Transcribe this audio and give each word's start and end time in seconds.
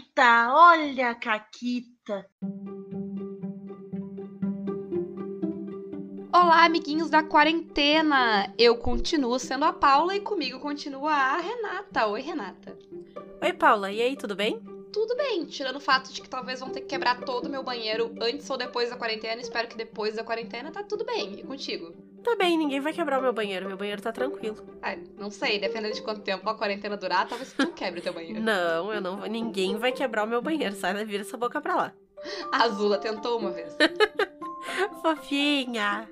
Caquita, 0.00 0.54
olha 0.54 1.10
a 1.10 1.14
Caquita. 1.14 2.26
Olá, 6.32 6.64
amiguinhos 6.64 7.10
da 7.10 7.22
quarentena! 7.22 8.52
Eu 8.58 8.78
continuo 8.78 9.38
sendo 9.38 9.64
a 9.64 9.72
Paula 9.72 10.16
e 10.16 10.20
comigo 10.20 10.58
continua 10.58 11.12
a 11.12 11.38
Renata. 11.38 12.06
Oi, 12.06 12.22
Renata. 12.22 12.78
Oi, 13.42 13.52
Paula, 13.52 13.92
e 13.92 14.00
aí, 14.00 14.16
tudo 14.16 14.34
bem? 14.34 14.58
Tudo 14.90 15.14
bem, 15.16 15.44
tirando 15.44 15.76
o 15.76 15.80
fato 15.80 16.12
de 16.12 16.22
que 16.22 16.28
talvez 16.28 16.60
vão 16.60 16.70
ter 16.70 16.80
que 16.80 16.86
quebrar 16.86 17.20
todo 17.20 17.46
o 17.46 17.50
meu 17.50 17.62
banheiro 17.62 18.14
antes 18.22 18.48
ou 18.48 18.56
depois 18.56 18.90
da 18.90 18.96
quarentena. 18.96 19.42
Espero 19.42 19.68
que 19.68 19.76
depois 19.76 20.16
da 20.16 20.24
quarentena 20.24 20.72
tá 20.72 20.82
tudo 20.82 21.04
bem. 21.04 21.38
E 21.38 21.42
contigo? 21.42 22.09
Tá 22.22 22.36
bem, 22.36 22.56
ninguém 22.58 22.80
vai 22.80 22.92
quebrar 22.92 23.18
o 23.18 23.22
meu 23.22 23.32
banheiro. 23.32 23.66
Meu 23.66 23.76
banheiro 23.76 24.02
tá 24.02 24.12
tranquilo. 24.12 24.56
Ai, 24.82 25.02
não 25.18 25.30
sei, 25.30 25.58
dependendo 25.58 25.94
de 25.94 26.02
quanto 26.02 26.20
tempo 26.20 26.48
a 26.48 26.54
quarentena 26.54 26.96
durar, 26.96 27.26
talvez 27.28 27.52
tu 27.52 27.68
quebre 27.72 28.00
teu 28.00 28.12
banheiro. 28.12 28.40
Não, 28.40 28.92
eu 28.92 29.00
não 29.00 29.16
vou. 29.16 29.26
Ninguém 29.26 29.76
vai 29.76 29.92
quebrar 29.92 30.24
o 30.24 30.28
meu 30.28 30.42
banheiro. 30.42 30.74
Sai, 30.74 31.04
vira 31.04 31.22
essa 31.22 31.36
boca 31.36 31.60
pra 31.60 31.74
lá. 31.74 31.92
A 32.52 32.64
Azula 32.64 32.98
tentou 32.98 33.38
uma 33.38 33.50
vez. 33.50 33.74
Fofinha. 35.00 36.08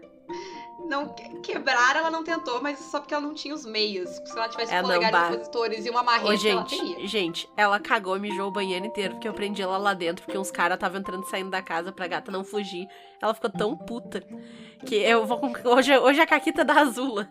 Não, 0.89 1.15
quebrar 1.43 1.97
ela 1.97 2.11
não 2.11 2.25
tentou, 2.25 2.63
mas 2.63 2.79
só 2.79 2.99
porque 2.99 3.13
ela 3.13 3.23
não 3.23 3.35
tinha 3.35 3.55
os 3.55 3.67
meios. 3.67 4.09
Se 4.25 4.33
ela 4.37 4.49
tivesse 4.49 4.73
É, 4.75 4.81
polegares 4.81 5.13
bah. 5.13 5.29
opositores 5.29 5.85
e 5.85 5.91
uma 5.91 6.03
marreta, 6.03 6.27
Ô, 6.27 6.29
ela 6.31 6.37
gente, 6.39 6.79
teria. 6.79 7.07
gente, 7.07 7.49
ela 7.57 7.79
cagou 7.79 8.17
e 8.17 8.21
mijou 8.21 8.49
o 8.49 8.51
banheiro 8.51 8.87
inteiro 8.87 9.15
porque 9.15 9.29
eu 9.29 9.35
prendi 9.35 9.61
ela 9.61 9.77
lá 9.77 9.93
dentro, 9.93 10.25
porque 10.25 10.39
uns 10.39 10.51
caras 10.51 10.77
estavam 10.77 10.99
entrando 11.01 11.25
e 11.25 11.29
saindo 11.29 11.51
da 11.51 11.61
casa 11.61 11.93
pra 11.93 12.07
gata 12.07 12.33
não 12.33 12.43
fugir. 12.43 12.89
Ela 13.21 13.35
ficou 13.35 13.51
tão 13.51 13.77
puta 13.77 14.23
que 14.87 14.95
eu 14.97 15.27
vou. 15.27 15.41
Hoje, 15.65 15.97
hoje 15.99 16.21
é 16.21 16.23
a 16.23 16.27
Caquita 16.27 16.65
da 16.65 16.75
Azula. 16.81 17.29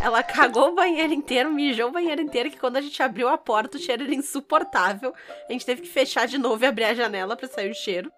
Ela 0.00 0.22
cagou 0.22 0.68
o 0.68 0.74
banheiro 0.74 1.12
inteiro, 1.14 1.50
mijou 1.50 1.88
o 1.88 1.92
banheiro 1.92 2.20
inteiro, 2.20 2.50
que 2.50 2.58
quando 2.60 2.76
a 2.76 2.80
gente 2.80 3.02
abriu 3.02 3.26
a 3.26 3.38
porta, 3.38 3.78
o 3.78 3.80
cheiro 3.80 4.04
era 4.04 4.14
insuportável. 4.14 5.14
A 5.48 5.52
gente 5.52 5.64
teve 5.66 5.82
que 5.82 5.88
fechar 5.88 6.26
de 6.26 6.38
novo 6.38 6.62
e 6.62 6.66
abrir 6.66 6.84
a 6.84 6.94
janela 6.94 7.34
pra 7.36 7.48
sair 7.48 7.70
o 7.70 7.74
cheiro. 7.74 8.12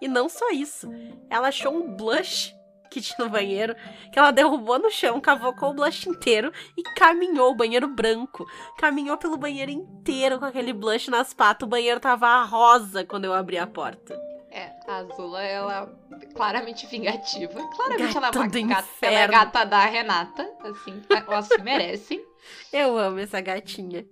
E 0.00 0.08
não 0.08 0.28
só 0.28 0.50
isso, 0.50 0.88
ela 1.28 1.48
achou 1.48 1.74
um 1.74 1.94
blush 1.94 2.54
tinha 2.88 3.16
no 3.18 3.30
banheiro, 3.30 3.74
que 4.12 4.18
ela 4.18 4.30
derrubou 4.30 4.78
no 4.78 4.90
chão, 4.90 5.20
cavocou 5.20 5.70
o 5.70 5.74
blush 5.74 6.08
inteiro 6.08 6.52
e 6.76 6.82
caminhou 6.94 7.50
o 7.50 7.54
banheiro 7.54 7.88
branco. 7.88 8.46
Caminhou 8.78 9.16
pelo 9.16 9.36
banheiro 9.36 9.70
inteiro 9.70 10.38
com 10.38 10.44
aquele 10.44 10.72
blush 10.72 11.08
nas 11.08 11.32
patas. 11.32 11.66
O 11.66 11.70
banheiro 11.70 12.00
tava 12.00 12.42
rosa 12.44 13.04
quando 13.04 13.24
eu 13.24 13.34
abri 13.34 13.58
a 13.58 13.66
porta. 13.66 14.18
É, 14.50 14.72
a 14.86 14.96
Azula, 14.96 15.42
ela 15.42 15.92
é 16.20 16.26
claramente 16.26 16.86
vingativa. 16.86 17.60
Claramente 17.76 18.16
ela 18.16 18.28
é 18.28 18.30
Gata 18.30 18.38
uma 18.38 18.68
gata, 18.68 18.88
ela 19.02 19.18
é 19.18 19.28
gata 19.28 19.64
da 19.64 19.84
Renata, 19.84 20.50
assim, 20.62 21.02
elas 21.10 21.46
se 21.46 21.62
merecem. 21.62 22.24
Eu 22.72 22.96
amo 22.96 23.18
essa 23.18 23.40
gatinha. 23.40 24.06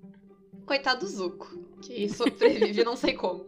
Coitado 0.66 1.00
do 1.00 1.06
Zuko, 1.06 1.48
que 1.80 2.08
sobrevive 2.08 2.84
não 2.84 2.96
sei 2.96 3.14
como. 3.14 3.46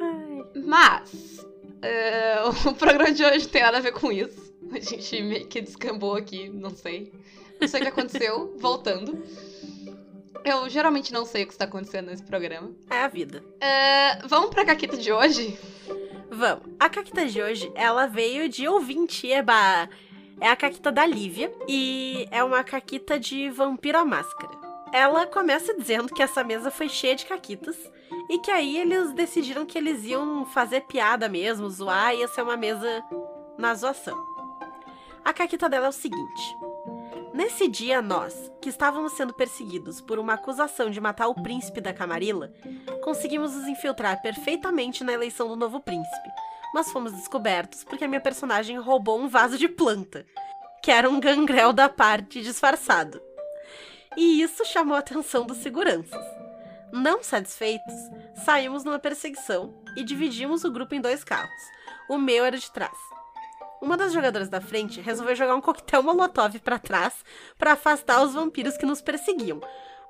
Ai. 0.00 0.62
Mas, 0.64 1.35
é, 1.86 2.42
o 2.68 2.74
programa 2.74 3.12
de 3.12 3.24
hoje 3.24 3.48
tem 3.48 3.62
nada 3.62 3.78
a 3.78 3.80
ver 3.80 3.92
com 3.92 4.10
isso. 4.12 4.54
A 4.72 4.80
gente 4.80 5.22
meio 5.22 5.46
que 5.46 5.60
descambou 5.60 6.14
aqui, 6.14 6.48
não 6.48 6.70
sei. 6.70 7.12
Não 7.60 7.68
sei 7.68 7.80
o 7.80 7.82
que 7.84 7.88
aconteceu, 7.88 8.54
voltando. 8.58 9.22
Eu 10.44 10.68
geralmente 10.68 11.12
não 11.12 11.24
sei 11.24 11.44
o 11.44 11.46
que 11.46 11.52
está 11.52 11.64
acontecendo 11.64 12.06
nesse 12.06 12.22
programa. 12.22 12.70
É 12.90 12.98
a 12.98 13.08
vida. 13.08 13.42
É, 13.60 14.18
vamos 14.26 14.50
pra 14.50 14.64
caquita 14.64 14.96
de 14.96 15.10
hoje? 15.12 15.58
Vamos. 16.30 16.64
A 16.78 16.88
Caquita 16.88 17.24
de 17.26 17.40
hoje, 17.40 17.70
ela 17.74 18.06
veio 18.06 18.48
de 18.48 18.68
ouvinte, 18.68 19.30
eba. 19.30 19.88
É 20.40 20.48
a 20.48 20.56
Caquita 20.56 20.92
da 20.92 21.06
Lívia 21.06 21.50
e 21.66 22.28
é 22.30 22.44
uma 22.44 22.62
Caquita 22.62 23.18
de 23.18 23.48
Vampiro 23.48 23.98
à 23.98 24.04
Máscara. 24.04 24.52
Ela 24.92 25.26
começa 25.26 25.74
dizendo 25.74 26.12
que 26.12 26.22
essa 26.22 26.44
mesa 26.44 26.70
foi 26.70 26.88
cheia 26.88 27.14
de 27.14 27.24
caquitas 27.24 27.76
e 28.28 28.38
que 28.38 28.50
aí 28.50 28.76
eles 28.76 29.12
decidiram 29.12 29.66
que 29.66 29.78
eles 29.78 30.04
iam 30.04 30.44
fazer 30.46 30.82
piada 30.82 31.28
mesmo, 31.28 31.70
zoar, 31.70 32.14
ia 32.14 32.28
ser 32.28 32.42
uma 32.42 32.56
mesa 32.56 33.04
na 33.58 33.74
zoação. 33.74 34.16
A 35.24 35.32
Caquita 35.32 35.68
dela 35.68 35.86
é 35.86 35.88
o 35.88 35.92
seguinte. 35.92 36.56
Nesse 37.32 37.68
dia, 37.68 38.00
nós, 38.00 38.50
que 38.62 38.68
estávamos 38.68 39.12
sendo 39.12 39.34
perseguidos 39.34 40.00
por 40.00 40.18
uma 40.18 40.34
acusação 40.34 40.90
de 40.90 41.00
matar 41.00 41.28
o 41.28 41.34
príncipe 41.34 41.80
da 41.80 41.92
Camarilla, 41.92 42.52
conseguimos 43.02 43.54
nos 43.54 43.66
infiltrar 43.68 44.22
perfeitamente 44.22 45.04
na 45.04 45.12
eleição 45.12 45.48
do 45.48 45.56
novo 45.56 45.80
príncipe, 45.80 46.28
mas 46.72 46.90
fomos 46.90 47.12
descobertos 47.12 47.84
porque 47.84 48.04
a 48.04 48.08
minha 48.08 48.20
personagem 48.20 48.78
roubou 48.78 49.20
um 49.20 49.28
vaso 49.28 49.58
de 49.58 49.68
planta, 49.68 50.24
que 50.82 50.90
era 50.90 51.10
um 51.10 51.20
gangrel 51.20 51.72
da 51.72 51.88
parte 51.88 52.40
disfarçado. 52.40 53.20
E 54.16 54.40
isso 54.40 54.64
chamou 54.64 54.96
a 54.96 55.00
atenção 55.00 55.44
dos 55.44 55.58
seguranças. 55.58 56.35
Não 56.96 57.22
satisfeitos, 57.22 57.94
saímos 58.42 58.82
numa 58.82 58.98
perseguição 58.98 59.74
e 59.94 60.02
dividimos 60.02 60.64
o 60.64 60.70
grupo 60.70 60.94
em 60.94 61.00
dois 61.00 61.22
carros. 61.22 61.52
O 62.08 62.16
meu 62.16 62.42
era 62.42 62.56
de 62.56 62.72
trás. 62.72 62.96
Uma 63.82 63.98
das 63.98 64.14
jogadoras 64.14 64.48
da 64.48 64.62
frente 64.62 64.98
resolveu 64.98 65.36
jogar 65.36 65.56
um 65.56 65.60
coquetel 65.60 66.02
molotov 66.02 66.58
pra 66.60 66.78
trás 66.78 67.12
para 67.58 67.72
afastar 67.72 68.22
os 68.22 68.32
vampiros 68.32 68.78
que 68.78 68.86
nos 68.86 69.02
perseguiam. 69.02 69.60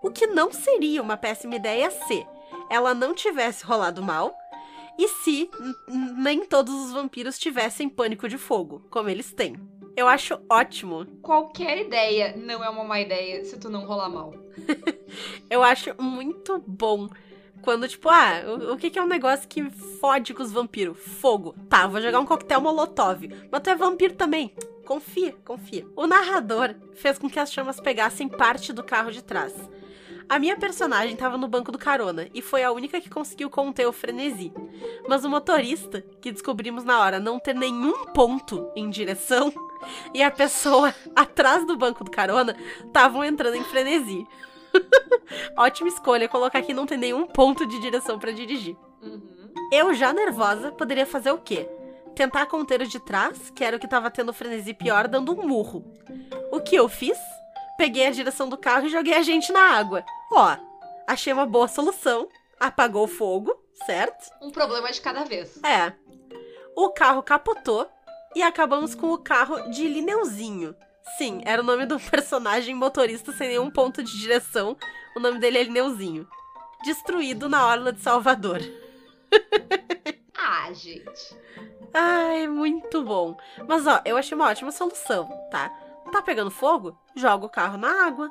O 0.01 0.13
que 0.13 0.29
não 0.29 0.53
seria 0.53 1.03
uma 1.03 1.17
péssima 1.17 1.57
ideia 1.57 1.91
se 1.91 2.25
ela 2.71 2.95
não 2.95 3.17
tivesse 3.17 3.65
rolado 3.65 4.01
mal 4.01 4.33
e 4.97 5.09
se 5.09 5.51
nem 5.89 6.47
todos 6.47 6.73
os 6.73 6.93
vampiros 6.93 7.37
tivessem 7.37 7.89
pânico 7.89 8.29
de 8.29 8.39
fogo, 8.39 8.87
como 8.93 9.09
eles 9.09 9.33
têm. 9.33 9.57
Eu 9.97 10.07
acho 10.07 10.39
ótimo. 10.49 11.07
Qualquer 11.23 11.79
ideia 11.79 12.37
não 12.37 12.62
é 12.62 12.69
uma 12.69 12.84
má 12.84 13.01
ideia 13.01 13.43
se 13.45 13.59
tu 13.59 13.71
não 13.71 13.87
rolar 13.87 14.11
mal. 14.11 14.34
Eu 15.49 15.62
acho 15.62 15.95
muito 15.99 16.62
bom. 16.67 17.09
Quando, 17.62 17.89
tipo, 17.89 18.11
ah, 18.11 18.43
o, 18.47 18.75
o 18.75 18.77
que, 18.77 18.91
que 18.91 18.99
é 18.99 19.03
um 19.03 19.09
negócio 19.09 19.49
que 19.49 19.71
fode 19.71 20.35
com 20.35 20.43
os 20.43 20.53
vampiros? 20.53 20.99
Fogo. 20.99 21.55
Tá, 21.69 21.87
vou 21.87 22.01
jogar 22.01 22.21
um 22.21 22.27
coquetel 22.27 22.61
molotov. 22.61 23.23
Mas 23.51 23.62
tu 23.62 23.71
é 23.71 23.75
vampiro 23.75 24.15
também. 24.15 24.53
Confia, 24.85 25.35
confia. 25.45 25.87
O 25.97 26.06
narrador 26.06 26.75
fez 26.95 27.19
com 27.19 27.29
que 27.29 27.41
as 27.41 27.51
chamas 27.51 27.81
pegassem 27.81 28.29
parte 28.29 28.73
do 28.75 28.85
carro 28.85 29.11
de 29.11 29.25
trás. 29.25 29.53
A 30.28 30.38
minha 30.41 30.56
personagem 30.56 31.14
estava 31.14 31.38
no 31.38 31.47
banco 31.47 31.70
do 31.70 31.78
carona 31.78 32.28
e 32.34 32.42
foi 32.42 32.64
a 32.64 32.72
única 32.72 33.00
que 33.00 33.09
conseguiu 33.09 33.48
conter 33.48 33.87
o 33.87 33.92
frenesi. 33.92 34.53
Mas 35.09 35.25
o 35.25 35.31
motorista, 35.31 36.03
que 36.20 36.32
descobrimos 36.32 36.82
na 36.82 36.98
hora 36.98 37.20
não 37.20 37.38
ter 37.38 37.54
nenhum 37.54 38.06
ponto 38.06 38.70
em 38.75 38.91
direção, 38.91 39.53
e 40.12 40.22
a 40.22 40.31
pessoa 40.31 40.92
atrás 41.14 41.64
do 41.64 41.76
banco 41.76 42.03
do 42.03 42.10
carona 42.10 42.56
estavam 42.84 43.25
entrando 43.25 43.56
em 43.56 43.64
frenesi. 43.64 44.26
Ótima 45.56 45.88
escolha 45.88 46.28
colocar 46.28 46.58
aqui 46.58 46.75
não 46.75 46.87
tem 46.87 46.98
nenhum 46.98 47.26
ponto 47.26 47.64
de 47.64 47.78
direção 47.81 48.19
pra 48.19 48.32
dirigir. 48.32 48.76
Uhum. 49.00 49.37
Eu, 49.72 49.94
já 49.94 50.12
nervosa, 50.12 50.72
poderia 50.72 51.06
fazer 51.06 51.31
o 51.31 51.38
quê? 51.38 51.69
Tentar 52.16 52.47
conter 52.47 52.81
o 52.81 52.87
de 52.87 52.98
trás, 52.98 53.50
que 53.50 53.64
era 53.64 53.76
o 53.76 53.81
que 53.81 53.88
tava 53.88 54.10
tendo 54.10 54.31
o 54.31 54.34
frenesi 54.34 54.75
pior, 54.75 55.06
dando 55.06 55.32
um 55.32 55.47
murro. 55.47 55.84
O 56.50 56.60
que 56.60 56.75
eu 56.75 56.88
fiz? 56.88 57.19
Peguei 57.76 58.06
a 58.06 58.10
direção 58.10 58.48
do 58.48 58.56
carro 58.56 58.87
e 58.87 58.91
joguei 58.91 59.14
a 59.14 59.22
gente 59.22 59.53
na 59.53 59.76
água. 59.76 60.04
Ó, 60.32 60.56
achei 61.06 61.32
uma 61.32 61.47
boa 61.47 61.69
solução. 61.69 62.28
Apagou 62.59 63.04
o 63.04 63.09
fogo, 63.09 63.54
certo? 63.84 64.31
Um 64.41 64.50
problema 64.50 64.91
de 64.91 65.00
cada 65.00 65.25
vez. 65.25 65.62
É. 65.62 65.92
O 66.75 66.91
carro 66.91 67.22
capotou 67.22 67.88
e 68.34 68.42
acabamos 68.42 68.94
com 68.94 69.12
o 69.12 69.19
carro 69.19 69.70
de 69.70 69.87
Lineuzinho. 69.87 70.75
Sim, 71.19 71.41
era 71.44 71.62
o 71.62 71.64
nome 71.64 71.87
do 71.87 72.00
personagem 72.10 72.75
motorista 72.75 73.32
sem 73.32 73.48
nenhum 73.48 73.70
ponto 73.70 74.03
de 74.03 74.19
direção. 74.19 74.76
O 75.14 75.20
nome 75.20 75.38
dele 75.38 75.58
é 75.58 75.62
Lineuzinho. 75.64 76.26
Destruído 76.82 77.48
na 77.48 77.66
orla 77.66 77.93
de 77.93 78.00
Salvador. 78.00 78.60
Ah, 80.38 80.72
gente. 80.72 81.37
Ai, 81.93 82.47
muito 82.47 83.03
bom. 83.03 83.37
Mas 83.66 83.87
ó, 83.87 84.00
eu 84.04 84.16
achei 84.16 84.37
uma 84.37 84.48
ótima 84.48 84.70
solução, 84.70 85.28
tá? 85.50 85.72
Tá 86.11 86.22
pegando 86.22 86.50
fogo? 86.50 86.99
Joga 87.15 87.47
o 87.47 87.50
carro 87.50 87.77
na 87.77 88.06
água. 88.06 88.31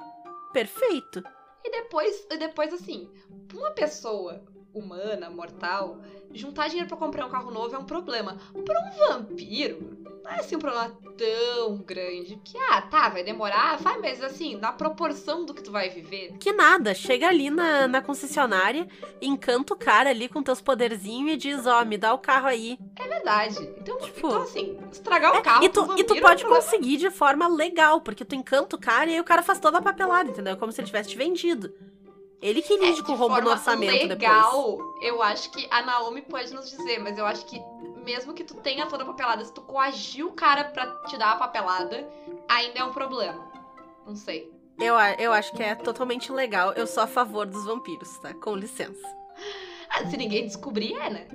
Perfeito. 0.54 1.24
E 1.64 1.72
depois, 1.72 2.28
e 2.30 2.38
depois 2.38 2.74
assim, 2.74 3.12
uma 3.54 3.72
pessoa 3.72 4.44
humana, 4.76 5.30
mortal, 5.30 5.98
juntar 6.34 6.68
dinheiro 6.68 6.88
pra 6.88 6.98
comprar 6.98 7.26
um 7.26 7.30
carro 7.30 7.50
novo 7.50 7.76
é 7.76 7.80
um 7.80 7.86
problema. 7.86 8.38
Pra 8.66 8.80
um 8.80 9.08
vampiro, 9.08 9.98
não 10.24 10.32
é 10.32 10.40
assim 10.40 10.56
um 10.56 10.60
problema 10.60 10.96
tão 11.18 11.78
grande. 11.78 12.40
Que, 12.44 12.58
ah, 12.70 12.82
tá, 12.82 13.10
vai 13.10 13.24
demorar, 13.24 13.78
vai, 13.78 13.98
mas 14.00 14.22
assim, 14.22 14.56
na 14.58 14.72
proporção 14.74 15.46
do 15.46 15.54
que 15.54 15.64
tu 15.64 15.72
vai 15.72 15.90
viver. 15.90 16.34
Que 16.40 16.52
nada, 16.52 16.94
chega 16.94 17.28
ali 17.28 17.50
na, 17.50 17.88
na 17.88 18.02
concessionária, 18.02 18.88
encanta 19.22 19.74
o 19.74 19.78
cara 19.78 20.10
ali 20.10 20.28
com 20.28 20.44
teus 20.44 20.60
poderzinhos 20.60 21.34
e 21.34 21.38
diz: 21.38 21.66
Ó, 21.66 21.84
me 21.86 21.98
dá 21.98 22.14
o 22.14 22.20
carro 22.20 22.48
aí. 22.48 22.78
É 22.98 23.08
verdade. 23.08 23.58
Então, 23.80 23.98
Tipo- 24.00 24.28
então 24.28 24.42
assim, 24.42 24.78
estragar 24.92 25.38
o 25.38 25.42
carro 25.42 25.64
E 25.64 25.70
tu, 25.70 25.96
e 25.98 26.04
tu 26.04 26.20
pode 26.20 26.44
é 26.44 26.48
um 26.48 26.50
conseguir 26.50 26.98
de 26.98 27.10
forma 27.10 27.48
legal, 27.48 28.02
porque 28.02 28.26
tu 28.26 28.36
encanta 28.36 28.76
o 28.76 28.80
cara 28.80 29.10
e 29.10 29.14
aí 29.14 29.20
o 29.20 29.24
cara 29.24 29.42
faz 29.42 29.60
toda 29.60 29.78
a 29.78 29.82
papelada, 29.82 30.30
entendeu? 30.30 30.58
Como 30.58 30.72
se 30.72 30.82
ele 30.82 30.88
tivesse 30.88 31.10
te 31.10 31.18
vendido. 31.18 31.74
Ele 32.42 32.62
que 32.62 32.78
lide 32.78 33.02
com 33.02 33.12
o 33.12 33.16
É, 33.16 33.18
de 33.18 33.22
rombo 33.22 33.42
no 33.42 33.50
orçamento 33.50 34.08
legal, 34.08 34.72
depois. 34.78 35.04
eu 35.04 35.22
acho 35.24 35.50
que 35.52 35.68
a 35.72 35.82
Naomi 35.82 36.22
pode 36.22 36.54
nos 36.54 36.70
dizer, 36.70 37.00
mas 37.00 37.18
eu 37.18 37.26
acho 37.26 37.46
que 37.46 37.60
mesmo 38.04 38.34
que 38.34 38.44
tu 38.44 38.54
tenha 38.56 38.86
toda 38.86 39.04
a 39.04 39.06
papelada, 39.06 39.44
se 39.44 39.54
tu 39.54 39.62
coagir 39.62 40.26
o 40.26 40.32
cara 40.34 40.66
pra 40.66 40.86
te 41.08 41.18
dar 41.18 41.32
a 41.32 41.36
papelada, 41.38 42.08
ainda 42.48 42.80
é 42.80 42.84
um 42.84 42.92
problema. 42.92 43.52
Não 44.06 44.16
sei. 44.16 44.52
Eu, 44.80 44.96
eu 45.18 45.34
acho 45.34 45.54
que 45.54 45.64
é 45.64 45.74
totalmente 45.74 46.32
legal. 46.32 46.74
Eu 46.74 46.86
sou 46.86 47.02
a 47.02 47.08
favor 47.08 47.46
dos 47.48 47.66
vampiros, 47.66 48.18
tá? 48.20 48.34
Com 48.34 48.56
licença. 48.56 49.02
Ah, 49.88 50.04
se 50.10 50.18
ninguém 50.18 50.46
descobrir, 50.46 50.94
é, 50.96 51.10
né? 51.10 51.28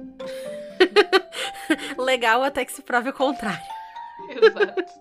Legal 1.97 2.43
até 2.43 2.65
que 2.65 2.73
se 2.73 2.83
prove 2.83 3.11
o 3.11 3.13
contrário. 3.13 3.63
Exato. 4.29 4.93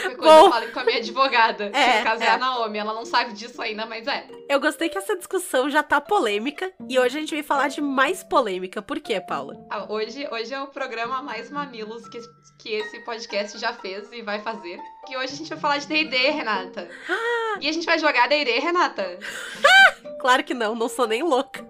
Qualquer 0.00 0.16
coisa 0.16 0.34
Bom. 0.50 0.58
eu 0.58 0.72
com 0.72 0.80
a 0.80 0.84
minha 0.84 0.98
advogada. 0.98 1.70
que 1.70 1.76
É, 1.80 1.98
no 1.98 2.04
caso 2.04 2.22
é. 2.22 2.26
é. 2.26 2.30
a 2.30 2.38
Naomi. 2.38 2.78
Ela 2.78 2.94
não 2.94 3.04
sabe 3.04 3.32
disso 3.32 3.60
ainda, 3.60 3.86
mas 3.86 4.06
é. 4.06 4.26
Eu 4.48 4.60
gostei 4.60 4.88
que 4.88 4.98
essa 4.98 5.16
discussão 5.16 5.68
já 5.70 5.82
tá 5.82 6.00
polêmica 6.00 6.72
e 6.88 6.98
hoje 6.98 7.16
a 7.16 7.20
gente 7.20 7.34
vai 7.34 7.42
falar 7.42 7.68
de 7.68 7.80
mais 7.80 8.22
polêmica. 8.22 8.80
Por 8.82 9.00
quê, 9.00 9.20
Paula? 9.20 9.54
Ah, 9.70 9.86
Hoje, 9.88 10.26
hoje 10.30 10.54
é 10.54 10.60
o 10.60 10.68
programa 10.68 11.20
mais 11.22 11.50
mamilos 11.50 12.08
que, 12.08 12.20
que 12.58 12.68
esse 12.74 13.00
podcast 13.00 13.58
já 13.58 13.72
fez 13.72 14.10
e 14.12 14.22
vai 14.22 14.40
fazer. 14.40 14.78
Que 15.06 15.16
hoje 15.16 15.34
a 15.34 15.36
gente 15.36 15.48
vai 15.48 15.58
falar 15.58 15.78
de 15.78 15.86
D&D, 15.86 16.16
Renata. 16.30 16.88
E 17.60 17.68
a 17.68 17.72
gente 17.72 17.84
vai 17.84 17.98
jogar 17.98 18.28
D&D, 18.28 18.58
Renata. 18.60 19.18
Claro 20.20 20.44
que 20.44 20.52
não, 20.54 20.74
não 20.74 20.88
sou 20.88 21.06
nem 21.06 21.22
louca. 21.22 21.66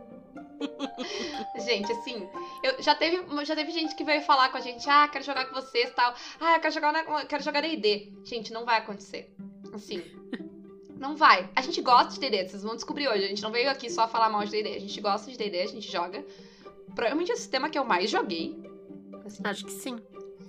Gente, 1.65 1.91
assim, 1.93 2.29
eu, 2.63 2.83
já, 2.83 2.95
teve, 2.95 3.23
já 3.45 3.55
teve 3.55 3.71
gente 3.71 3.95
que 3.95 4.05
veio 4.05 4.23
falar 4.23 4.49
com 4.51 4.57
a 4.57 4.61
gente, 4.61 4.89
ah, 4.89 5.09
quero 5.09 5.25
jogar 5.25 5.47
com 5.47 5.55
vocês 5.55 5.89
e 5.91 5.93
tal. 5.93 6.15
Ah, 6.41 6.57
eu 6.57 6.61
quero 6.61 6.73
jogar, 6.75 6.95
um- 7.07 7.27
quero 7.27 7.43
jogar 7.43 7.61
D&D. 7.61 8.13
Gente, 8.25 8.53
não 8.53 8.65
vai 8.65 8.79
acontecer. 8.79 9.33
Assim, 9.73 10.03
não 10.99 11.17
vai. 11.17 11.49
A 11.55 11.63
gente 11.63 11.81
gosta 11.83 12.13
de 12.15 12.21
D&D, 12.21 12.49
vocês 12.49 12.63
vão 12.63 12.75
descobrir 12.75 13.09
hoje. 13.09 13.25
A 13.25 13.29
gente 13.29 13.43
não 13.43 13.51
veio 13.51 13.71
aqui 13.71 13.91
só 13.91 14.09
falar 14.09 14.29
mal 14.31 14.45
de 14.45 14.51
D&D. 14.51 14.75
A 14.77 14.81
gente 14.81 15.01
gosta 15.01 15.31
de 15.31 15.37
D&D, 15.37 15.63
a 15.63 15.67
gente 15.67 15.91
joga. 15.91 16.25
Provavelmente 16.95 17.31
é 17.31 17.35
o 17.35 17.39
sistema 17.39 17.69
que 17.71 17.79
eu 17.79 17.85
mais 17.85 18.11
joguei. 18.11 18.59
Assim, 19.25 19.43
Acho 19.45 19.65
que 19.65 19.73
sim. 19.73 19.97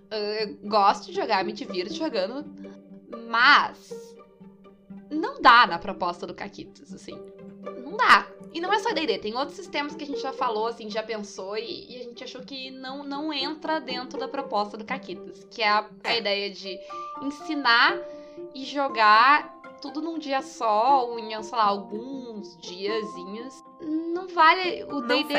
eu 0.10 0.56
gosto 0.69 1.07
de 1.07 1.13
jogar, 1.13 1.44
me 1.44 1.51
divirto 1.54 1.94
jogando. 1.94 2.45
Mas 3.30 4.16
não 5.10 5.42
dá 5.42 5.68
na 5.68 5.78
proposta 5.78 6.25
do 6.25 6.33
Caquitas, 6.33 6.94
assim. 6.94 7.18
Não 7.79 7.97
dá. 7.97 8.27
E 8.53 8.59
não 8.59 8.73
é 8.73 8.79
só 8.79 8.91
D&D, 8.91 9.19
tem 9.19 9.35
outros 9.35 9.56
sistemas 9.56 9.95
que 9.95 10.03
a 10.03 10.07
gente 10.07 10.21
já 10.21 10.33
falou, 10.33 10.68
assim, 10.68 10.89
já 10.89 11.01
pensou 11.01 11.57
e, 11.57 11.85
e 11.89 12.00
a 12.01 12.03
gente 12.03 12.23
achou 12.23 12.41
que 12.41 12.69
não, 12.69 13.03
não 13.03 13.31
entra 13.31 13.79
dentro 13.79 14.19
da 14.19 14.27
proposta 14.27 14.77
do 14.77 14.83
Caquitas, 14.83 15.45
que 15.50 15.62
é 15.62 15.69
a, 15.69 15.85
a 16.03 16.15
ideia 16.18 16.50
de 16.50 16.77
ensinar 17.21 17.97
e 18.53 18.65
jogar 18.65 19.62
tudo 19.81 20.01
num 20.01 20.19
dia 20.19 20.41
só, 20.41 21.07
ou 21.07 21.18
em, 21.18 21.41
sei 21.41 21.57
lá, 21.57 21.63
alguns 21.63 22.57
diazinhos. 22.57 23.63
Não 23.81 24.27
vale 24.27 24.83
o 24.83 25.01
D&D 25.01 25.33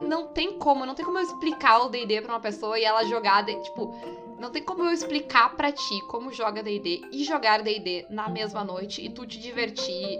não 0.00 0.28
tem 0.28 0.58
como, 0.58 0.84
não 0.84 0.94
tem 0.94 1.04
como 1.04 1.18
eu 1.18 1.22
explicar 1.22 1.84
o 1.84 1.88
D&D 1.88 2.22
pra 2.22 2.32
uma 2.32 2.40
pessoa 2.40 2.78
e 2.78 2.84
ela 2.84 3.04
jogar, 3.04 3.44
tipo, 3.44 3.94
não 4.38 4.50
tem 4.50 4.62
como 4.62 4.84
eu 4.84 4.90
explicar 4.90 5.54
pra 5.54 5.70
ti 5.70 6.00
como 6.08 6.32
joga 6.32 6.62
D&D 6.62 7.02
e 7.12 7.24
jogar 7.24 7.62
D&D 7.62 8.06
na 8.10 8.28
mesma 8.28 8.64
noite 8.64 9.04
e 9.04 9.08
tu 9.08 9.26
te 9.26 9.38
divertir 9.38 10.18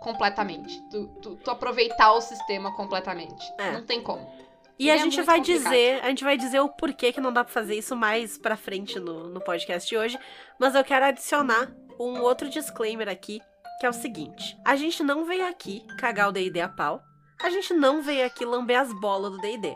completamente, 0.00 0.80
tu, 0.90 1.06
tu, 1.20 1.36
tu 1.36 1.50
aproveitar 1.50 2.12
o 2.12 2.20
sistema 2.20 2.74
completamente. 2.74 3.44
É. 3.58 3.72
Não 3.72 3.84
tem 3.84 4.02
como. 4.02 4.26
E 4.78 4.90
a 4.90 4.94
É 4.94 4.98
gente 4.98 5.22
vai 5.22 5.38
complicado. 5.38 5.62
dizer, 5.64 6.00
a 6.04 6.08
gente 6.08 6.22
vai 6.24 6.36
dizer 6.36 6.60
o 6.60 6.68
porquê 6.68 7.12
que 7.12 7.20
não 7.20 7.32
dá 7.32 7.42
pra 7.42 7.52
fazer 7.52 7.76
isso 7.76 7.96
mais 7.96 8.36
pra 8.36 8.56
frente 8.56 9.00
no, 9.00 9.28
no 9.28 9.40
podcast 9.40 9.88
de 9.88 9.96
hoje, 9.96 10.18
mas 10.58 10.74
eu 10.74 10.84
quero 10.84 11.06
adicionar 11.06 11.72
um 11.98 12.20
outro 12.20 12.48
disclaimer 12.50 13.08
aqui, 13.08 13.40
que 13.80 13.86
é 13.86 13.88
o 13.88 13.92
seguinte: 13.94 14.56
a 14.64 14.76
gente 14.76 15.02
não 15.02 15.24
veio 15.24 15.46
aqui 15.46 15.82
cagar 15.98 16.28
o 16.28 16.32
D&D 16.32 16.60
a 16.60 16.68
pau, 16.68 17.02
a 17.42 17.48
gente 17.48 17.72
não 17.72 18.02
veio 18.02 18.26
aqui 18.26 18.44
lamber 18.44 18.78
as 18.78 18.92
bolas 18.92 19.32
do 19.32 19.38
D&D. 19.38 19.74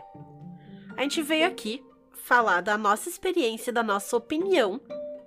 A 0.97 1.01
gente 1.01 1.21
veio 1.23 1.47
aqui 1.47 1.83
falar 2.25 2.61
da 2.61 2.77
nossa 2.77 3.09
experiência, 3.09 3.73
da 3.73 3.81
nossa 3.81 4.15
opinião 4.15 4.79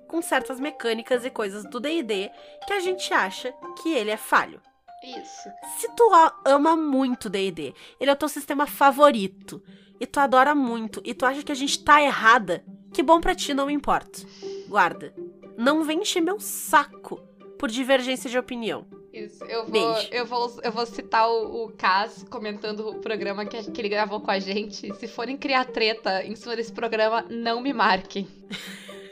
com 0.06 0.22
certas 0.22 0.60
mecânicas 0.60 1.24
e 1.24 1.30
coisas 1.30 1.64
do 1.68 1.80
D&D 1.80 2.30
que 2.66 2.72
a 2.72 2.78
gente 2.78 3.12
acha 3.12 3.52
que 3.82 3.92
ele 3.92 4.10
é 4.12 4.16
falho. 4.16 4.60
Isso. 5.04 5.48
Se 5.78 5.88
tu 5.94 6.10
ama 6.44 6.76
muito 6.76 7.28
D&D, 7.28 7.74
ele 8.00 8.10
é 8.10 8.12
o 8.12 8.16
teu 8.16 8.28
sistema 8.28 8.66
favorito, 8.66 9.62
e 10.00 10.06
tu 10.06 10.18
adora 10.18 10.54
muito, 10.54 11.00
e 11.04 11.12
tu 11.14 11.26
acha 11.26 11.42
que 11.42 11.52
a 11.52 11.54
gente 11.54 11.82
tá 11.82 12.02
errada, 12.02 12.64
que 12.92 13.02
bom 13.02 13.20
pra 13.20 13.34
ti, 13.34 13.52
não 13.52 13.70
importa. 13.70 14.20
Guarda. 14.68 15.14
Não 15.56 15.84
vem 15.84 16.00
encher 16.00 16.20
meu 16.20 16.40
saco 16.40 17.20
por 17.58 17.70
divergência 17.70 18.28
de 18.28 18.38
opinião. 18.38 18.86
Isso. 19.12 19.44
Eu 19.44 19.64
vou, 19.64 19.70
Beijo. 19.70 20.08
eu 20.10 20.26
vou, 20.26 20.60
eu 20.62 20.72
vou 20.72 20.84
citar 20.86 21.30
o, 21.30 21.66
o 21.66 21.72
Cas 21.72 22.24
comentando 22.28 22.88
o 22.88 22.94
programa 22.96 23.46
que, 23.46 23.70
que 23.70 23.80
ele 23.80 23.88
gravou 23.88 24.20
com 24.20 24.30
a 24.30 24.40
gente. 24.40 24.92
Se 24.96 25.06
forem 25.06 25.36
criar 25.36 25.66
treta 25.66 26.24
em 26.24 26.34
cima 26.34 26.56
desse 26.56 26.72
programa, 26.72 27.24
não 27.30 27.60
me 27.60 27.72
marquem. 27.72 28.26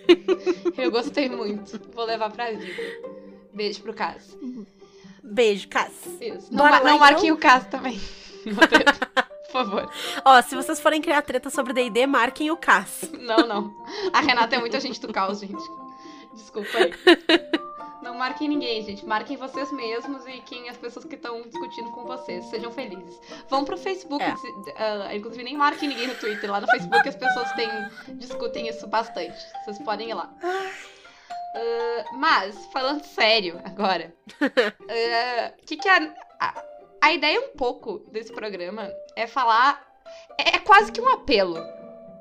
eu 0.77 0.91
gostei 0.91 1.29
muito. 1.29 1.81
Vou 1.94 2.05
levar 2.05 2.33
pra 2.33 2.50
vida. 2.50 2.83
Beijo 3.55 3.81
pro 3.83 3.94
Cas. 3.94 4.37
Beijo, 5.23 5.69
Cass. 5.69 5.93
Não, 6.51 6.59
Bora 6.59 6.71
lá, 6.71 6.81
não 6.81 6.87
então? 6.89 6.99
marquem 6.99 7.33
o 7.33 7.37
Cas 7.37 7.67
também. 7.67 8.01
Por 9.53 9.53
favor. 9.53 9.93
Ó, 10.25 10.41
se 10.43 10.57
vocês 10.57 10.81
forem 10.81 11.01
criar 11.03 11.23
treta 11.23 11.51
sobre 11.51 11.73
D&D, 11.75 12.07
marquem 12.07 12.51
o 12.51 12.57
Cass. 12.57 13.11
Não, 13.21 13.47
não. 13.47 13.75
A 14.13 14.21
Renata 14.21 14.57
é 14.57 14.59
muita 14.59 14.81
gente 14.81 15.01
do 15.01 15.13
caos, 15.13 15.41
gente. 15.41 15.63
Desculpa 16.35 16.71
aí. 16.79 16.93
Não 18.03 18.17
marquem 18.19 18.49
ninguém, 18.49 18.83
gente. 18.83 19.07
Marquem 19.07 19.37
vocês 19.37 19.71
mesmos 19.71 20.27
e 20.27 20.41
quem 20.41 20.69
as 20.69 20.77
pessoas 20.77 21.05
que 21.05 21.15
estão 21.15 21.41
discutindo 21.43 21.91
com 21.93 22.05
vocês. 22.05 22.45
Sejam 22.47 22.73
felizes. 22.73 23.21
Vão 23.49 23.65
pro 23.65 23.77
Facebook. 23.77 24.25
É. 24.25 24.35
ah, 24.77 25.15
inclusive, 25.15 25.45
nem 25.45 25.57
marquem 25.57 25.89
ninguém 25.89 26.09
no 26.09 26.15
Twitter. 26.17 26.51
Lá 26.51 26.61
no 26.61 26.67
Facebook 26.67 27.09
as 27.09 27.15
pessoas 27.15 27.53
têm, 27.53 27.69
discutem 28.17 28.69
isso 28.69 28.87
bastante. 28.89 29.39
Vocês 29.65 29.79
podem 29.79 30.11
ir 30.11 30.15
lá. 30.15 30.35
Ah, 31.55 32.05
mas, 32.15 32.67
falando 32.67 33.05
sério 33.05 33.61
agora. 33.65 34.15
ah, 34.41 35.53
que 35.67 35.77
que 35.77 35.89
a, 35.89 36.15
a, 36.41 36.65
a 37.01 37.13
ideia 37.13 37.41
um 37.41 37.57
pouco 37.57 37.99
desse 38.11 38.33
programa 38.33 38.91
é 39.17 39.27
falar... 39.27 39.91
É, 40.39 40.57
é 40.57 40.59
quase 40.59 40.93
que 40.93 41.01
um 41.01 41.09
apelo 41.09 41.57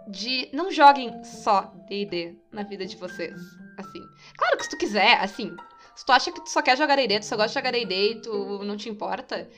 de 0.08 0.50
não 0.52 0.72
joguem 0.72 1.24
só 1.24 1.72
D&D 1.88 2.36
na 2.52 2.64
vida 2.64 2.86
de 2.86 2.96
vocês, 2.98 3.36
assim. 3.78 4.02
Claro 4.38 4.58
que 4.58 4.64
se 4.64 4.70
tu 4.70 4.78
quiser, 4.78 5.18
assim, 5.20 5.56
se 5.96 6.06
tu 6.06 6.12
acha 6.12 6.32
que 6.32 6.42
tu 6.42 6.50
só 6.50 6.62
quer 6.62 6.78
jogar 6.78 6.96
D&D, 6.96 7.20
tu 7.20 7.26
só 7.26 7.36
gosta 7.36 7.50
de 7.50 7.54
jogar 7.54 7.72
D&D 7.72 8.12
e 8.12 8.22
tu 8.22 8.64
não 8.64 8.76
te 8.76 8.90
importa, 8.90 9.50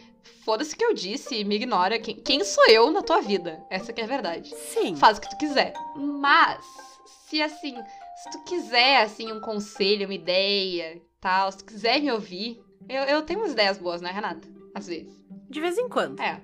foda-se 0.44 0.74
o 0.74 0.78
que 0.78 0.84
eu 0.84 0.94
disse, 0.94 1.44
me 1.44 1.56
ignora. 1.56 2.00
Quem, 2.00 2.16
quem 2.16 2.44
sou 2.44 2.68
eu 2.68 2.92
na 2.92 3.02
tua 3.02 3.22
vida? 3.22 3.64
Essa 3.70 3.94
que 3.94 4.02
é 4.02 4.04
a 4.04 4.08
verdade. 4.08 4.54
Sim. 4.56 4.96
Faz 4.96 5.18
o 5.18 5.22
que 5.22 5.30
tu 5.30 5.38
quiser. 5.38 5.74
Mas, 5.96 6.64
se 7.28 7.42
assim, 7.42 7.76
se 8.24 8.30
tu 8.32 8.44
quiser, 8.44 9.02
assim, 9.02 9.32
um 9.32 9.40
conselho, 9.40 10.06
uma 10.08 10.14
ideia, 10.14 11.02
tal, 11.20 11.52
se 11.52 11.58
tu 11.60 11.66
quiser 11.66 12.02
me 12.02 12.12
ouvir, 12.12 12.62
eu, 12.88 13.04
eu 13.04 13.22
tenho 13.24 13.40
umas 13.40 13.52
ideias 13.52 13.78
boas, 13.78 14.02
né, 14.02 14.12
Renata? 14.12 14.48
Às 14.74 14.88
vezes. 14.88 15.14
De 15.50 15.60
vez 15.62 15.78
em 15.78 15.88
quando. 15.90 16.20
É. 16.22 16.42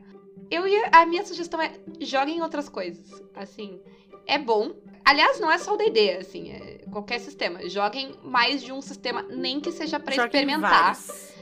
Eu 0.51 0.67
ia. 0.67 0.89
A 0.91 1.05
minha 1.05 1.25
sugestão 1.25 1.61
é 1.61 1.71
joguem 2.01 2.41
outras 2.41 2.67
coisas. 2.69 3.21
Assim, 3.35 3.79
é 4.27 4.37
bom. 4.37 4.71
Aliás, 5.05 5.39
não 5.39 5.49
é 5.51 5.57
só 5.57 5.73
o 5.73 5.77
DD, 5.77 6.11
assim, 6.17 6.51
é 6.51 6.85
qualquer 6.91 7.19
sistema. 7.19 7.67
Joguem 7.67 8.13
mais 8.23 8.61
de 8.61 8.71
um 8.71 8.81
sistema, 8.81 9.23
nem 9.23 9.59
que 9.59 9.71
seja 9.71 9.97
Joguem 9.99 10.25
experimentar. 10.25 10.93
vários. 10.93 11.33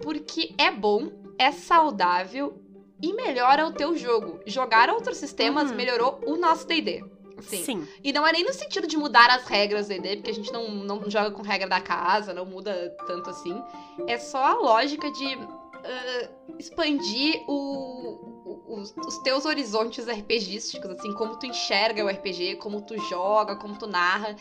Porque 0.00 0.54
é 0.58 0.70
bom, 0.70 1.12
é 1.38 1.52
saudável 1.52 2.60
e 3.00 3.12
melhora 3.14 3.66
o 3.66 3.72
teu 3.72 3.96
jogo. 3.96 4.40
Jogar 4.46 4.90
outros 4.90 5.18
sistemas 5.18 5.70
Uhum. 5.70 5.76
melhorou 5.76 6.20
o 6.26 6.36
nosso 6.36 6.66
DD. 6.66 7.04
Assim, 7.38 7.64
Sim. 7.64 7.88
e 8.04 8.12
não 8.12 8.26
é 8.26 8.32
nem 8.32 8.44
no 8.44 8.52
sentido 8.52 8.86
de 8.86 8.96
mudar 8.96 9.28
as 9.30 9.44
regras 9.46 9.86
do 9.86 9.90
D&D, 9.94 10.16
porque 10.16 10.30
a 10.30 10.34
gente 10.34 10.52
não, 10.52 10.68
não 10.70 11.10
joga 11.10 11.30
com 11.30 11.42
regra 11.42 11.68
da 11.68 11.80
casa, 11.80 12.32
não 12.34 12.44
muda 12.46 12.94
tanto 13.06 13.30
assim. 13.30 13.60
É 14.06 14.18
só 14.18 14.44
a 14.44 14.54
lógica 14.54 15.10
de 15.10 15.38
ah, 15.84 16.28
expandir 16.58 17.42
o- 17.48 18.42
o- 18.44 18.74
os, 18.80 18.94
os 18.96 19.18
teus 19.18 19.44
horizontes 19.44 20.06
RPGísticos, 20.06 20.90
assim, 20.90 21.12
como 21.14 21.36
tu 21.38 21.46
enxerga 21.46 22.04
o 22.04 22.08
RPG, 22.08 22.56
como 22.56 22.82
tu 22.82 22.96
joga, 23.08 23.56
como 23.56 23.76
tu 23.78 23.86
narra. 23.86 24.36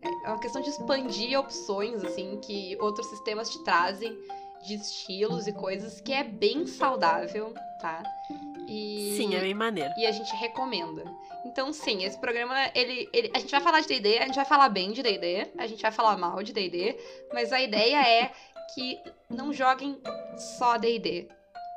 É 0.00 0.28
uma 0.28 0.38
questão 0.38 0.62
de 0.62 0.70
expandir 0.70 1.38
opções, 1.38 2.04
assim, 2.04 2.38
que 2.40 2.76
outros 2.80 3.06
sistemas 3.08 3.50
te 3.50 3.58
trazem, 3.64 4.16
de 4.66 4.74
estilos 4.74 5.46
e 5.46 5.52
coisas, 5.52 6.00
que 6.00 6.12
é 6.12 6.22
bem 6.24 6.66
saudável, 6.66 7.52
tá? 7.80 8.02
E... 8.68 9.14
Sim, 9.16 9.34
é 9.34 9.40
bem 9.40 9.54
maneiro. 9.54 9.92
E 9.96 10.06
a 10.06 10.12
gente 10.12 10.34
recomenda. 10.36 11.04
Então, 11.44 11.72
sim, 11.72 12.04
esse 12.04 12.18
programa, 12.18 12.54
ele, 12.74 13.08
ele- 13.12 13.30
a 13.34 13.38
gente 13.38 13.50
vai 13.50 13.60
falar 13.60 13.80
de 13.80 13.88
D&D, 13.88 14.18
a 14.18 14.26
gente 14.26 14.34
vai 14.36 14.44
falar 14.44 14.68
bem 14.68 14.92
de 14.92 15.02
D&D, 15.02 15.50
a 15.56 15.66
gente 15.66 15.80
vai 15.80 15.90
falar 15.90 16.16
mal 16.18 16.42
de 16.42 16.52
D&D, 16.52 16.98
mas 17.32 17.52
a 17.52 17.60
ideia 17.60 18.06
é 18.06 18.32
que 18.74 19.00
não 19.30 19.52
joguem 19.52 19.98
só 20.58 20.76
D&D. 20.76 21.28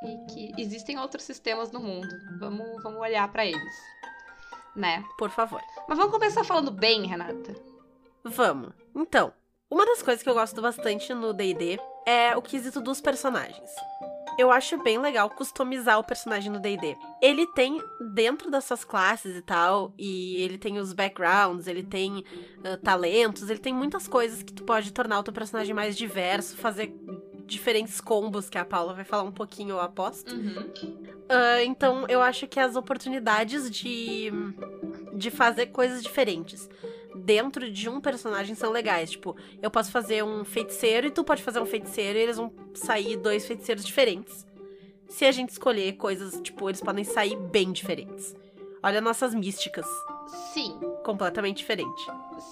E 0.03 0.31
que 0.33 0.51
existem 0.61 0.99
outros 0.99 1.23
sistemas 1.23 1.71
no 1.71 1.79
mundo. 1.79 2.07
Vamos, 2.39 2.83
vamos 2.83 2.99
olhar 2.99 3.31
pra 3.31 3.45
eles. 3.45 3.73
Né? 4.75 5.05
Por 5.17 5.29
favor. 5.29 5.61
Mas 5.87 5.97
vamos 5.97 6.11
começar 6.13 6.43
falando 6.43 6.71
bem, 6.71 7.05
Renata. 7.05 7.55
Vamos. 8.23 8.73
Então, 8.95 9.31
uma 9.69 9.85
das 9.85 10.01
coisas 10.01 10.23
que 10.23 10.29
eu 10.29 10.33
gosto 10.33 10.61
bastante 10.61 11.13
no 11.13 11.33
D&D 11.33 11.79
é 12.05 12.35
o 12.35 12.41
quesito 12.41 12.81
dos 12.81 12.99
personagens. 12.99 13.69
Eu 14.37 14.51
acho 14.51 14.81
bem 14.81 14.97
legal 14.97 15.29
customizar 15.29 15.99
o 15.99 16.03
personagem 16.03 16.51
no 16.51 16.59
D&D. 16.59 16.97
Ele 17.21 17.45
tem 17.47 17.81
dentro 18.13 18.49
das 18.49 18.65
suas 18.65 18.83
classes 18.83 19.35
e 19.35 19.41
tal, 19.41 19.93
e 19.97 20.41
ele 20.41 20.57
tem 20.57 20.79
os 20.79 20.93
backgrounds, 20.93 21.67
ele 21.67 21.83
tem 21.83 22.23
ah, 22.63 22.77
talentos, 22.77 23.49
ele 23.49 23.59
tem 23.59 23.73
muitas 23.73 24.07
coisas 24.07 24.41
que 24.41 24.53
tu 24.53 24.63
pode 24.63 24.91
tornar 24.91 25.19
o 25.19 25.23
teu 25.23 25.33
personagem 25.33 25.73
mais 25.73 25.97
diverso, 25.97 26.55
fazer 26.57 26.93
diferentes 27.45 27.99
combos 27.99 28.49
que 28.49 28.57
a 28.57 28.63
Paula 28.63 28.93
vai 28.93 29.03
falar 29.03 29.23
um 29.23 29.31
pouquinho, 29.31 29.71
eu 29.71 29.81
aposto. 29.81 30.33
Uhum. 30.33 30.71
Ah, 31.29 31.63
então, 31.63 32.05
eu 32.07 32.21
acho 32.21 32.47
que 32.47 32.59
as 32.59 32.75
oportunidades 32.75 33.69
de, 33.69 34.31
de 35.13 35.29
fazer 35.29 35.67
coisas 35.67 36.01
diferentes 36.01 36.69
dentro 37.15 37.69
de 37.71 37.89
um 37.89 37.99
personagem 38.01 38.55
são 38.55 38.71
legais. 38.71 39.11
Tipo, 39.11 39.35
eu 39.61 39.69
posso 39.69 39.91
fazer 39.91 40.23
um 40.23 40.43
feiticeiro 40.45 41.07
e 41.07 41.11
tu 41.11 41.23
pode 41.23 41.41
fazer 41.43 41.59
um 41.59 41.65
feiticeiro 41.65 42.17
e 42.17 42.21
eles 42.21 42.37
vão 42.37 42.51
sair 42.73 43.17
dois 43.17 43.45
feiticeiros 43.45 43.85
diferentes. 43.85 44.45
Se 45.07 45.25
a 45.25 45.31
gente 45.31 45.49
escolher 45.49 45.93
coisas, 45.93 46.39
tipo, 46.41 46.69
eles 46.69 46.81
podem 46.81 47.03
sair 47.03 47.35
bem 47.35 47.71
diferentes. 47.71 48.33
Olha 48.81 49.01
nossas 49.01 49.33
místicas, 49.35 49.85
Sim, 50.53 50.79
completamente 51.03 51.57
diferente. 51.57 52.01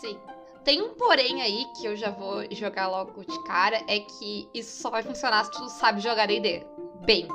sim. 0.02 0.20
Tem 0.64 0.82
um 0.82 0.90
porém 0.94 1.42
aí 1.42 1.66
que 1.78 1.86
eu 1.86 1.96
já 1.96 2.12
vou 2.12 2.44
jogar 2.52 2.88
logo 2.90 3.24
de 3.24 3.44
cara, 3.46 3.78
é 3.88 4.00
que 4.02 4.48
isso 4.54 4.82
só 4.82 4.90
vai 4.90 5.02
funcionar 5.02 5.46
se 5.46 5.52
tu 5.52 5.68
sabe 5.70 6.02
jogar 6.02 6.28
D&D. 6.28 6.64
Bem, 7.06 7.28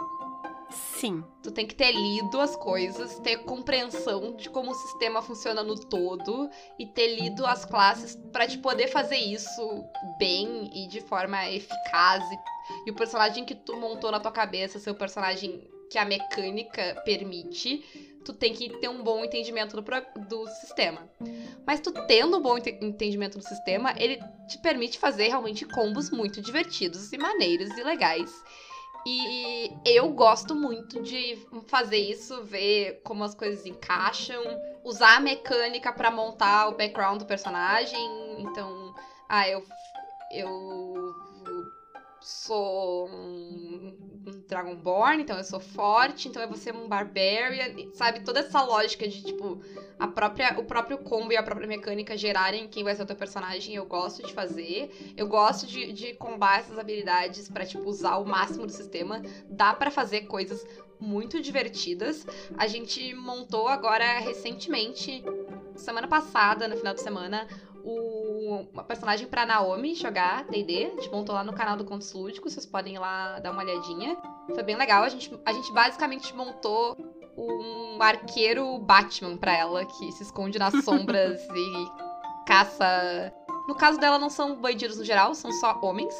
Sim, 0.74 1.22
tu 1.42 1.50
tem 1.50 1.66
que 1.66 1.74
ter 1.74 1.92
lido 1.92 2.40
as 2.40 2.56
coisas, 2.56 3.18
ter 3.20 3.38
compreensão 3.44 4.34
de 4.36 4.48
como 4.50 4.72
o 4.72 4.74
sistema 4.74 5.22
funciona 5.22 5.62
no 5.62 5.78
todo 5.78 6.50
e 6.78 6.86
ter 6.86 7.14
lido 7.14 7.46
as 7.46 7.64
classes 7.64 8.16
pra 8.32 8.46
te 8.46 8.58
poder 8.58 8.88
fazer 8.88 9.16
isso 9.16 9.84
bem 10.18 10.70
e 10.74 10.88
de 10.88 11.00
forma 11.00 11.48
eficaz. 11.50 12.24
E, 12.30 12.38
e 12.86 12.90
o 12.90 12.94
personagem 12.94 13.44
que 13.44 13.54
tu 13.54 13.76
montou 13.76 14.10
na 14.10 14.20
tua 14.20 14.32
cabeça, 14.32 14.78
ser 14.78 14.90
o 14.90 14.94
personagem 14.94 15.68
que 15.90 15.98
a 15.98 16.04
mecânica 16.04 17.00
permite, 17.04 17.84
tu 18.24 18.32
tem 18.32 18.52
que 18.52 18.68
ter 18.80 18.88
um 18.88 19.02
bom 19.02 19.24
entendimento 19.24 19.80
do, 19.80 19.84
do 20.28 20.46
sistema. 20.48 21.08
Mas 21.66 21.80
tu 21.80 21.92
tendo 22.06 22.38
um 22.38 22.40
bom 22.40 22.58
ente- 22.58 22.78
entendimento 22.82 23.38
do 23.38 23.44
sistema, 23.44 23.94
ele 23.96 24.18
te 24.48 24.58
permite 24.58 24.98
fazer 24.98 25.28
realmente 25.28 25.64
combos 25.64 26.10
muito 26.10 26.40
divertidos 26.40 27.12
e 27.12 27.18
maneiros 27.18 27.70
e 27.76 27.84
legais. 27.84 28.32
E 29.06 29.70
eu 29.84 30.10
gosto 30.12 30.54
muito 30.54 31.02
de 31.02 31.36
fazer 31.66 31.98
isso, 31.98 32.42
ver 32.44 33.00
como 33.04 33.22
as 33.22 33.34
coisas 33.34 33.66
encaixam, 33.66 34.42
usar 34.82 35.16
a 35.16 35.20
mecânica 35.20 35.92
pra 35.92 36.10
montar 36.10 36.68
o 36.68 36.76
background 36.76 37.18
do 37.18 37.26
personagem. 37.26 38.00
Então, 38.38 38.94
ah, 39.28 39.48
eu 39.48 39.62
eu 40.30 41.14
sou 42.20 43.08
um 44.26 44.40
Dragonborn, 44.48 45.22
então 45.22 45.36
eu 45.36 45.44
sou 45.44 45.60
forte, 45.60 46.28
então 46.28 46.40
eu 46.42 46.48
vou 46.48 46.56
ser 46.56 46.74
um 46.74 46.88
Barbarian, 46.88 47.74
sabe? 47.92 48.20
Toda 48.20 48.40
essa 48.40 48.62
lógica 48.62 49.06
de, 49.06 49.22
tipo, 49.22 49.60
a 49.98 50.06
própria, 50.06 50.58
o 50.58 50.64
próprio 50.64 50.98
combo 50.98 51.32
e 51.32 51.36
a 51.36 51.42
própria 51.42 51.66
mecânica 51.66 52.16
gerarem 52.16 52.66
quem 52.68 52.82
vai 52.82 52.94
ser 52.94 53.02
o 53.02 53.06
teu 53.06 53.16
personagem, 53.16 53.74
eu 53.74 53.84
gosto 53.84 54.22
de 54.26 54.32
fazer. 54.32 54.90
Eu 55.16 55.26
gosto 55.26 55.66
de, 55.66 55.92
de 55.92 56.14
combar 56.14 56.60
essas 56.60 56.78
habilidades 56.78 57.48
pra, 57.48 57.64
tipo, 57.64 57.88
usar 57.88 58.16
o 58.16 58.24
máximo 58.24 58.66
do 58.66 58.72
sistema. 58.72 59.22
Dá 59.48 59.74
pra 59.74 59.90
fazer 59.90 60.22
coisas 60.22 60.64
muito 60.98 61.40
divertidas. 61.40 62.26
A 62.56 62.66
gente 62.66 63.14
montou 63.14 63.68
agora 63.68 64.18
recentemente, 64.20 65.22
semana 65.76 66.08
passada, 66.08 66.66
no 66.66 66.76
final 66.76 66.94
de 66.94 67.00
semana, 67.02 67.46
o, 67.84 68.23
uma 68.48 68.84
personagem 68.84 69.26
pra 69.26 69.46
Naomi 69.46 69.94
jogar 69.94 70.44
D&D. 70.44 70.86
A 70.86 71.00
gente 71.00 71.10
montou 71.10 71.34
lá 71.34 71.42
no 71.44 71.52
canal 71.52 71.76
do 71.76 71.84
Contos 71.84 72.12
Lúdicos, 72.12 72.52
vocês 72.52 72.66
podem 72.66 72.94
ir 72.94 72.98
lá 72.98 73.38
dar 73.40 73.50
uma 73.50 73.62
olhadinha. 73.62 74.16
Foi 74.54 74.62
bem 74.62 74.76
legal. 74.76 75.02
A 75.02 75.08
gente, 75.08 75.30
a 75.44 75.52
gente 75.52 75.72
basicamente 75.72 76.34
montou 76.34 76.96
um 77.36 78.00
arqueiro 78.00 78.78
Batman 78.78 79.36
pra 79.36 79.56
ela, 79.56 79.84
que 79.84 80.12
se 80.12 80.22
esconde 80.22 80.58
nas 80.58 80.84
sombras 80.84 81.40
e 81.54 81.86
caça. 82.46 83.32
No 83.68 83.74
caso 83.74 83.98
dela, 83.98 84.18
não 84.18 84.30
são 84.30 84.56
bandidos 84.56 84.98
no 84.98 85.04
geral, 85.04 85.34
são 85.34 85.50
só 85.52 85.78
homens, 85.82 86.14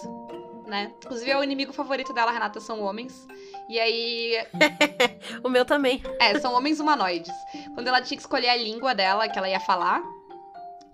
né? 0.66 0.93
Inclusive, 1.04 1.31
é 1.31 1.38
o 1.38 1.45
inimigo 1.45 1.73
favorito 1.73 2.12
dela, 2.12 2.33
Renata, 2.33 2.59
são 2.59 2.83
homens. 2.83 3.26
E 3.69 3.78
aí, 3.78 4.35
o 5.45 5.49
meu 5.49 5.64
também. 5.64 6.02
é, 6.19 6.38
são 6.38 6.54
homens 6.54 6.81
humanoides. 6.81 7.33
Quando 7.75 7.88
ela 7.88 8.00
tinha 8.00 8.16
que 8.16 8.23
escolher 8.23 8.49
a 8.49 8.57
língua 8.57 8.95
dela, 8.95 9.28
que 9.28 9.38
ela 9.38 9.49
ia 9.49 9.61
falar, 9.61 10.02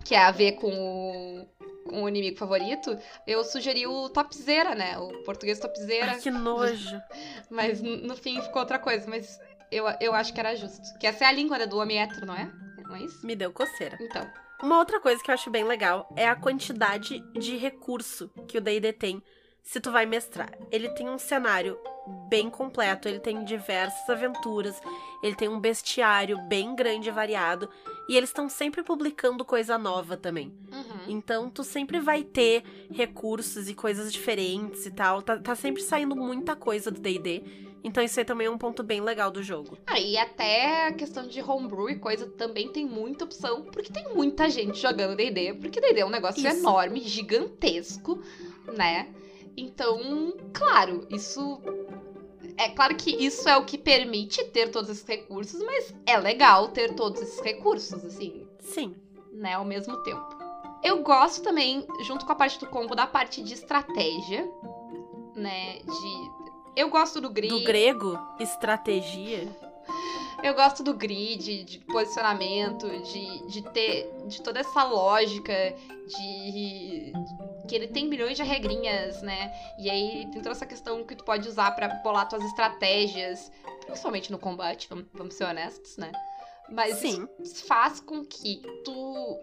que 0.05 0.15
é 0.15 0.19
a 0.19 0.31
ver 0.31 0.53
com 0.53 0.71
o, 0.71 1.47
com 1.89 2.03
o 2.03 2.09
inimigo 2.09 2.37
favorito, 2.37 2.97
eu 3.27 3.43
sugeri 3.45 3.87
o 3.87 4.09
topzera, 4.09 4.75
né? 4.75 4.99
O 4.99 5.23
português 5.25 5.59
topzera. 5.59 6.13
Ai, 6.13 6.21
que 6.21 6.31
nojo. 6.31 7.01
Mas 7.51 7.81
no 7.81 8.17
fim 8.17 8.41
ficou 8.41 8.61
outra 8.61 8.79
coisa, 8.79 9.09
mas 9.09 9.39
eu, 9.71 9.85
eu 10.01 10.15
acho 10.15 10.33
que 10.33 10.41
era 10.41 10.55
justo. 10.55 10.99
Que 10.99 11.07
essa 11.07 11.25
é 11.25 11.29
a 11.29 11.33
língua 11.33 11.59
né, 11.59 11.67
do 11.67 11.79
homem 11.79 12.01
hétero, 12.01 12.27
não 12.27 12.35
é? 12.35 12.51
Não 12.85 12.97
é 12.97 13.03
isso? 13.03 13.25
Me 13.27 13.37
deu 13.37 13.53
coceira. 13.53 13.99
Então. 14.01 14.29
Uma 14.63 14.79
outra 14.79 15.01
coisa 15.01 15.23
que 15.23 15.31
eu 15.31 15.35
acho 15.35 15.51
bem 15.51 15.65
legal 15.65 16.09
é 16.17 16.29
a 16.29 16.37
quantidade 16.37 17.21
de 17.33 17.57
recurso 17.57 18.31
que 18.47 18.59
o 18.59 18.61
D&D 18.61 18.93
tem 18.93 19.23
se 19.63 19.81
tu 19.81 19.91
vai 19.91 20.07
mestrar. 20.07 20.51
Ele 20.71 20.89
tem 20.91 21.09
um 21.09 21.19
cenário 21.19 21.79
bem 22.29 22.51
completo, 22.51 23.09
ele 23.09 23.21
tem 23.21 23.45
diversas 23.45 24.09
aventuras, 24.09 24.81
ele 25.23 25.35
tem 25.35 25.49
um 25.49 25.61
bestiário 25.61 26.39
bem 26.49 26.75
grande 26.75 27.09
e 27.09 27.13
variado, 27.13 27.71
e 28.11 28.17
eles 28.17 28.31
estão 28.31 28.49
sempre 28.49 28.83
publicando 28.83 29.45
coisa 29.45 29.79
nova 29.79 30.17
também. 30.17 30.53
Uhum. 30.73 31.01
Então 31.07 31.49
tu 31.49 31.63
sempre 31.63 32.01
vai 32.01 32.25
ter 32.25 32.65
recursos 32.91 33.69
e 33.69 33.75
coisas 33.75 34.13
diferentes 34.13 34.85
e 34.85 34.91
tal. 34.91 35.23
Tá, 35.23 35.39
tá 35.39 35.55
sempre 35.55 35.81
saindo 35.81 36.17
muita 36.17 36.57
coisa 36.57 36.91
do 36.91 37.01
D&D. 37.01 37.45
Então 37.85 38.03
isso 38.03 38.19
aí 38.19 38.25
também 38.25 38.49
é 38.49 38.51
um 38.51 38.59
ponto 38.59 38.83
bem 38.83 39.01
legal 39.01 39.31
do 39.31 39.45
jogo. 39.45 39.79
Ah, 39.87 40.01
e 40.01 40.19
até 40.19 40.89
a 40.89 40.93
questão 40.93 41.29
de 41.29 41.41
homebrew 41.41 41.89
e 41.89 42.01
coisa 42.01 42.27
também 42.27 42.73
tem 42.73 42.85
muita 42.85 43.27
opção, 43.27 43.63
porque 43.67 43.93
tem 43.93 44.13
muita 44.13 44.51
gente 44.51 44.77
jogando 44.77 45.15
D&D, 45.15 45.55
porque 45.55 45.81
D&D 45.81 46.01
é 46.01 46.05
um 46.05 46.11
negócio 46.11 46.45
Isso. 46.45 46.59
enorme, 46.59 47.03
gigantesco, 47.03 48.21
né? 48.77 49.07
Então, 49.57 50.35
claro, 50.53 51.07
isso 51.11 51.63
é 52.57 52.69
claro 52.69 52.95
que 52.95 53.11
isso 53.11 53.49
é 53.49 53.57
o 53.57 53.65
que 53.65 53.79
permite 53.79 54.45
ter 54.45 54.71
todos 54.71 54.91
esses 54.91 55.07
recursos, 55.07 55.61
mas 55.63 55.95
é 56.07 56.19
legal 56.19 56.69
ter 56.69 56.95
todos 56.95 57.21
esses 57.21 57.41
recursos, 57.41 58.05
assim, 58.05 58.47
Sim. 58.59 58.95
né, 59.33 59.55
ao 59.55 59.65
mesmo 59.65 59.97
tempo. 60.03 60.39
Eu 60.83 61.03
gosto 61.03 61.43
também, 61.43 61.87
junto 62.03 62.25
com 62.25 62.33
a 62.33 62.37
parte 62.37 62.59
do 62.59 62.67
combo, 62.67 62.95
da 62.95 63.07
parte 63.07 63.43
de 63.43 63.55
estratégia, 63.55 64.51
né, 65.35 65.79
de... 65.81 66.41
Eu 66.77 66.89
gosto 66.89 67.21
do 67.21 67.29
grid, 67.29 67.51
Do 67.51 67.65
grego, 67.65 68.19
estratégia. 68.39 69.49
Eu 70.43 70.55
gosto 70.55 70.83
do 70.83 70.95
grid, 70.95 71.65
de 71.65 71.79
posicionamento, 71.81 72.89
de, 72.89 73.47
de 73.49 73.63
ter 73.71 74.11
de 74.27 74.43
toda 74.43 74.61
essa 74.61 74.85
lógica 74.85 75.55
de 76.07 77.13
que 77.69 77.75
ele 77.75 77.89
tem 77.89 78.09
milhões 78.09 78.37
de 78.37 78.43
regrinhas, 78.43 79.23
né? 79.23 79.53
E 79.79 79.89
aí 79.89 80.27
tem 80.33 80.43
toda 80.43 80.51
essa 80.51 80.67
questão 80.67 81.05
que 81.05 81.15
tu 81.15 81.25
pode 81.25 81.49
usar 81.49 81.71
pra 81.73 81.89
bolar 82.03 82.29
tuas 82.29 82.45
estratégias, 82.45 83.51
principalmente 83.87 84.33
no 84.33 84.39
combate, 84.39 84.89
vamos, 84.89 85.07
vamos 85.15 85.35
ser 85.35 85.45
honestos, 85.45 85.97
né? 85.97 86.11
Mas 86.69 86.97
Sim. 86.97 87.29
faz 87.67 88.01
com 88.01 88.25
que 88.25 88.63
tu 88.85 89.39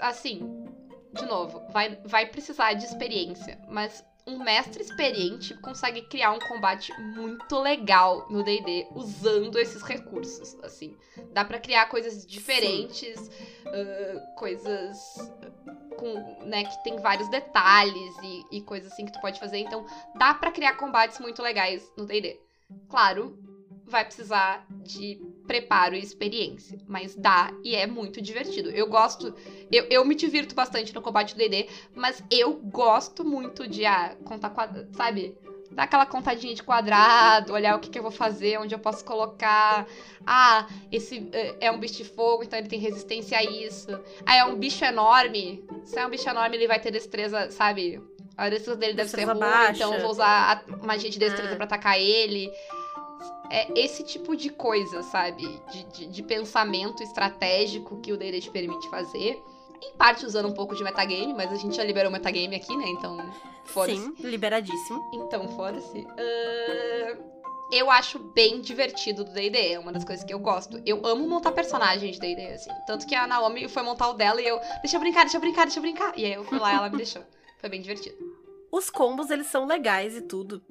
assim, 0.00 0.66
de 1.12 1.24
novo, 1.26 1.62
vai, 1.70 1.96
vai 2.04 2.26
precisar 2.26 2.74
de 2.74 2.84
experiência, 2.84 3.58
mas 3.68 4.04
um 4.26 4.38
mestre 4.42 4.82
experiente 4.82 5.54
consegue 5.54 6.02
criar 6.02 6.32
um 6.32 6.38
combate 6.40 6.92
muito 7.00 7.58
legal 7.60 8.26
no 8.28 8.42
D&D 8.42 8.88
usando 8.94 9.56
esses 9.58 9.82
recursos, 9.82 10.56
assim. 10.64 10.96
Dá 11.32 11.44
pra 11.44 11.60
criar 11.60 11.86
coisas 11.86 12.26
diferentes, 12.26 13.30
ah, 13.66 14.34
coisas 14.36 14.96
com, 15.96 16.44
né, 16.44 16.64
que 16.64 16.82
tem 16.82 16.96
vários 16.96 17.28
detalhes 17.28 18.14
e, 18.22 18.56
e 18.58 18.60
coisas 18.62 18.92
assim 18.92 19.06
que 19.06 19.12
tu 19.12 19.20
pode 19.20 19.38
fazer. 19.38 19.58
Então, 19.58 19.86
dá 20.16 20.34
pra 20.34 20.50
criar 20.50 20.74
combates 20.74 21.18
muito 21.20 21.40
legais 21.40 21.88
no 21.96 22.04
D&D. 22.04 22.40
Claro, 22.88 23.38
vai 23.86 24.04
precisar 24.04 24.66
de 24.82 25.20
preparo 25.46 25.94
e 25.94 26.00
experiência, 26.00 26.78
mas 26.86 27.14
dá 27.14 27.52
e 27.64 27.74
é 27.74 27.86
muito 27.86 28.20
divertido. 28.20 28.70
Eu 28.70 28.86
gosto, 28.88 29.34
eu, 29.70 29.84
eu 29.90 30.04
me 30.04 30.14
divirto 30.14 30.54
bastante 30.54 30.94
no 30.94 31.00
combate 31.02 31.34
do 31.34 31.38
D&D, 31.38 31.68
mas 31.94 32.22
eu 32.30 32.54
gosto 32.54 33.24
muito 33.24 33.66
de 33.68 33.84
ah, 33.86 34.16
contar 34.24 34.50
quadrado, 34.50 34.88
sabe? 34.96 35.36
Dar 35.70 35.82
aquela 35.82 36.06
contadinha 36.06 36.54
de 36.54 36.62
quadrado, 36.62 37.52
olhar 37.52 37.76
o 37.76 37.80
que, 37.80 37.90
que 37.90 37.98
eu 37.98 38.02
vou 38.02 38.10
fazer, 38.12 38.58
onde 38.58 38.74
eu 38.74 38.78
posso 38.78 39.04
colocar. 39.04 39.86
Ah, 40.24 40.66
esse 40.90 41.28
eh, 41.32 41.56
é 41.60 41.70
um 41.72 41.78
bicho 41.78 41.96
de 41.96 42.04
fogo, 42.04 42.44
então 42.44 42.58
ele 42.58 42.68
tem 42.68 42.78
resistência 42.78 43.36
a 43.36 43.42
isso. 43.42 43.88
Ah, 44.24 44.36
é 44.36 44.44
um 44.44 44.56
bicho 44.56 44.84
enorme. 44.84 45.64
Se 45.84 45.98
é 45.98 46.06
um 46.06 46.10
bicho 46.10 46.28
enorme, 46.28 46.56
ele 46.56 46.66
vai 46.68 46.80
ter 46.80 46.90
destreza, 46.92 47.50
sabe? 47.50 48.00
A 48.36 48.48
destreza 48.48 48.78
dele 48.78 48.94
deve 48.94 49.08
ser 49.08 49.16
Destreza 49.16 49.32
ruim, 49.32 49.40
baixa. 49.40 49.72
então 49.84 49.94
eu 49.94 50.00
vou 50.00 50.10
usar 50.10 50.62
a 50.70 50.76
magia 50.86 51.10
de 51.10 51.18
destreza 51.18 51.52
Ah. 51.52 51.56
pra 51.56 51.64
atacar 51.64 51.98
ele. 51.98 52.50
É 53.50 53.68
esse 53.78 54.02
tipo 54.02 54.36
de 54.36 54.50
coisa, 54.50 55.02
sabe? 55.02 55.60
De, 55.70 55.84
de, 55.84 56.06
de 56.06 56.22
pensamento 56.22 57.02
estratégico 57.02 58.00
que 58.00 58.12
o 58.12 58.16
D&D 58.16 58.40
te 58.40 58.50
permite 58.50 58.88
fazer. 58.90 59.42
Em 59.82 59.92
parte 59.96 60.24
usando 60.24 60.48
um 60.48 60.54
pouco 60.54 60.74
de 60.74 60.82
metagame, 60.82 61.34
mas 61.34 61.52
a 61.52 61.56
gente 61.56 61.76
já 61.76 61.84
liberou 61.84 62.10
metagame 62.10 62.56
aqui, 62.56 62.76
né? 62.76 62.86
Então, 62.88 63.18
foda-se. 63.64 64.00
Sim, 64.00 64.14
liberadíssimo. 64.20 65.10
Então, 65.12 65.48
foda-se. 65.48 66.06
Ahn, 66.18 67.18
eu 67.70 67.90
acho 67.90 68.18
bem 68.18 68.60
divertido 68.60 69.24
do 69.24 69.32
D&D, 69.32 69.72
é 69.72 69.78
uma 69.78 69.92
das 69.92 70.04
coisas 70.04 70.24
que 70.24 70.32
eu 70.32 70.38
gosto. 70.38 70.80
Eu 70.86 71.04
amo 71.04 71.26
montar 71.26 71.52
personagens 71.52 72.14
de 72.14 72.20
D&D, 72.20 72.54
assim. 72.54 72.70
Tanto 72.86 73.06
que 73.06 73.14
a 73.14 73.26
Naomi 73.26 73.68
foi 73.68 73.82
montar 73.82 74.08
o 74.08 74.14
dela 74.14 74.40
e 74.40 74.46
eu, 74.46 74.58
deixa 74.80 74.96
eu 74.96 75.00
brincar, 75.00 75.22
deixa 75.22 75.36
eu 75.36 75.40
brincar, 75.40 75.64
deixa 75.64 75.78
eu 75.78 75.82
brincar. 75.82 76.16
E 76.16 76.24
aí 76.24 76.32
eu 76.34 76.44
fui 76.44 76.58
lá 76.58 76.72
e 76.72 76.76
ela 76.76 76.88
me 76.88 76.96
deixou. 76.98 77.22
Foi 77.58 77.68
bem 77.68 77.80
divertido. 77.80 78.16
Os 78.70 78.88
combos, 78.88 79.30
eles 79.30 79.46
são 79.46 79.66
legais 79.66 80.16
e 80.16 80.22
tudo. 80.22 80.62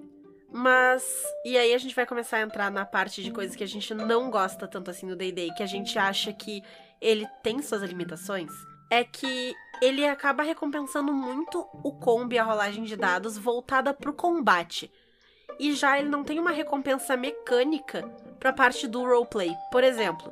Mas. 0.57 1.03
E 1.43 1.57
aí 1.57 1.73
a 1.73 1.77
gente 1.77 1.93
vai 1.93 2.05
começar 2.05 2.37
a 2.37 2.41
entrar 2.41 2.71
na 2.71 2.85
parte 2.85 3.21
de 3.21 3.29
coisas 3.29 3.57
que 3.57 3.63
a 3.63 3.67
gente 3.67 3.93
não 3.93 4.31
gosta 4.31 4.65
tanto 4.65 4.89
assim 4.89 5.05
no 5.05 5.13
Day 5.13 5.53
que 5.53 5.61
a 5.61 5.65
gente 5.65 5.99
acha 5.99 6.31
que 6.31 6.63
ele 7.01 7.27
tem 7.43 7.61
suas 7.61 7.81
limitações. 7.81 8.53
É 8.89 9.03
que 9.03 9.53
ele 9.81 10.07
acaba 10.07 10.43
recompensando 10.43 11.11
muito 11.11 11.67
o 11.83 11.91
combo 11.91 12.33
e 12.33 12.39
a 12.39 12.43
rolagem 12.45 12.85
de 12.85 12.95
dados 12.95 13.37
voltada 13.37 13.93
pro 13.93 14.13
combate. 14.13 14.89
E 15.59 15.73
já 15.73 15.99
ele 15.99 16.07
não 16.07 16.23
tem 16.23 16.39
uma 16.39 16.51
recompensa 16.51 17.17
mecânica 17.17 18.03
pra 18.39 18.53
parte 18.53 18.87
do 18.87 19.03
roleplay. 19.03 19.53
Por 19.69 19.83
exemplo, 19.83 20.31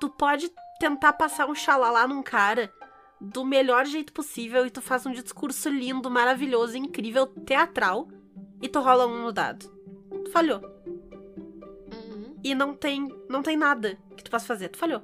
tu 0.00 0.10
pode 0.10 0.50
tentar 0.80 1.12
passar 1.12 1.46
um 1.46 1.54
xalala 1.54 2.08
num 2.08 2.24
cara 2.24 2.72
do 3.20 3.44
melhor 3.44 3.86
jeito 3.86 4.12
possível 4.12 4.66
e 4.66 4.70
tu 4.70 4.82
faz 4.82 5.06
um 5.06 5.12
discurso 5.12 5.68
lindo, 5.68 6.10
maravilhoso, 6.10 6.76
incrível, 6.76 7.24
teatral 7.28 8.08
e 8.60 8.68
tu 8.68 8.80
rola 8.80 9.06
um 9.06 9.22
no 9.22 9.32
dado. 9.32 9.66
Tu 10.24 10.30
falhou. 10.30 10.60
Uhum. 11.92 12.36
E 12.42 12.54
não 12.54 12.74
tem, 12.74 13.14
não 13.28 13.42
tem 13.42 13.56
nada 13.56 13.98
que 14.16 14.24
tu 14.24 14.30
possa 14.30 14.46
fazer. 14.46 14.68
Tu 14.68 14.78
falhou. 14.78 15.02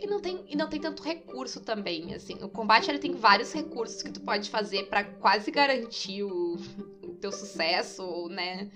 E 0.00 0.06
não, 0.06 0.20
tem, 0.20 0.44
e 0.48 0.54
não 0.54 0.68
tem 0.68 0.80
tanto 0.80 1.02
recurso 1.02 1.60
também, 1.60 2.14
assim. 2.14 2.34
O 2.42 2.48
combate, 2.48 2.90
ele 2.90 2.98
tem 2.98 3.14
vários 3.14 3.52
recursos 3.52 4.02
que 4.02 4.12
tu 4.12 4.20
pode 4.20 4.50
fazer 4.50 4.86
pra 4.88 5.02
quase 5.02 5.50
garantir 5.50 6.22
o, 6.22 6.56
o 7.02 7.14
teu 7.14 7.32
sucesso, 7.32 8.02
ou, 8.04 8.28
né? 8.28 8.70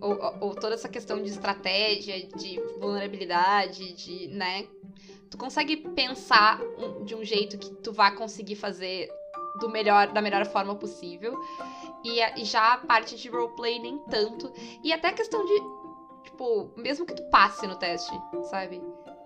Ou, 0.00 0.18
ou- 0.40 0.54
toda 0.54 0.74
essa 0.74 0.88
questão 0.88 1.20
de 1.22 1.30
estratégia, 1.30 2.26
de 2.28 2.60
vulnerabilidade, 2.78 3.94
de, 3.94 4.28
né? 4.28 4.66
Tu 5.30 5.38
consegue 5.38 5.76
pensar 5.78 6.60
de 7.04 7.14
um 7.14 7.24
jeito 7.24 7.58
que 7.58 7.70
tu 7.76 7.92
vá 7.92 8.10
conseguir 8.10 8.54
fazer 8.56 9.08
do 9.58 9.68
melhor, 9.70 10.12
da 10.12 10.20
melhor 10.20 10.44
forma 10.46 10.74
possível. 10.74 11.34
E, 12.06 12.22
a- 12.22 12.38
e 12.38 12.44
já 12.44 12.74
a 12.74 12.78
parte 12.78 13.16
de 13.16 13.28
roleplay 13.28 13.78
nem 13.80 13.98
tanto. 14.10 14.52
E 14.84 14.92
até 14.92 15.08
a 15.08 15.12
questão 15.12 15.44
de, 15.44 15.54
tipo, 16.24 16.70
mesmo 16.76 17.04
que 17.04 17.14
tu 17.14 17.22
passe 17.30 17.66
no 17.66 17.76
teste, 17.76 18.12
sabe? 18.50 18.80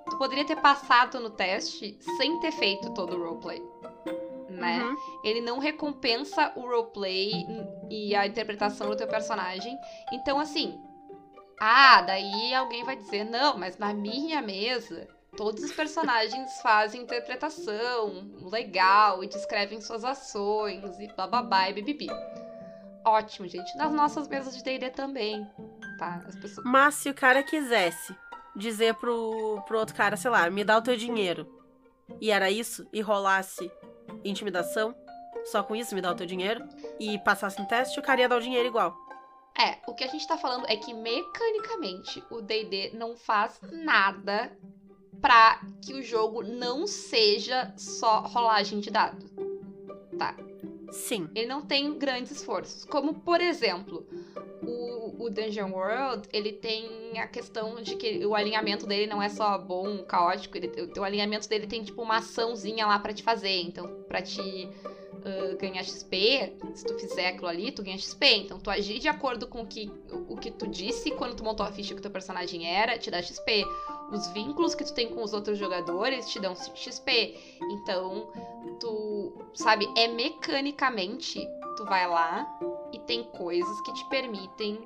Tu 0.09 0.17
poderia 0.19 0.45
ter 0.47 0.57
passado 0.57 1.21
no 1.21 1.31
teste 1.31 1.99
sem 2.17 2.41
ter 2.41 2.53
feito 2.53 2.93
todo 2.95 3.15
o 3.17 3.23
roleplay. 3.25 3.63
Né? 4.49 4.83
Uhum. 4.83 4.97
Ele 5.25 5.41
não 5.41 5.59
recompensa 5.59 6.53
o 6.57 6.63
roleplay 6.63 7.31
e 7.91 8.15
a 8.17 8.27
interpretação 8.27 8.89
do 8.91 8.97
teu 8.97 9.07
personagem. 9.07 9.77
Então, 10.13 10.39
assim. 10.41 10.79
Ah, 11.63 12.01
daí 12.01 12.55
alguém 12.55 12.83
vai 12.85 12.97
dizer, 12.97 13.23
não, 13.25 13.59
mas 13.59 13.77
na 13.77 13.93
minha 13.93 14.41
mesa, 14.41 15.07
todos 15.37 15.63
os 15.63 15.73
personagens 15.73 16.51
fazem 16.63 17.03
interpretação 17.03 18.31
legal 18.51 19.23
e 19.23 19.27
descrevem 19.29 19.79
suas 19.81 20.03
ações 20.03 20.99
e 20.99 21.07
bababá 21.15 21.69
e 21.69 21.75
bibibi. 21.75 22.09
Ótimo, 23.05 23.49
gente. 23.49 23.77
Nas 23.77 23.93
nossas 23.93 24.29
mesas 24.29 24.57
de 24.57 24.63
D&D 24.63 24.91
também, 24.91 25.49
tá? 25.99 26.23
As 26.27 26.37
pessoas... 26.37 26.65
Mas 26.67 26.95
se 26.97 27.09
o 27.09 27.15
cara 27.15 27.43
quisesse 27.43 28.15
dizer 28.55 28.95
pro, 28.95 29.63
pro 29.67 29.79
outro 29.79 29.95
cara, 29.95 30.17
sei 30.17 30.31
lá, 30.31 30.49
me 30.51 30.65
dá 30.65 30.77
o 30.77 30.83
teu 30.83 30.97
dinheiro, 30.97 31.47
e 32.21 32.31
era 32.31 32.51
isso, 32.51 32.87
e 32.93 33.01
rolasse 33.01 33.71
intimidação, 34.25 34.95
só 35.45 35.63
com 35.63 35.75
isso 35.75 35.95
me 35.95 36.01
dá 36.01 36.11
o 36.11 36.15
teu 36.15 36.27
dinheiro, 36.27 36.67
e 36.99 37.19
passasse 37.21 37.59
no 37.59 37.67
teste, 37.67 37.99
o 37.99 38.03
cara 38.03 38.21
ia 38.21 38.29
dar 38.29 38.37
o 38.37 38.43
dinheiro 38.43 38.67
igual. 38.67 38.95
É, 39.59 39.79
o 39.87 39.95
que 39.95 40.05
a 40.05 40.09
gente 40.09 40.27
tá 40.27 40.37
falando 40.37 40.67
é 40.69 40.77
que 40.77 40.95
mecanicamente 40.95 42.23
o 42.31 42.41
D&D 42.41 42.93
não 42.95 43.17
faz 43.17 43.61
nada 43.71 44.57
pra 45.21 45.61
que 45.85 45.95
o 45.95 46.03
jogo 46.03 46.43
não 46.43 46.87
seja 46.87 47.73
só 47.77 48.21
rolagem 48.21 48.81
de 48.81 48.91
dado. 48.91 49.29
Tá? 50.19 50.35
Sim. 50.91 51.29
Ele 51.35 51.47
não 51.47 51.63
tem 51.63 51.99
grandes 51.99 52.33
esforços. 52.33 52.85
Como, 52.85 53.15
por 53.15 53.41
exemplo, 53.41 54.07
o, 54.63 55.25
o 55.25 55.31
Dungeon 55.31 55.71
World, 55.71 56.29
ele 56.33 56.53
tem 56.53 57.19
a 57.19 57.27
questão 57.27 57.81
de 57.83 57.97
que 57.97 58.25
o 58.25 58.35
alinhamento 58.35 58.87
dele 58.87 59.07
não 59.07 59.23
é 59.23 59.29
só 59.29 59.57
bom, 59.59 60.05
caótico. 60.05 60.57
Ele, 60.57 60.71
o, 60.83 61.01
o 61.01 61.05
alinhamento 61.05 61.49
dele 61.49 61.67
tem, 61.67 61.83
tipo, 61.83 62.03
uma 62.03 62.19
açãozinha 62.19 62.87
lá 62.87 62.99
pra 62.99 63.13
te 63.13 63.23
fazer. 63.23 63.61
Então, 63.63 64.05
pra 64.09 64.21
te 64.23 64.69
ah, 65.25 65.57
ganhar 65.59 65.83
XP, 65.83 66.55
se 66.75 66.85
tu 66.85 66.99
fizer 66.99 67.29
aquilo 67.29 67.49
ali, 67.49 67.71
tu 67.71 67.83
ganha 67.83 67.99
XP. 67.99 68.27
Então, 68.27 68.59
tu 68.59 68.71
agir 68.71 68.99
de 68.99 69.09
acordo 69.09 69.47
com 69.47 69.63
o 69.63 69.67
que, 69.67 69.91
o 70.29 70.37
que 70.37 70.51
tu 70.51 70.67
disse 70.67 71.11
quando 71.13 71.37
tu 71.37 71.45
montou 71.45 71.65
a 71.65 71.73
ficha 71.73 71.95
que 71.95 72.01
o 72.01 72.03
teu 72.03 72.11
personagem 72.11 72.67
era, 72.67 72.99
te 72.99 73.11
dá 73.11 73.21
XP. 73.21 73.65
Os 74.13 74.27
vínculos 74.29 74.75
que 74.75 74.85
tu 74.85 74.93
tem 74.93 75.09
com 75.15 75.23
os 75.23 75.33
outros 75.33 75.57
jogadores 75.59 76.29
te 76.29 76.41
dão 76.41 76.55
XP. 76.55 77.59
Então, 77.71 78.29
tu, 78.81 79.33
sabe, 79.55 79.89
é 79.97 80.09
mecanicamente, 80.09 81.47
tu 81.77 81.85
vai 81.85 82.07
lá 82.09 82.47
e 82.93 82.99
tem 83.01 83.23
coisas 83.25 83.81
que 83.83 83.93
te 83.95 84.05
permitem, 84.09 84.81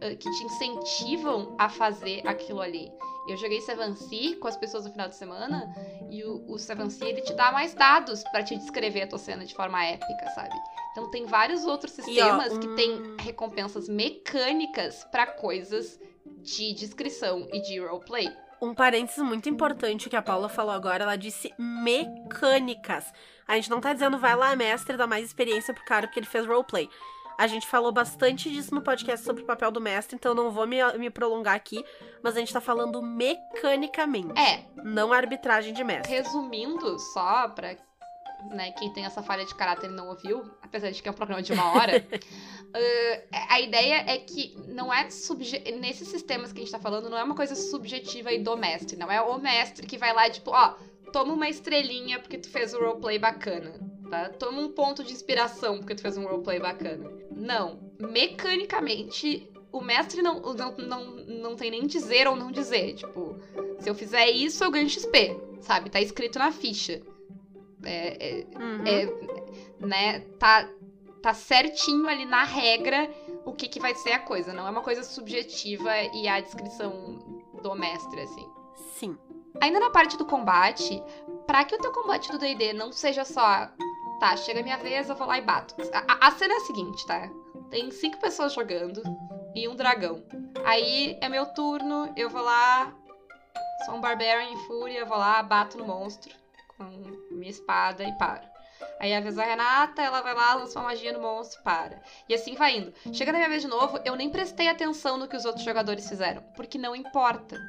ah, 0.00 0.08
que 0.16 0.30
te 0.30 0.44
incentivam 0.44 1.54
a 1.58 1.68
fazer 1.68 2.26
aquilo 2.26 2.60
ali. 2.60 2.90
Eu 3.28 3.36
joguei 3.38 3.60
Seven 3.62 3.94
Sea 3.96 4.36
com 4.36 4.48
as 4.48 4.56
pessoas 4.56 4.84
no 4.84 4.92
final 4.92 5.08
de 5.08 5.16
semana 5.16 5.72
e 6.10 6.22
o, 6.24 6.44
o 6.46 6.58
Seven 6.58 6.90
Sea 6.90 7.08
ele 7.08 7.22
te 7.22 7.32
dá 7.32 7.50
mais 7.52 7.72
dados 7.74 8.22
pra 8.24 8.42
te 8.42 8.54
descrever 8.56 9.02
a 9.02 9.06
tua 9.06 9.18
cena 9.18 9.44
de 9.46 9.54
forma 9.54 9.82
épica, 9.82 10.28
sabe? 10.34 10.54
Então 10.92 11.10
tem 11.10 11.24
vários 11.24 11.64
outros 11.64 11.96
E, 11.96 12.02
ó, 12.02 12.04
sistemas 12.04 12.58
que 12.58 12.68
um- 12.68 12.74
têm 12.76 13.16
recompensas 13.18 13.88
mecânicas 13.88 15.04
pra 15.10 15.26
coisas 15.26 15.98
de 16.42 16.74
descrição 16.74 17.48
e 17.52 17.60
de 17.62 17.78
roleplay. 17.80 18.30
Um 18.64 18.74
parênteses 18.74 19.22
muito 19.22 19.48
importante 19.48 20.08
que 20.08 20.16
a 20.16 20.22
Paula 20.22 20.48
falou 20.48 20.72
agora, 20.72 21.04
ela 21.04 21.16
disse 21.16 21.52
mecânicas. 21.58 23.12
A 23.46 23.56
gente 23.56 23.68
não 23.70 23.80
tá 23.80 23.92
dizendo 23.92 24.18
vai 24.18 24.34
lá, 24.34 24.56
mestre, 24.56 24.96
dá 24.96 25.06
mais 25.06 25.24
experiência 25.24 25.74
pro 25.74 25.84
cara 25.84 26.06
porque 26.06 26.18
ele 26.20 26.26
fez 26.26 26.46
roleplay. 26.46 26.88
A 27.36 27.46
gente 27.48 27.66
falou 27.66 27.90
bastante 27.90 28.48
disso 28.50 28.72
no 28.74 28.80
podcast 28.80 29.26
sobre 29.26 29.42
o 29.42 29.46
papel 29.46 29.70
do 29.72 29.80
mestre, 29.80 30.14
então 30.14 30.34
não 30.34 30.50
vou 30.52 30.66
me, 30.68 30.76
me 30.98 31.10
prolongar 31.10 31.56
aqui, 31.56 31.84
mas 32.22 32.36
a 32.36 32.38
gente 32.38 32.52
tá 32.52 32.60
falando 32.60 33.02
mecanicamente, 33.02 34.32
É, 34.40 34.64
não 34.84 35.12
arbitragem 35.12 35.74
de 35.74 35.82
mestre. 35.82 36.12
resumindo 36.14 36.96
só 36.98 37.48
pra 37.48 37.74
né, 38.50 38.72
quem 38.72 38.92
tem 38.92 39.04
essa 39.04 39.22
falha 39.22 39.44
de 39.44 39.54
caráter 39.54 39.90
e 39.90 39.92
não 39.92 40.08
ouviu, 40.08 40.44
apesar 40.62 40.90
de 40.90 41.02
que 41.02 41.08
é 41.08 41.10
um 41.10 41.14
programa 41.14 41.42
de 41.42 41.52
uma 41.52 41.72
hora, 41.72 42.06
uh, 42.10 43.36
a 43.48 43.60
ideia 43.60 44.04
é 44.06 44.18
que 44.18 44.56
não 44.68 44.92
é 44.92 45.10
subje 45.10 45.58
nesses 45.80 46.08
sistemas 46.08 46.52
que 46.52 46.60
a 46.60 46.64
gente 46.64 46.72
tá 46.72 46.78
falando, 46.78 47.10
não 47.10 47.18
é 47.18 47.24
uma 47.24 47.34
coisa 47.34 47.54
subjetiva 47.54 48.32
e 48.32 48.38
do 48.38 48.56
mestre, 48.56 48.96
não 48.96 49.10
é 49.10 49.20
o 49.20 49.38
mestre 49.38 49.86
que 49.86 49.98
vai 49.98 50.12
lá, 50.12 50.28
tipo, 50.28 50.50
ó, 50.50 50.74
toma 51.12 51.32
uma 51.32 51.48
estrelinha 51.48 52.18
porque 52.18 52.38
tu 52.38 52.50
fez 52.50 52.74
um 52.74 52.78
roleplay 52.78 53.18
bacana, 53.18 53.72
tá? 54.10 54.28
Toma 54.30 54.60
um 54.60 54.72
ponto 54.72 55.04
de 55.04 55.12
inspiração 55.12 55.78
porque 55.78 55.94
tu 55.94 56.02
fez 56.02 56.16
um 56.16 56.24
roleplay 56.24 56.58
bacana. 56.58 57.10
Não, 57.30 57.78
mecanicamente 58.00 59.48
o 59.74 59.80
mestre 59.80 60.22
não, 60.22 60.40
não, 60.40 60.76
não, 60.76 61.04
não 61.26 61.56
tem 61.56 61.70
nem 61.70 61.86
dizer 61.86 62.28
ou 62.28 62.36
não 62.36 62.52
dizer. 62.52 62.94
Tipo, 62.94 63.36
se 63.80 63.88
eu 63.88 63.94
fizer 63.94 64.30
isso, 64.30 64.62
eu 64.62 64.70
ganho 64.70 64.88
XP, 64.88 65.36
sabe? 65.60 65.90
Tá 65.90 66.00
escrito 66.00 66.38
na 66.38 66.52
ficha. 66.52 67.02
É, 67.86 68.16
é, 68.40 68.46
Uhum. 68.58 68.84
é, 68.86 69.84
né? 69.86 70.20
Tá, 70.38 70.68
tá 71.22 71.34
certinho 71.34 72.06
ali 72.08 72.24
na 72.24 72.44
regra 72.44 73.08
o 73.44 73.52
que, 73.52 73.68
que 73.68 73.80
vai 73.80 73.94
ser 73.94 74.12
a 74.12 74.18
coisa. 74.18 74.52
Não 74.52 74.66
é 74.66 74.70
uma 74.70 74.82
coisa 74.82 75.02
subjetiva 75.02 75.90
e 76.14 76.26
a 76.28 76.40
descrição 76.40 77.18
do 77.62 77.74
mestre, 77.74 78.20
assim. 78.20 78.48
Sim. 78.94 79.18
Ainda 79.60 79.78
na 79.80 79.90
parte 79.90 80.16
do 80.16 80.24
combate, 80.26 81.02
pra 81.46 81.64
que 81.64 81.74
o 81.74 81.78
teu 81.78 81.92
combate 81.92 82.30
do 82.30 82.38
D&D 82.38 82.72
não 82.72 82.90
seja 82.92 83.24
só... 83.24 83.68
Tá, 84.20 84.36
chega 84.36 84.60
a 84.60 84.62
minha 84.62 84.76
vez, 84.78 85.08
eu 85.08 85.16
vou 85.16 85.26
lá 85.26 85.38
e 85.38 85.42
bato. 85.42 85.74
A, 85.92 86.12
a- 86.12 86.28
a 86.28 86.30
cena 86.32 86.54
é 86.54 86.56
a 86.56 86.60
seguinte, 86.60 87.04
tá? 87.06 87.28
Tem 87.70 87.90
cinco 87.90 88.18
pessoas 88.20 88.52
jogando 88.52 89.02
e 89.54 89.66
um 89.68 89.74
dragão. 89.74 90.24
Aí 90.64 91.18
é 91.20 91.28
meu 91.28 91.46
turno, 91.46 92.12
eu 92.16 92.30
vou 92.30 92.42
lá... 92.42 92.92
Sou 93.84 93.94
um 93.96 94.00
barbarian 94.00 94.50
em 94.50 94.56
fúria, 94.66 95.04
vou 95.04 95.18
lá, 95.18 95.42
bato 95.42 95.76
no 95.76 95.84
monstro 95.84 96.32
com 96.78 96.84
minha 97.34 97.50
espada 97.50 98.04
e 98.04 98.12
paro. 98.18 98.54
Aí 98.98 99.10
é 99.10 99.16
a 99.16 99.20
vez 99.20 99.36
da 99.36 99.44
Renata, 99.44 100.02
ela 100.02 100.20
vai 100.20 100.34
lá, 100.34 100.54
lança 100.54 100.78
uma 100.78 100.88
magia 100.88 101.12
no 101.12 101.20
monstro, 101.20 101.62
para. 101.62 102.02
E 102.28 102.34
assim 102.34 102.54
vai 102.54 102.76
indo. 102.76 102.92
Chega 103.12 103.32
na 103.32 103.38
minha 103.38 103.50
vez 103.50 103.62
de 103.62 103.68
novo, 103.68 103.98
eu 104.04 104.16
nem 104.16 104.30
prestei 104.30 104.68
atenção 104.68 105.16
no 105.16 105.28
que 105.28 105.36
os 105.36 105.44
outros 105.44 105.64
jogadores 105.64 106.08
fizeram, 106.08 106.42
porque 106.56 106.78
não 106.78 106.94
importa. 106.94 107.60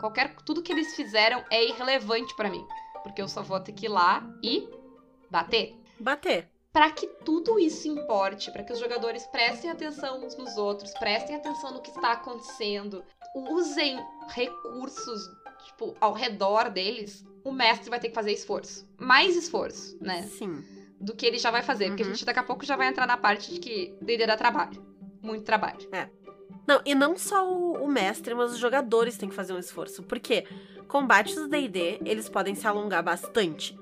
Qualquer 0.00 0.34
tudo 0.46 0.62
que 0.62 0.72
eles 0.72 0.94
fizeram 0.96 1.44
é 1.50 1.64
irrelevante 1.64 2.34
pra 2.34 2.48
mim, 2.48 2.64
porque 3.02 3.20
eu 3.20 3.28
só 3.28 3.42
vou 3.42 3.60
ter 3.60 3.72
que 3.72 3.86
ir 3.86 3.90
lá 3.90 4.22
e 4.42 4.68
bater. 5.30 5.76
Bater. 5.98 6.48
Pra 6.72 6.90
que 6.90 7.06
tudo 7.24 7.58
isso 7.58 7.88
importe, 7.88 8.50
pra 8.52 8.62
que 8.62 8.72
os 8.72 8.78
jogadores 8.78 9.26
prestem 9.26 9.70
atenção 9.70 10.24
uns 10.24 10.36
nos 10.36 10.56
outros, 10.56 10.92
prestem 10.94 11.36
atenção 11.36 11.72
no 11.72 11.82
que 11.82 11.90
está 11.90 12.12
acontecendo, 12.12 13.04
usem 13.34 13.98
recursos, 14.28 15.20
tipo, 15.66 15.96
ao 16.00 16.12
redor 16.12 16.70
deles, 16.70 17.24
o 17.44 17.52
mestre 17.52 17.88
vai 17.90 17.98
ter 18.00 18.08
que 18.08 18.14
fazer 18.14 18.32
esforço. 18.32 18.86
Mais 18.98 19.36
esforço, 19.36 19.96
né? 20.00 20.22
Sim. 20.22 20.62
Do 21.00 21.14
que 21.14 21.24
ele 21.24 21.38
já 21.38 21.50
vai 21.50 21.62
fazer. 21.62 21.88
Porque 21.88 22.02
a 22.02 22.06
Uhum. 22.06 22.12
gente 22.12 22.24
daqui 22.24 22.38
a 22.38 22.42
pouco 22.42 22.64
já 22.64 22.76
vai 22.76 22.88
entrar 22.88 23.06
na 23.06 23.16
parte 23.16 23.52
de 23.54 23.60
que 23.60 23.94
D&D 24.02 24.26
dá 24.26 24.36
trabalho. 24.36 24.82
Muito 25.22 25.44
trabalho. 25.44 25.78
Não, 26.66 26.80
e 26.84 26.94
não 26.94 27.16
só 27.16 27.50
o, 27.50 27.84
o 27.84 27.88
mestre, 27.88 28.34
mas 28.34 28.52
os 28.52 28.58
jogadores 28.58 29.16
têm 29.16 29.28
que 29.28 29.34
fazer 29.34 29.52
um 29.52 29.58
esforço. 29.58 30.02
Porque 30.02 30.44
combates 30.88 31.34
do 31.34 31.48
D&D, 31.48 32.00
eles 32.04 32.28
podem 32.28 32.54
se 32.54 32.66
alongar 32.66 33.02
bastante. 33.02 33.78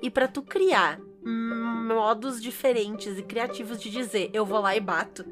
E 0.00 0.10
pra 0.10 0.26
tu 0.26 0.42
criar 0.42 0.98
modos 1.24 2.40
diferentes 2.42 3.16
e 3.18 3.22
criativos 3.22 3.80
de 3.80 3.90
dizer 3.90 4.30
eu 4.32 4.44
vou 4.44 4.60
lá 4.60 4.74
e 4.76 4.80
bato. 4.80 5.24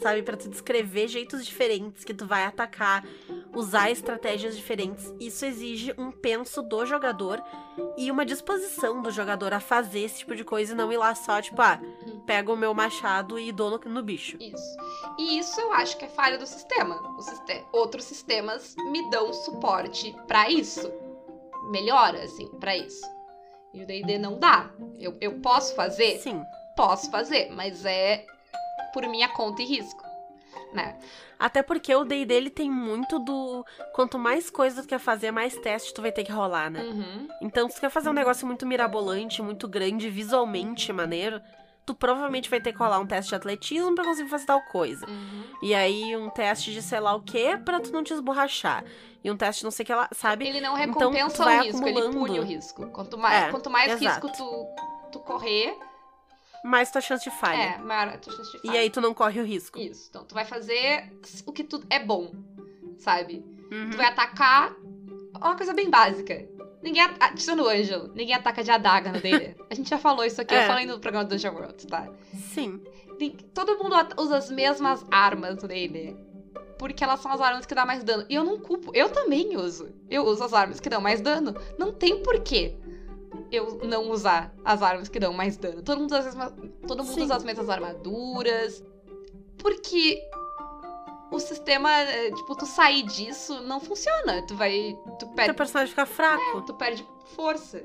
Sabe, 0.00 0.22
Pra 0.22 0.36
tu 0.36 0.48
descrever 0.48 1.08
jeitos 1.08 1.44
diferentes 1.44 2.04
que 2.04 2.14
tu 2.14 2.24
vai 2.24 2.44
atacar, 2.44 3.04
usar 3.54 3.90
estratégias 3.90 4.56
diferentes. 4.56 5.12
Isso 5.18 5.44
exige 5.44 5.94
um 5.98 6.10
penso 6.10 6.62
do 6.62 6.84
jogador 6.86 7.42
e 7.96 8.10
uma 8.10 8.24
disposição 8.24 9.02
do 9.02 9.10
jogador 9.10 9.52
a 9.52 9.60
fazer 9.60 10.00
esse 10.00 10.18
tipo 10.18 10.34
de 10.34 10.44
coisa 10.44 10.72
e 10.72 10.76
não 10.76 10.92
ir 10.92 10.96
lá 10.96 11.14
só, 11.14 11.40
tipo, 11.40 11.60
ah, 11.60 11.80
pego 12.26 12.52
o 12.52 12.56
meu 12.56 12.74
machado 12.74 13.38
e 13.38 13.50
dou 13.52 13.70
no, 13.70 13.78
no 13.90 14.02
bicho. 14.02 14.36
Isso. 14.40 14.76
E 15.18 15.38
isso 15.38 15.60
eu 15.60 15.72
acho 15.72 15.96
que 15.96 16.04
é 16.04 16.08
falha 16.08 16.38
do 16.38 16.46
sistema. 16.46 17.00
Outros 17.72 18.04
sistemas 18.04 18.74
me 18.90 19.08
dão 19.10 19.32
suporte 19.32 20.14
pra 20.26 20.50
isso. 20.50 20.90
Melhora, 21.70 22.24
assim, 22.24 22.48
pra 22.60 22.76
isso. 22.76 23.04
E 23.72 23.82
o 23.82 23.86
D&D 23.86 24.18
não 24.18 24.38
dá. 24.38 24.70
Eu, 24.98 25.16
eu 25.20 25.40
posso 25.40 25.74
fazer? 25.74 26.18
Sim. 26.18 26.42
Posso 26.76 27.10
fazer, 27.10 27.50
mas 27.50 27.84
é 27.84 28.24
por 28.92 29.06
minha 29.06 29.28
conta 29.28 29.62
e 29.62 29.66
risco, 29.66 30.02
né? 30.72 30.98
Até 31.38 31.62
porque 31.62 31.94
o 31.94 32.04
D&D 32.04 32.34
ele 32.34 32.50
tem 32.50 32.70
muito 32.70 33.18
do 33.18 33.64
quanto 33.94 34.18
mais 34.18 34.50
coisas 34.50 34.84
tu 34.84 34.88
quer 34.88 34.98
fazer, 34.98 35.30
mais 35.30 35.54
teste 35.56 35.94
tu 35.94 36.02
vai 36.02 36.10
ter 36.10 36.24
que 36.24 36.32
rolar, 36.32 36.68
né? 36.70 36.82
Uhum. 36.82 37.28
Então, 37.40 37.68
se 37.68 37.76
tu 37.76 37.80
quer 37.80 37.90
fazer 37.90 38.08
um 38.10 38.12
negócio 38.12 38.46
muito 38.46 38.66
mirabolante, 38.66 39.40
muito 39.40 39.68
grande, 39.68 40.10
visualmente 40.10 40.92
maneiro, 40.92 41.40
tu 41.86 41.94
provavelmente 41.94 42.50
vai 42.50 42.60
ter 42.60 42.72
que 42.72 42.78
rolar 42.78 42.98
um 42.98 43.06
teste 43.06 43.28
de 43.30 43.34
atletismo 43.36 43.94
pra 43.94 44.04
conseguir 44.04 44.28
fazer 44.28 44.46
tal 44.46 44.60
coisa. 44.62 45.06
Uhum. 45.08 45.44
E 45.62 45.74
aí 45.74 46.16
um 46.16 46.28
teste 46.28 46.72
de 46.72 46.82
sei 46.82 46.98
lá 47.00 47.14
o 47.14 47.22
que 47.22 47.56
pra 47.58 47.78
tu 47.80 47.92
não 47.92 48.02
te 48.02 48.12
esborrachar. 48.12 48.84
E 49.22 49.30
um 49.30 49.36
teste 49.36 49.60
de 49.60 49.64
não 49.64 49.70
sei 49.70 49.84
o 49.84 49.86
que 49.86 49.94
lá, 49.94 50.08
sabe? 50.12 50.46
Ele 50.46 50.60
não 50.60 50.76
Então, 50.78 51.10
recompensa 51.10 51.44
vai 51.44 51.60
o 51.60 51.62
risco, 51.62 51.86
ele 51.88 51.98
acumulando. 51.98 52.18
pune 52.26 52.38
o 52.40 52.42
risco. 52.42 52.86
Quanto 52.88 53.16
mais, 53.16 53.44
É, 53.46 53.50
quanto 53.50 53.70
mais 53.70 53.92
exato. 54.02 54.26
risco 54.26 54.36
tu, 54.36 54.66
tu 55.12 55.18
correr, 55.20 55.76
Mais 56.64 56.90
tua 56.90 57.00
chance 57.00 57.24
de 57.24 57.30
falha. 57.30 57.56
é, 57.62 57.78
maior 57.78 58.08
a 58.08 58.18
tua 58.18 58.32
chance 58.34 58.50
de 58.52 58.58
E 58.58 58.66
falha. 58.66 58.80
aí 58.80 58.90
tu 58.90 59.00
não 59.00 59.14
corre 59.14 59.40
o 59.40 59.44
risco. 59.44 59.78
Isso. 59.78 60.06
Então 60.10 60.24
tu 60.24 60.34
vai 60.34 60.44
fazer 60.44 61.12
o 61.46 61.52
que 61.52 61.64
tu 61.64 61.82
é 61.90 61.98
bom, 61.98 62.32
sabe? 62.98 63.44
Uhum. 63.70 63.90
Tu 63.90 63.96
vai 63.96 64.06
atacar 64.06 64.74
uma 65.36 65.56
coisa 65.56 65.72
bem 65.74 65.88
básica. 65.90 66.46
Ninguém 66.82 67.02
at- 67.02 67.34
tirando 67.36 67.64
o 67.64 67.68
Angel, 67.68 68.08
ninguém 68.14 68.34
ataca 68.34 68.62
de 68.62 68.70
adaga 68.70 69.10
no 69.12 69.20
D&D. 69.20 69.56
A 69.68 69.74
gente 69.74 69.90
já 69.90 69.98
falou 69.98 70.24
isso 70.24 70.40
aqui, 70.40 70.54
eu 70.54 70.60
É. 70.60 70.66
falei 70.66 70.86
no 70.86 70.98
programa 71.00 71.24
do 71.24 71.30
Dungeon 71.30 71.52
World, 71.54 71.86
tá? 71.86 72.08
Sim. 72.54 72.80
Todo 73.52 73.76
mundo 73.78 73.96
usa 74.16 74.36
as 74.36 74.48
mesmas 74.50 75.04
armas 75.10 75.60
no 75.60 75.68
D&D. 75.68 76.16
Porque 76.78 77.02
elas 77.02 77.18
são 77.18 77.32
as 77.32 77.40
armas 77.40 77.66
que 77.66 77.74
dão 77.74 77.84
mais 77.84 78.04
dano. 78.04 78.24
E 78.28 78.34
eu 78.36 78.44
não 78.44 78.60
culpo, 78.60 78.92
eu 78.94 79.10
também 79.10 79.56
uso. 79.56 79.92
Eu 80.08 80.24
uso 80.24 80.44
as 80.44 80.52
armas 80.54 80.78
que 80.78 80.88
dão 80.88 81.00
mais 81.00 81.20
dano. 81.20 81.52
Não 81.76 81.92
tem 81.92 82.22
porquê 82.22 82.76
eu 83.50 83.78
não 83.84 84.10
usar 84.10 84.52
as 84.64 84.82
armas 84.82 85.08
que 85.08 85.18
dão 85.18 85.32
mais 85.32 85.56
dano. 85.56 85.82
Todo 85.82 85.98
mundo 86.00 86.10
usa 86.10 86.18
as, 86.18 86.24
mesmas- 86.26 86.52
todo 86.86 87.04
mundo 87.04 87.14
Sim. 87.14 87.22
usa 87.24 87.36
as 87.36 87.44
mesmas 87.44 87.68
armaduras. 87.68 88.82
Porque 89.58 90.20
o 91.30 91.38
sistema, 91.38 91.90
é, 91.92 92.30
tipo, 92.30 92.54
tu 92.56 92.64
sair 92.66 93.02
disso 93.02 93.60
não 93.62 93.80
funciona. 93.80 94.42
Tu 94.46 94.54
vai. 94.54 94.96
Tu 95.18 95.26
Teu 95.26 95.28
perde, 95.28 95.54
personagem 95.54 95.90
fica 95.90 96.06
fraco. 96.06 96.62
tu 96.62 96.74
perde 96.74 97.06
força. 97.34 97.82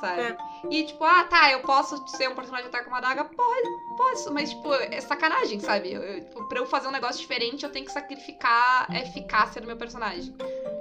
Sabe? 0.00 0.20
É. 0.22 0.36
E 0.70 0.84
tipo, 0.84 1.02
ah, 1.04 1.24
tá, 1.24 1.50
eu 1.50 1.60
posso 1.62 2.06
ser 2.08 2.28
um 2.28 2.34
personagem 2.34 2.70
que 2.70 2.74
ataca 2.76 2.88
uma 2.88 2.98
adaga? 2.98 3.24
Pode, 3.24 3.68
posso, 3.96 4.32
mas 4.32 4.50
tipo, 4.50 4.72
é 4.72 5.00
sacanagem, 5.00 5.58
sabe? 5.58 5.92
Eu, 5.92 6.00
eu, 6.00 6.20
tipo, 6.24 6.44
pra 6.48 6.58
eu 6.60 6.66
fazer 6.66 6.86
um 6.86 6.92
negócio 6.92 7.20
diferente, 7.20 7.64
eu 7.64 7.72
tenho 7.72 7.84
que 7.84 7.90
sacrificar 7.92 8.86
a 8.88 9.00
eficácia 9.00 9.60
do 9.60 9.66
meu 9.66 9.76
personagem. 9.76 10.32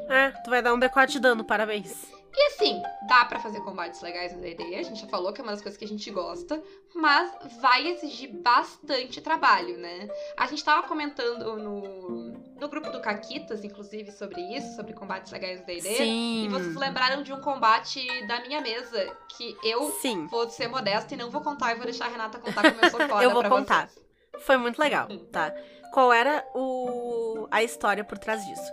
É, 0.07 0.29
tu 0.43 0.51
vai 0.51 0.61
dar 0.61 0.73
um 0.75 0.79
D4 0.79 1.07
de 1.07 1.19
dano, 1.19 1.43
parabéns. 1.43 2.05
E 2.35 2.47
assim, 2.47 2.81
dá 3.07 3.25
pra 3.25 3.39
fazer 3.39 3.59
combates 3.61 4.01
legais 4.01 4.33
no 4.33 4.39
D&D, 4.41 4.75
a 4.75 4.83
gente 4.83 5.01
já 5.01 5.07
falou 5.07 5.33
que 5.33 5.41
é 5.41 5.43
uma 5.43 5.51
das 5.51 5.61
coisas 5.61 5.77
que 5.77 5.83
a 5.83 5.87
gente 5.87 6.09
gosta, 6.11 6.61
mas 6.93 7.31
vai 7.59 7.87
exigir 7.87 8.31
bastante 8.31 9.19
trabalho, 9.19 9.77
né? 9.77 10.07
A 10.37 10.45
gente 10.45 10.63
tava 10.63 10.87
comentando 10.87 11.57
no, 11.57 12.29
no 12.59 12.67
grupo 12.69 12.91
do 12.91 13.01
Caquitas, 13.01 13.63
inclusive, 13.63 14.11
sobre 14.11 14.39
isso, 14.55 14.75
sobre 14.75 14.93
combates 14.93 15.31
legais 15.31 15.59
no 15.59 15.65
D&D. 15.65 16.03
E 16.05 16.47
vocês 16.49 16.75
lembraram 16.75 17.23
de 17.23 17.33
um 17.33 17.41
combate 17.41 18.05
da 18.27 18.39
minha 18.41 18.61
mesa, 18.61 19.15
que 19.35 19.57
eu 19.63 19.91
Sim. 19.99 20.27
vou 20.27 20.47
ser 20.49 20.67
modesta 20.67 21.13
e 21.15 21.17
não 21.17 21.29
vou 21.31 21.41
contar 21.41 21.71
e 21.71 21.75
vou 21.75 21.85
deixar 21.85 22.05
a 22.05 22.09
Renata 22.09 22.37
contar 22.39 22.69
como 22.71 22.83
eu 22.85 22.89
sou 22.91 22.99
foda 23.09 23.23
Eu 23.23 23.31
vou 23.31 23.43
contar. 23.43 23.89
vocês. 23.89 24.05
Foi 24.45 24.55
muito 24.55 24.79
legal, 24.79 25.07
Hum. 25.09 25.25
tá? 25.31 25.53
Qual 25.91 26.13
era 26.13 26.45
o 26.53 27.47
a 27.51 27.63
história 27.63 28.03
por 28.03 28.17
trás 28.19 28.45
disso? 28.45 28.71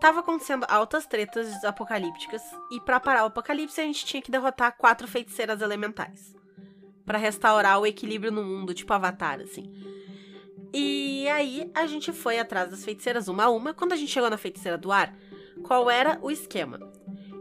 Tava 0.00 0.20
acontecendo 0.20 0.64
altas 0.68 1.06
tretas 1.06 1.64
apocalípticas 1.64 2.42
e 2.70 2.80
pra 2.80 3.00
parar 3.00 3.24
o 3.24 3.26
apocalipse 3.26 3.80
a 3.80 3.84
gente 3.84 4.06
tinha 4.06 4.22
que 4.22 4.30
derrotar 4.30 4.76
quatro 4.76 5.08
feiticeiras 5.08 5.60
elementais 5.60 6.34
Pra 7.04 7.18
restaurar 7.18 7.80
o 7.80 7.86
equilíbrio 7.86 8.30
no 8.30 8.44
mundo, 8.44 8.74
tipo 8.74 8.92
Avatar, 8.92 9.40
assim. 9.40 9.72
E 10.72 11.26
aí 11.28 11.70
a 11.74 11.86
gente 11.86 12.12
foi 12.12 12.38
atrás 12.38 12.70
das 12.70 12.84
feiticeiras 12.84 13.28
uma 13.28 13.44
a 13.44 13.50
uma. 13.50 13.72
Quando 13.72 13.94
a 13.94 13.96
gente 13.96 14.12
chegou 14.12 14.28
na 14.28 14.36
feiticeira 14.36 14.76
do 14.76 14.92
ar, 14.92 15.16
qual 15.62 15.90
era 15.90 16.18
o 16.20 16.30
esquema? 16.30 16.78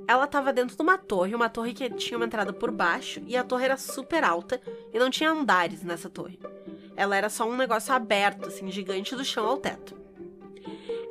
Ela 0.07 0.25
tava 0.25 0.53
dentro 0.53 0.75
de 0.75 0.81
uma 0.81 0.97
torre, 0.97 1.35
uma 1.35 1.49
torre 1.49 1.73
que 1.73 1.89
tinha 1.89 2.17
uma 2.17 2.25
entrada 2.25 2.53
por 2.53 2.71
baixo 2.71 3.21
e 3.27 3.35
a 3.35 3.43
torre 3.43 3.65
era 3.65 3.75
super 3.75 4.23
alta 4.23 4.61
e 4.93 4.97
não 4.97 5.09
tinha 5.09 5.29
andares 5.29 5.83
nessa 5.83 6.09
torre. 6.09 6.39
Ela 6.95 7.17
era 7.17 7.29
só 7.29 7.47
um 7.47 7.57
negócio 7.57 7.93
aberto, 7.93 8.47
assim, 8.47 8.71
gigante 8.71 9.15
do 9.15 9.25
chão 9.25 9.45
ao 9.45 9.57
teto. 9.57 9.95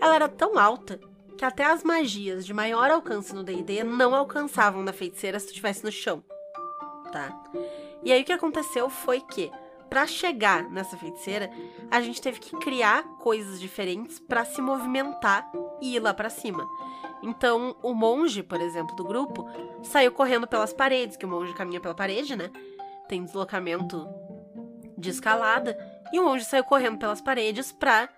Ela 0.01 0.15
era 0.17 0.29
tão 0.29 0.59
alta 0.59 0.99
que 1.37 1.45
até 1.45 1.65
as 1.65 1.85
magias 1.85 2.47
de 2.47 2.55
maior 2.55 2.91
alcance 2.91 3.35
no 3.35 3.45
D&D 3.45 3.85
não 3.85 4.15
alcançavam 4.15 4.83
na 4.83 4.93
feiticeira 4.93 5.39
se 5.39 5.47
tu 5.47 5.51
estivesse 5.51 5.85
no 5.85 5.93
chão, 5.93 6.25
tá? 7.13 7.31
E 8.03 8.13
aí 8.13 8.23
o 8.23 8.25
que 8.25 8.33
aconteceu 8.33 8.89
foi 8.89 9.21
que, 9.21 9.51
pra 9.91 10.07
chegar 10.07 10.69
nessa 10.71 10.97
feiticeira, 10.97 11.51
a 11.91 12.01
gente 12.01 12.23
teve 12.23 12.41
que 12.41 12.57
criar 12.59 13.03
coisas 13.19 13.61
diferentes 13.61 14.19
pra 14.19 14.45
se 14.45 14.61
movimentar 14.61 15.51
e 15.81 15.97
ir 15.97 16.01
lá 16.01 16.15
pra 16.15 16.31
cima. 16.31 16.67
Então, 17.23 17.77
o 17.83 17.93
monge, 17.93 18.43
por 18.43 18.61
exemplo, 18.61 18.95
do 18.95 19.05
grupo, 19.05 19.49
saiu 19.83 20.13
correndo 20.13 20.47
pelas 20.47 20.73
paredes, 20.73 21.17
que 21.17 21.27
o 21.27 21.29
monge 21.29 21.55
caminha 21.55 21.81
pela 21.81 21.95
parede, 21.95 22.37
né? 22.37 22.51
Tem 23.09 23.25
deslocamento 23.25 24.07
de 24.97 25.11
escalada, 25.11 25.77
e 26.13 26.19
o 26.21 26.25
monge 26.25 26.45
saiu 26.45 26.65
correndo 26.65 26.99
pelas 26.99 27.21
paredes 27.21 27.73
pra 27.73 28.09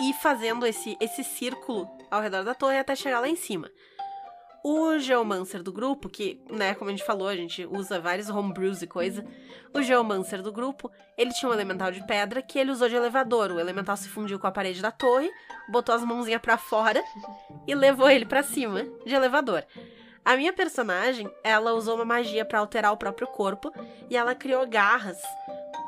ir 0.00 0.12
fazendo 0.14 0.66
esse, 0.66 0.96
esse 1.00 1.24
círculo 1.24 1.95
ao 2.10 2.20
redor 2.20 2.44
da 2.44 2.54
torre 2.54 2.78
até 2.78 2.94
chegar 2.94 3.20
lá 3.20 3.28
em 3.28 3.36
cima. 3.36 3.70
O 4.68 4.98
Geomancer 4.98 5.62
do 5.62 5.72
grupo, 5.72 6.08
que, 6.08 6.42
né, 6.50 6.74
como 6.74 6.90
a 6.90 6.92
gente 6.92 7.04
falou, 7.04 7.28
a 7.28 7.36
gente 7.36 7.64
usa 7.64 8.00
vários 8.00 8.28
homebrews 8.28 8.82
e 8.82 8.86
coisa. 8.88 9.24
O 9.72 9.80
Geomancer 9.80 10.42
do 10.42 10.50
grupo, 10.50 10.90
ele 11.16 11.32
tinha 11.32 11.48
um 11.48 11.54
elemental 11.54 11.92
de 11.92 12.04
pedra 12.04 12.42
que 12.42 12.58
ele 12.58 12.72
usou 12.72 12.88
de 12.88 12.96
elevador. 12.96 13.52
O 13.52 13.60
elemental 13.60 13.96
se 13.96 14.08
fundiu 14.08 14.40
com 14.40 14.46
a 14.48 14.50
parede 14.50 14.82
da 14.82 14.90
torre, 14.90 15.30
botou 15.68 15.94
as 15.94 16.02
mãozinhas 16.02 16.40
pra 16.40 16.58
fora 16.58 17.00
e 17.64 17.76
levou 17.76 18.10
ele 18.10 18.26
pra 18.26 18.42
cima 18.42 18.82
de 19.04 19.14
elevador. 19.14 19.64
A 20.24 20.36
minha 20.36 20.52
personagem, 20.52 21.30
ela 21.44 21.72
usou 21.74 21.94
uma 21.94 22.04
magia 22.04 22.44
pra 22.44 22.58
alterar 22.58 22.92
o 22.92 22.96
próprio 22.96 23.28
corpo 23.28 23.72
e 24.10 24.16
ela 24.16 24.34
criou 24.34 24.66
garras 24.66 25.18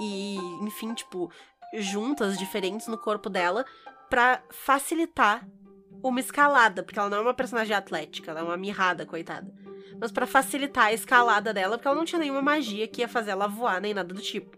e, 0.00 0.36
enfim, 0.62 0.94
tipo, 0.94 1.28
juntas 1.74 2.38
diferentes 2.38 2.86
no 2.86 2.96
corpo 2.96 3.28
dela 3.28 3.64
pra 4.08 4.40
facilitar 4.50 5.44
uma 6.02 6.20
escalada, 6.20 6.82
porque 6.82 6.98
ela 6.98 7.08
não 7.08 7.18
é 7.18 7.20
uma 7.20 7.34
personagem 7.34 7.74
atlética, 7.76 8.30
ela 8.30 8.40
é 8.40 8.42
uma 8.42 8.56
mirrada, 8.56 9.04
coitada. 9.04 9.52
Mas 10.00 10.12
pra 10.12 10.26
facilitar 10.26 10.86
a 10.86 10.92
escalada 10.92 11.52
dela, 11.52 11.76
porque 11.76 11.88
ela 11.88 11.96
não 11.96 12.04
tinha 12.04 12.20
nenhuma 12.20 12.42
magia 12.42 12.86
que 12.86 13.00
ia 13.00 13.08
fazer 13.08 13.32
ela 13.32 13.46
voar 13.46 13.80
nem 13.80 13.94
nada 13.94 14.14
do 14.14 14.20
tipo. 14.20 14.56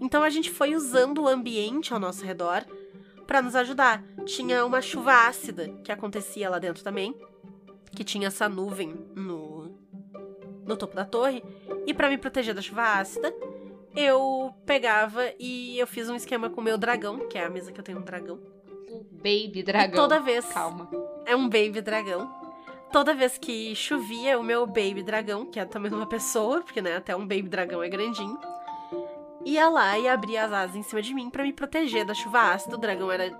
Então 0.00 0.22
a 0.22 0.30
gente 0.30 0.50
foi 0.50 0.74
usando 0.74 1.22
o 1.22 1.28
ambiente 1.28 1.92
ao 1.92 2.00
nosso 2.00 2.24
redor 2.24 2.64
pra 3.26 3.42
nos 3.42 3.54
ajudar. 3.54 4.02
Tinha 4.24 4.64
uma 4.64 4.82
chuva 4.82 5.28
ácida 5.28 5.68
que 5.84 5.92
acontecia 5.92 6.50
lá 6.50 6.58
dentro 6.58 6.82
também, 6.82 7.14
que 7.94 8.02
tinha 8.02 8.28
essa 8.28 8.48
nuvem 8.48 8.94
no 9.14 9.78
no 10.70 10.76
topo 10.76 10.94
da 10.94 11.04
torre, 11.04 11.42
e 11.84 11.92
pra 11.92 12.08
me 12.08 12.16
proteger 12.16 12.54
da 12.54 12.62
chuva 12.62 12.82
ácida, 13.00 13.34
eu 13.96 14.54
pegava 14.64 15.32
e 15.38 15.76
eu 15.78 15.86
fiz 15.86 16.08
um 16.08 16.14
esquema 16.14 16.48
com 16.48 16.60
o 16.60 16.64
meu 16.64 16.78
dragão, 16.78 17.26
que 17.28 17.36
é 17.36 17.44
a 17.44 17.50
mesa 17.50 17.72
que 17.72 17.80
eu 17.80 17.84
tenho 17.84 17.98
um 17.98 18.02
dragão. 18.02 18.38
Um 18.90 19.04
baby 19.12 19.62
dragão. 19.62 19.92
E 19.92 19.96
toda 19.96 20.20
vez 20.20 20.44
Calma. 20.46 20.88
é 21.26 21.36
um 21.36 21.48
baby 21.48 21.80
dragão. 21.80 22.28
Toda 22.92 23.14
vez 23.14 23.38
que 23.38 23.74
chovia, 23.76 24.38
o 24.38 24.42
meu 24.42 24.66
baby 24.66 25.02
dragão, 25.02 25.46
que 25.46 25.60
é 25.60 25.64
também 25.64 25.92
uma 25.92 26.06
pessoa, 26.06 26.60
porque 26.60 26.82
né, 26.82 26.96
até 26.96 27.14
um 27.14 27.20
baby 27.20 27.48
dragão 27.48 27.80
é 27.82 27.88
grandinho, 27.88 28.36
ia 29.44 29.68
lá 29.68 29.96
e 29.96 30.08
abria 30.08 30.44
as 30.44 30.52
asas 30.52 30.76
em 30.76 30.82
cima 30.82 31.00
de 31.00 31.14
mim 31.14 31.30
pra 31.30 31.44
me 31.44 31.52
proteger 31.52 32.04
da 32.04 32.14
chuva 32.14 32.52
ácida. 32.52 32.74
O 32.74 32.78
dragão 32.78 33.10
era 33.10 33.30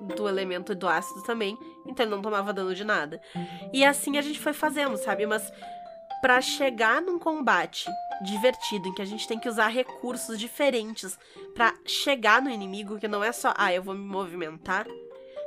do 0.00 0.28
elemento 0.28 0.74
do 0.74 0.86
ácido 0.86 1.22
também, 1.22 1.56
então 1.86 2.04
ele 2.04 2.14
não 2.14 2.22
tomava 2.22 2.52
dano 2.52 2.74
de 2.74 2.84
nada. 2.84 3.20
E 3.72 3.84
assim 3.84 4.18
a 4.18 4.22
gente 4.22 4.38
foi 4.38 4.52
fazendo, 4.52 4.96
sabe? 4.98 5.26
Mas 5.26 5.50
pra 6.20 6.40
chegar 6.40 7.00
num 7.00 7.18
combate 7.18 7.88
divertido 8.22 8.88
em 8.88 8.94
que 8.94 9.02
a 9.02 9.04
gente 9.04 9.26
tem 9.26 9.38
que 9.38 9.48
usar 9.48 9.68
recursos 9.68 10.38
diferentes 10.38 11.18
pra 11.54 11.74
chegar 11.86 12.42
no 12.42 12.50
inimigo, 12.50 12.98
que 12.98 13.08
não 13.08 13.22
é 13.22 13.32
só, 13.32 13.52
ah, 13.56 13.72
eu 13.72 13.82
vou 13.82 13.94
me 13.94 14.04
movimentar, 14.04 14.86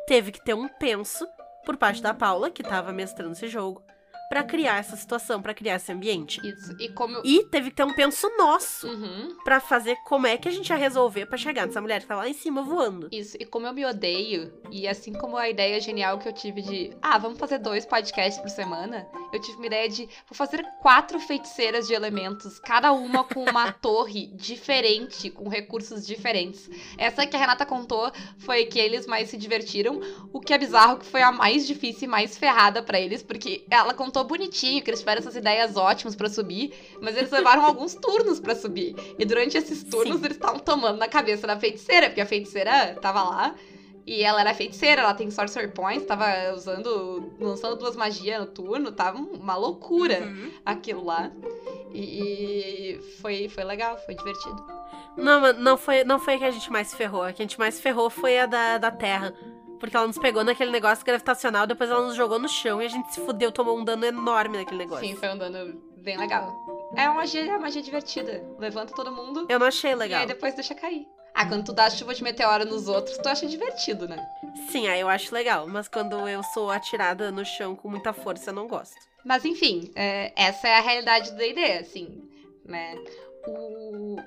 teve 0.08 0.32
que 0.32 0.44
ter 0.44 0.54
um 0.54 0.68
penso 0.68 1.26
por 1.66 1.78
parte 1.78 2.02
da 2.02 2.14
Paula, 2.14 2.50
que 2.50 2.64
tava 2.64 2.92
mestrando 2.92 3.34
esse 3.34 3.48
jogo, 3.48 3.84
pra 4.32 4.44
criar 4.44 4.78
essa 4.80 4.96
situação, 4.96 5.42
pra 5.42 5.54
criar 5.54 5.76
esse 5.76 5.92
ambiente. 5.92 6.40
Isso. 6.48 6.74
E 6.80 6.88
como 6.88 7.16
eu. 7.18 7.22
E 7.26 7.44
teve 7.44 7.70
que 7.70 7.76
ter 7.76 7.84
um 7.84 7.94
penso 7.94 8.30
nosso 8.38 8.88
Uhum. 8.88 9.36
pra 9.44 9.60
fazer 9.60 9.98
como 10.06 10.26
é 10.26 10.38
que 10.38 10.48
a 10.48 10.52
gente 10.52 10.70
ia 10.70 10.76
resolver 10.78 11.26
pra 11.26 11.38
chegar 11.38 11.68
nessa 11.68 11.82
mulher 11.82 12.00
que 12.00 12.08
tá 12.08 12.16
lá 12.16 12.30
em 12.30 12.34
cima 12.34 12.62
voando. 12.62 13.10
Isso, 13.12 13.36
e 13.38 13.46
como 13.46 13.68
eu 13.68 13.74
me 13.74 13.86
odeio, 13.86 14.54
e 14.72 14.88
assim 14.88 15.12
como 15.12 15.36
a 15.36 15.50
ideia 15.50 15.80
genial 15.82 16.18
que 16.18 16.30
eu 16.30 16.34
tive 16.34 16.62
de, 16.62 16.92
ah, 17.02 17.18
vamos 17.18 17.38
fazer 17.38 17.58
dois 17.58 17.86
podcasts 17.86 18.42
por 18.42 18.50
semana, 18.50 19.06
eu 19.34 19.42
tive 19.42 19.58
uma 19.58 19.66
ideia 19.66 19.90
de, 19.90 20.06
vou 20.28 20.36
fazer 20.36 20.64
quatro 20.82 21.20
feiticeiras 21.20 21.86
de 21.88 21.94
elementos, 21.94 22.58
cada 22.60 22.94
uma 22.94 23.26
com 23.26 23.44
uma 23.44 23.70
torre 23.84 24.28
diferente, 24.28 25.30
com 25.30 25.50
recursos 25.50 26.08
diferentes. 26.08 26.70
Essa 26.98 27.26
que 27.26 27.36
a 27.36 27.40
Renata 27.40 27.66
contou 27.66 28.10
foi 28.40 28.66
que 28.66 28.80
eles 28.80 29.06
mais 29.06 29.30
se 29.30 29.36
divertiram, 29.38 30.00
o 30.32 30.40
que 30.40 30.54
é 30.54 30.58
bizarro 30.58 30.98
que 31.00 31.06
foi 31.06 31.22
a 31.22 31.32
mais 31.34 31.68
difícil 31.68 32.06
e 32.06 32.08
mais 32.08 32.38
ferrada 32.38 32.82
pra 32.82 33.00
eles, 33.00 33.22
porque 33.22 33.66
ela 33.70 33.94
contou 33.94 34.21
bonitinho, 34.24 34.82
que 34.84 34.90
eles 34.90 35.00
tiveram 35.00 35.20
essas 35.20 35.36
ideias 35.36 35.76
ótimas 35.78 36.16
pra 36.16 36.30
subir, 36.30 36.74
mas 37.02 37.16
eles 37.18 37.32
levaram 37.32 37.66
alguns 37.66 37.96
turnos 37.96 38.40
pra 38.40 38.56
subir. 38.56 38.96
E 39.18 39.26
durante 39.26 39.58
esses 39.58 39.84
turnos 39.84 40.20
Sim. 40.20 40.26
eles 40.26 40.38
estavam 40.38 40.60
tomando 40.60 40.98
na 40.98 41.08
cabeça 41.08 41.46
da 41.48 41.58
feiticeira, 41.60 42.08
porque 42.08 42.22
a 42.22 42.26
feiticeira 42.26 42.96
tava 43.02 43.24
lá. 43.24 43.56
E 44.06 44.24
ela 44.24 44.42
era 44.42 44.54
feiticeira, 44.54 45.04
ela 45.04 45.14
tem 45.14 45.30
Sorcerer 45.30 45.72
Points, 45.74 46.08
tava 46.08 46.26
usando, 46.56 47.32
lançando 47.40 47.76
duas 47.76 47.96
magias 47.96 48.40
no 48.40 48.48
turno, 48.48 48.92
tava 48.92 49.20
uma 49.20 49.56
loucura 49.56 50.22
Uhum. 50.22 50.52
aquilo 50.66 51.06
lá. 51.06 51.32
E, 51.94 52.00
e 52.98 53.02
foi, 53.22 53.48
foi 53.48 53.64
legal, 53.64 53.98
foi 54.06 54.16
divertido. 54.16 54.66
Não, 55.16 55.42
mas 55.42 55.58
não 55.58 55.78
foi, 55.78 56.04
não 56.04 56.18
foi 56.20 56.36
a 56.36 56.38
que 56.40 56.46
a 56.46 56.52
gente 56.52 56.72
mais 56.72 56.94
ferrou. 56.94 57.22
A 57.24 57.32
que 57.34 57.42
a 57.42 57.46
gente 57.46 57.60
mais 57.60 57.80
ferrou 57.80 58.10
foi 58.10 58.40
a 58.40 58.46
da, 58.48 58.78
da 58.80 58.90
Terra. 58.92 59.34
Porque 59.82 59.98
ela 59.98 60.06
nos 60.06 60.20
pegou 60.20 60.44
naquele 60.44 60.70
negócio 60.70 61.04
gravitacional, 61.04 61.66
depois 61.66 61.90
ela 61.90 62.06
nos 62.06 62.16
jogou 62.16 62.38
no 62.38 62.48
chão 62.48 62.80
e 62.82 62.86
a 62.86 62.88
gente 62.88 63.12
se 63.14 63.20
fudeu, 63.20 63.52
tomou 63.52 63.78
um 63.78 63.84
dano 63.84 64.06
enorme 64.06 64.60
naquele 64.60 64.78
negócio. 64.78 65.06
Sim, 65.06 65.16
foi 65.16 65.30
um 65.30 65.38
dano 65.40 65.74
bem 65.98 66.18
legal. 66.18 66.56
É 66.96 67.10
uma 67.10 67.16
magia, 67.16 67.42
é 67.42 67.50
uma 67.50 67.60
magia 67.60 67.82
divertida. 67.82 68.44
Levanta 68.60 68.94
todo 68.94 69.12
mundo 69.12 69.48
Eu 69.50 69.58
não 69.58 69.66
achei 69.66 69.92
e 69.92 69.96
legal. 69.96 70.22
aí 70.22 70.28
depois 70.28 70.54
deixa 70.54 70.76
cair. 70.76 71.08
Ah, 71.34 71.48
quando 71.48 71.66
tu 71.66 71.74
dá 71.74 71.90
chuva 71.90 72.14
de 72.14 72.22
meteoro 72.24 72.66
nos 72.66 72.88
outros, 72.88 73.18
tu 73.18 73.28
acha 73.28 73.48
divertido, 73.48 74.08
né? 74.08 74.24
Sim, 74.70 74.88
aí 74.88 75.00
eu 75.00 75.10
acho 75.10 75.34
legal, 75.34 75.68
mas 75.68 75.88
quando 75.88 76.28
eu 76.28 76.44
sou 76.44 76.70
atirada 76.70 77.32
no 77.32 77.44
chão 77.44 77.76
com 77.76 77.90
muita 77.90 78.14
força, 78.14 78.52
eu 78.52 78.54
não 78.54 78.68
gosto. 78.68 78.96
Mas 79.26 79.44
enfim, 79.46 79.92
é, 79.96 80.32
essa 80.36 80.68
é 80.68 80.78
a 80.78 80.82
realidade 80.82 81.32
do 81.32 81.38
D&D, 81.38 81.64
assim, 81.80 82.22
né? 82.66 82.96
O... 83.48 84.18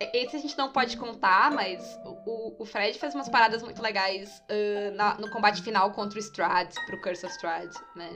Esse 0.00 0.36
a 0.36 0.38
gente 0.40 0.56
não 0.58 0.72
pode 0.72 0.96
contar, 0.96 1.50
mas 1.52 1.98
o, 2.04 2.62
o 2.62 2.66
Fred 2.66 2.98
fez 2.98 3.14
umas 3.14 3.28
paradas 3.28 3.62
muito 3.62 3.80
legais 3.80 4.42
ah, 4.48 4.90
na- 4.94 5.14
no 5.18 5.30
combate 5.30 5.62
final 5.62 5.90
contra 5.92 6.18
o 6.18 6.20
Strahd, 6.22 6.74
pro 6.86 7.00
Curse 7.00 7.24
of 7.24 7.34
Strahd, 7.34 7.72
né? 7.96 8.10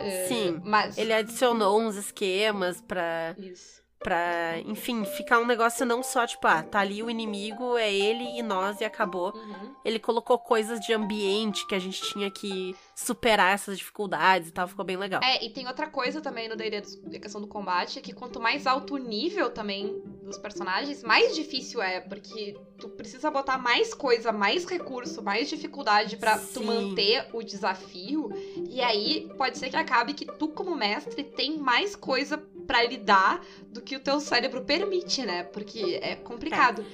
Ah, 0.00 0.04
Sim, 0.28 0.60
Mas... 0.64 0.96
Ele 0.98 1.12
adicionou 1.12 1.80
uns 1.80 1.96
esquemas 1.96 2.80
pra, 2.80 3.34
Isso. 3.38 3.83
Pra, 4.04 4.60
enfim, 4.66 5.02
ficar 5.06 5.38
um 5.40 5.46
negócio 5.46 5.86
não 5.86 6.02
só 6.02 6.26
tipo, 6.26 6.46
ah, 6.46 6.62
tá 6.62 6.80
ali 6.80 7.02
o 7.02 7.08
inimigo, 7.08 7.78
é 7.78 7.92
ele 7.92 8.38
e 8.38 8.42
nós 8.42 8.82
e 8.82 8.84
acabou. 8.84 9.34
Uhum. 9.34 9.74
Ele 9.82 9.98
colocou 9.98 10.38
coisas 10.38 10.78
de 10.80 10.92
ambiente 10.92 11.66
que 11.66 11.74
a 11.74 11.78
gente 11.78 12.02
tinha 12.02 12.30
que 12.30 12.76
superar 12.94 13.54
essas 13.54 13.78
dificuldades 13.78 14.50
e 14.50 14.52
tal, 14.52 14.68
ficou 14.68 14.84
bem 14.84 14.98
legal. 14.98 15.22
É, 15.24 15.42
e 15.42 15.48
tem 15.48 15.66
outra 15.66 15.88
coisa 15.88 16.20
também 16.20 16.48
no 16.48 16.54
D&D 16.54 16.82
da 17.04 17.18
questão 17.18 17.40
do 17.40 17.46
combate, 17.46 17.98
é 17.98 18.02
que 18.02 18.12
quanto 18.12 18.38
mais 18.38 18.66
alto 18.66 18.94
o 18.94 18.98
nível 18.98 19.50
também 19.50 20.02
dos 20.22 20.36
personagens, 20.36 21.02
mais 21.02 21.34
difícil 21.34 21.80
é, 21.80 22.00
porque 22.00 22.54
tu 22.84 22.88
precisa 22.90 23.30
botar 23.30 23.56
mais 23.56 23.94
coisa, 23.94 24.30
mais 24.30 24.66
recurso, 24.66 25.22
mais 25.22 25.48
dificuldade 25.48 26.16
pra 26.18 26.38
tu 26.38 26.62
manter 26.62 27.26
o 27.32 27.42
desafio, 27.42 28.30
e 28.68 28.80
aí 28.82 29.28
pode 29.38 29.56
ser 29.58 29.70
que 29.70 29.76
acabe 29.76 30.12
que 30.12 30.26
tu 30.26 30.48
como 30.48 30.76
mestre 30.76 31.24
tem 31.24 31.58
mais 31.58 31.96
coisa 31.96 32.36
pra 32.66 32.82
lidar 32.82 33.44
do 33.68 33.80
que 33.80 33.96
o 33.96 34.00
teu 34.00 34.20
cérebro 34.20 34.62
permite, 34.64 35.24
né? 35.24 35.44
Porque 35.44 35.98
é 36.02 36.14
complicado. 36.14 36.84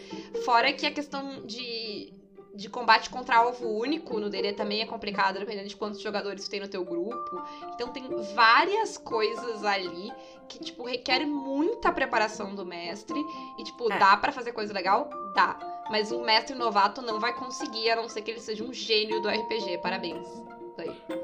Fora 0.45 0.73
que 0.73 0.87
a 0.87 0.93
questão 0.93 1.45
de 1.45 2.13
de 2.61 2.69
combate 2.69 3.09
contra 3.09 3.39
alvo 3.39 3.67
único 3.69 4.21
no 4.21 4.29
D&D 4.29 4.53
também 4.53 4.83
é 4.83 4.87
complicado, 4.87 5.39
dependendo 5.39 5.67
de 5.67 5.77
quantos 5.77 5.99
jogadores 5.99 6.45
tu 6.45 6.51
tem 6.51 6.61
no 6.61 6.69
teu 6.69 6.85
grupo. 6.85 7.43
Então 7.75 7.89
tem 7.89 8.05
várias 8.35 8.99
coisas 8.99 9.65
ali 9.65 10.13
que, 10.47 10.59
tipo, 10.59 10.85
requer 10.85 11.25
muita 11.25 11.91
preparação 11.91 12.55
do 12.55 12.67
mestre. 12.67 13.19
E, 13.59 13.65
tipo, 13.65 13.91
É. 13.91 13.99
dá 13.99 14.15
pra 14.19 14.31
fazer 14.31 14.53
coisa 14.53 14.75
legal? 14.75 15.09
Dá. 15.35 15.59
Mas 15.91 16.13
um 16.13 16.23
mestre 16.23 16.55
novato 16.55 17.01
não 17.01 17.19
vai 17.19 17.33
conseguir, 17.33 17.91
a 17.91 17.97
não 17.97 18.11
ser 18.11 18.21
que 18.21 18.31
ele 18.31 18.41
seja 18.41 18.63
um 18.63 18.75
gênio 18.75 19.23
do 19.23 19.29
RPG. 19.29 19.79
Parabéns. 19.79 20.27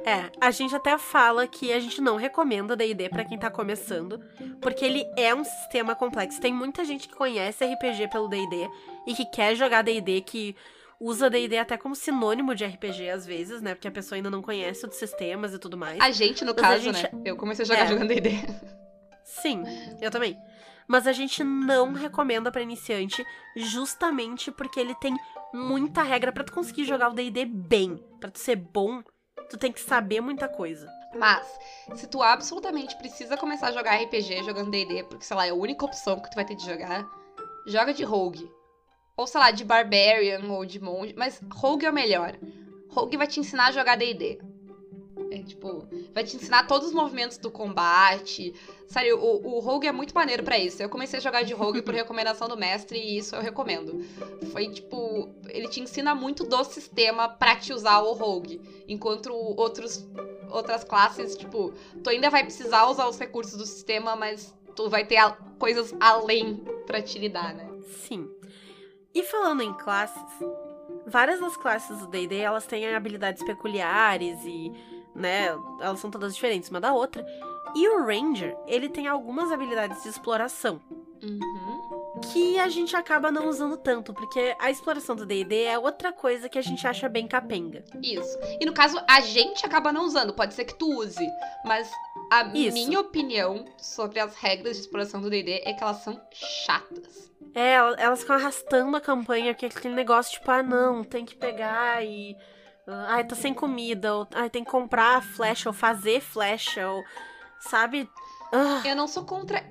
É, 0.04 0.30
a 0.40 0.50
gente 0.50 0.74
até 0.74 0.98
fala 0.98 1.46
que 1.46 1.72
a 1.72 1.80
gente 1.80 2.00
não 2.00 2.16
recomenda 2.16 2.76
D&D 2.76 3.08
pra 3.08 3.24
quem 3.24 3.38
tá 3.38 3.50
começando, 3.50 4.20
porque 4.60 4.84
ele 4.84 5.04
é 5.16 5.34
um 5.34 5.44
sistema 5.44 5.94
complexo. 5.94 6.40
Tem 6.40 6.52
muita 6.52 6.84
gente 6.84 7.08
que 7.08 7.14
conhece 7.14 7.64
RPG 7.64 8.08
pelo 8.08 8.28
D&D 8.28 8.68
e 9.06 9.14
que 9.14 9.24
quer 9.24 9.54
jogar 9.54 9.82
D&D, 9.82 10.20
que 10.22 10.54
usa 11.00 11.28
D&D 11.30 11.58
até 11.58 11.76
como 11.76 11.94
sinônimo 11.94 12.54
de 12.54 12.64
RPG 12.64 13.10
às 13.10 13.26
vezes, 13.26 13.60
né? 13.60 13.74
Porque 13.74 13.88
a 13.88 13.92
pessoa 13.92 14.16
ainda 14.16 14.30
não 14.30 14.40
conhece 14.42 14.86
os 14.86 14.94
sistemas 14.96 15.52
e 15.54 15.58
tudo 15.58 15.76
mais. 15.76 16.00
A 16.00 16.10
gente, 16.10 16.44
no 16.44 16.52
Mas 16.54 16.60
caso, 16.62 16.80
gente- 16.82 17.02
né? 17.14 17.22
Eu 17.24 17.36
comecei 17.36 17.64
a 17.64 17.68
jogar 17.68 17.80
É. 17.82 17.86
jogando 17.86 18.08
D&D. 18.08 18.30
Sim, 19.24 19.62
eu 20.00 20.10
também. 20.10 20.36
Mas 20.88 21.06
a 21.06 21.12
gente 21.12 21.42
não 21.42 21.92
recomenda 21.92 22.50
pra 22.52 22.62
iniciante 22.62 23.24
justamente 23.56 24.50
porque 24.52 24.78
ele 24.78 24.94
tem 24.94 25.14
muita 25.52 26.02
regra 26.02 26.30
pra 26.32 26.44
tu 26.44 26.52
conseguir 26.52 26.84
jogar 26.84 27.10
o 27.10 27.14
D&D 27.14 27.44
bem, 27.44 27.96
Pra 28.20 28.30
tu 28.30 28.38
ser 28.38 28.56
bom. 28.56 29.02
Tu 29.50 29.56
tem 29.58 29.70
que 29.70 29.80
saber 29.80 30.20
muita 30.20 30.48
coisa. 30.48 30.88
Mas, 31.14 31.46
se 31.96 32.06
tu 32.08 32.22
absolutamente 32.22 32.96
precisa 32.96 33.36
começar 33.36 33.68
a 33.68 33.72
jogar 33.72 33.94
RPG 33.96 34.42
jogando 34.42 34.70
D&D, 34.70 35.04
porque, 35.04 35.24
sei 35.24 35.36
lá, 35.36 35.46
é 35.46 35.50
a 35.50 35.54
única 35.54 35.84
opção 35.84 36.18
que 36.20 36.30
tu 36.30 36.34
vai 36.34 36.44
ter 36.44 36.54
de 36.56 36.64
jogar, 36.64 37.04
joga 37.66 37.92
de 37.94 38.02
Rogue. 38.04 38.50
Ou, 39.16 39.26
sei 39.26 39.40
lá, 39.40 39.50
de 39.50 39.64
Barbarian 39.64 40.42
ou 40.50 40.64
de 40.66 40.78
Monge, 40.78 41.14
mas 41.16 41.40
Rogue 41.52 41.86
é 41.86 41.90
o 41.90 41.94
melhor. 41.94 42.36
Rogue 42.88 43.16
vai 43.16 43.26
te 43.26 43.40
ensinar 43.40 43.68
a 43.68 43.72
jogar 43.72 43.96
D&D. 43.96 44.38
É, 45.30 45.38
tipo, 45.42 45.88
vai 46.14 46.22
te 46.22 46.36
ensinar 46.36 46.66
todos 46.66 46.88
os 46.88 46.94
movimentos 46.94 47.38
do 47.38 47.50
combate. 47.50 48.52
Sério, 48.86 49.18
o, 49.18 49.56
o 49.56 49.58
Rogue 49.60 49.86
é 49.86 49.92
muito 49.92 50.14
maneiro 50.14 50.42
pra 50.42 50.58
isso. 50.58 50.82
Eu 50.82 50.88
comecei 50.90 51.18
a 51.18 51.22
jogar 51.22 51.42
de 51.42 51.54
Rogue 51.54 51.80
por 51.82 51.92
recomendação 51.94 52.46
do 52.46 52.56
mestre 52.56 52.98
e 52.98 53.16
isso 53.18 53.34
eu 53.34 53.40
recomendo. 53.40 54.00
Foi, 54.52 54.68
tipo, 54.68 55.28
ele 55.48 55.68
te 55.68 55.80
ensina 55.80 56.14
muito 56.14 56.44
do 56.44 56.62
sistema 56.64 57.26
pra 57.28 57.56
te 57.56 57.72
usar 57.72 58.00
o 58.00 58.12
Rogue. 58.12 58.60
Enquanto 58.86 59.32
outros 59.32 60.06
outras 60.50 60.84
classes, 60.84 61.34
tipo, 61.36 61.72
tu 62.04 62.08
ainda 62.10 62.30
vai 62.30 62.44
precisar 62.44 62.86
usar 62.86 63.08
os 63.08 63.18
recursos 63.18 63.56
do 63.56 63.66
sistema, 63.66 64.14
mas 64.14 64.54
tu 64.76 64.88
vai 64.88 65.04
ter 65.04 65.16
a- 65.16 65.36
coisas 65.58 65.92
além 65.98 66.54
pra 66.86 67.02
te 67.02 67.18
lidar, 67.18 67.52
né? 67.52 67.66
Sim. 68.06 68.30
E 69.16 69.22
falando 69.22 69.62
em 69.62 69.72
classes, 69.72 70.22
várias 71.06 71.40
das 71.40 71.56
classes 71.56 72.00
do 72.00 72.06
D&D, 72.06 72.36
elas 72.36 72.66
têm 72.66 72.94
habilidades 72.94 73.42
peculiares 73.44 74.44
e, 74.44 74.70
né, 75.14 75.46
elas 75.80 76.00
são 76.00 76.10
todas 76.10 76.34
diferentes 76.34 76.68
uma 76.68 76.82
da 76.82 76.92
outra. 76.92 77.24
E 77.74 77.88
o 77.88 78.04
Ranger, 78.04 78.54
ele 78.66 78.90
tem 78.90 79.08
algumas 79.08 79.50
habilidades 79.50 80.02
de 80.02 80.10
exploração, 80.10 80.82
Uhum. 81.22 82.05
Que 82.32 82.58
a 82.58 82.68
gente 82.68 82.96
acaba 82.96 83.30
não 83.30 83.48
usando 83.48 83.76
tanto, 83.76 84.12
porque 84.14 84.54
a 84.58 84.70
exploração 84.70 85.14
do 85.14 85.26
D&D 85.26 85.64
é 85.64 85.78
outra 85.78 86.12
coisa 86.12 86.48
que 86.48 86.58
a 86.58 86.62
gente 86.62 86.86
acha 86.86 87.08
bem 87.08 87.26
capenga. 87.28 87.84
Isso. 88.02 88.38
E 88.60 88.64
no 88.66 88.72
caso, 88.72 88.98
a 89.08 89.20
gente 89.20 89.64
acaba 89.66 89.92
não 89.92 90.04
usando, 90.04 90.32
pode 90.34 90.54
ser 90.54 90.64
que 90.64 90.74
tu 90.74 90.88
use, 90.98 91.26
mas 91.64 91.90
a 92.32 92.42
Isso. 92.54 92.72
minha 92.74 93.00
opinião 93.00 93.64
sobre 93.78 94.18
as 94.18 94.34
regras 94.36 94.76
de 94.76 94.82
exploração 94.82 95.20
do 95.20 95.28
D&D 95.30 95.62
é 95.64 95.72
que 95.72 95.82
elas 95.82 95.98
são 95.98 96.20
chatas. 96.32 97.30
É, 97.54 97.74
el- 97.74 97.94
elas 97.98 98.20
ficam 98.20 98.36
arrastando 98.36 98.96
a 98.96 99.00
campanha, 99.00 99.52
porque 99.54 99.66
é 99.66 99.68
aquele 99.68 99.94
negócio 99.94 100.32
tipo, 100.32 100.50
ah, 100.50 100.62
não, 100.62 101.02
tem 101.04 101.24
que 101.24 101.34
pegar 101.34 102.04
e. 102.04 102.36
ah, 102.86 103.06
Ai, 103.14 103.24
tá 103.24 103.34
sem 103.34 103.54
comida, 103.54 104.14
ou 104.14 104.26
ai, 104.34 104.50
tem 104.50 104.62
que 104.64 104.70
comprar 104.70 105.22
flecha, 105.22 105.68
ou 105.68 105.72
fazer 105.72 106.20
flecha, 106.20 106.88
ou. 106.90 107.02
Sabe? 107.60 108.08
Ah, 108.58 108.82
Eu 108.86 108.96
não 108.96 109.06
sou 109.06 109.24
contra 109.24 109.62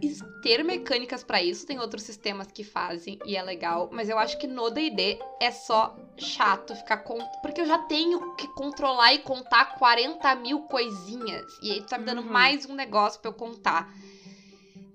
ter 0.44 0.64
mecânicas 0.64 1.24
pra 1.24 1.42
isso, 1.42 1.66
tem 1.66 1.80
outros 1.80 2.04
sistemas 2.04 2.52
que 2.52 2.64
fazem 2.64 3.18
e 3.26 3.36
é 3.36 3.42
legal, 3.42 3.90
mas 3.92 4.10
eu 4.10 4.20
acho 4.20 4.38
que 4.38 4.46
no 4.46 4.70
D&D 4.70 5.18
é 5.40 5.50
só 5.50 5.98
chato 6.18 6.76
ficar 6.76 6.98
com... 6.98 7.18
porque 7.42 7.62
eu 7.62 7.66
já 7.66 7.80
tenho 7.80 8.36
que 8.36 8.48
controlar 8.50 9.12
e 9.14 9.20
contar 9.20 9.76
40 9.80 10.36
mil 10.36 10.62
coisinhas 10.68 11.58
e 11.64 11.72
aí 11.72 11.82
tu 11.82 11.88
tá 11.88 11.98
me 11.98 12.06
dando 12.06 12.22
Uhum. 12.22 12.32
mais 12.32 12.66
um 12.70 12.76
negócio 12.76 13.20
pra 13.20 13.30
eu 13.30 13.34
contar. 13.34 13.92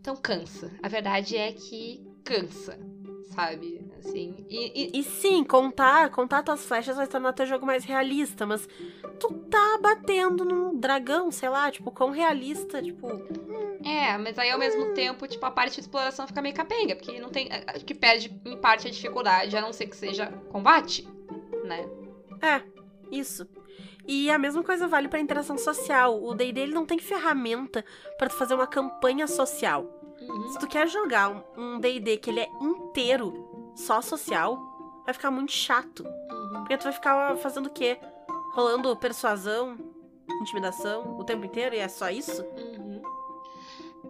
Então 0.01 0.15
cansa. 0.15 0.71
A 0.83 0.89
verdade 0.89 1.37
é 1.37 1.51
que 1.53 2.01
cansa, 2.25 2.79
sabe? 3.35 3.90
Assim, 4.01 4.35
e, 4.49 4.97
e- 4.97 5.01
E 5.01 5.03
sim, 5.03 5.45
contar, 5.45 6.11
contar 6.11 6.43
tuas 6.43 6.65
flechas 6.65 6.97
vai 6.97 7.07
tornar 7.07 7.33
teu 7.35 7.45
jogo 7.47 7.67
mais 7.67 7.85
realista, 7.85 8.47
mas 8.47 8.67
tu 9.19 9.33
tá 9.51 9.79
batendo 9.81 10.45
num 10.45 10.75
dragão, 10.79 11.31
sei 11.31 11.49
lá, 11.51 11.71
tipo, 11.71 11.91
quão 11.91 12.11
realista, 12.11 12.83
tipo. 12.83 13.07
É, 13.85 14.17
mas 14.19 14.39
aí 14.39 14.51
ao 14.51 14.59
mesmo 14.59 14.95
tempo, 14.95 15.27
tipo, 15.29 15.45
a 15.45 15.51
parte 15.51 15.75
de 15.75 15.81
exploração 15.81 16.27
fica 16.27 16.41
meio 16.43 16.55
capenga, 16.55 16.97
porque 16.97 17.21
não 17.21 17.29
tem. 17.29 17.49
Acho 17.67 17.85
que 17.85 17.95
perde 17.95 18.35
em 18.47 18.57
parte 18.57 18.89
a 18.89 18.91
dificuldade, 18.91 19.57
a 19.57 19.61
não 19.61 19.73
ser 19.73 19.87
que 19.87 19.97
seja 19.97 20.27
combate, 20.51 21.07
né? 21.65 21.87
É, 22.43 22.63
isso. 23.11 23.47
E 24.09 24.31
a 24.31 24.39
mesma 24.39 24.63
coisa 24.65 24.89
vale 24.89 25.09
pra 25.09 25.21
interação 25.21 25.57
social. 25.59 26.23
O 26.25 26.35
D&D 26.35 26.59
ele 26.61 26.73
não 26.75 26.87
tem 26.87 26.99
ferramenta 26.99 27.85
pra 28.19 28.29
tu 28.29 28.35
fazer 28.35 28.55
uma 28.55 28.67
campanha 28.67 29.27
social. 29.27 29.87
Uhum. 30.21 30.49
Se 30.53 30.59
tu 30.59 30.67
quer 30.67 30.89
jogar 30.89 31.29
um- 31.31 31.43
um 31.75 31.79
D&D 31.81 32.17
que 32.17 32.31
ele 32.31 32.41
é 32.41 32.49
inteiro 32.61 33.50
só 33.75 34.01
social, 34.01 34.59
vai 35.05 35.15
ficar 35.15 35.31
muito 35.31 35.53
chato. 35.53 36.05
Uhum. 36.07 36.53
Porque 36.61 36.77
tu 36.77 36.85
vai 36.85 36.93
ficar 36.93 37.37
fazendo 37.37 37.67
o 37.67 37.71
quê? 37.71 37.99
Rolando 38.53 38.95
persuasão, 38.97 39.77
intimidação 40.43 41.19
o 41.19 41.25
tempo 41.25 41.45
inteiro 41.45 41.75
e 41.75 41.79
é 41.79 41.89
só 41.89 42.11
isso, 42.11 42.43
Uhum. 42.43 43.03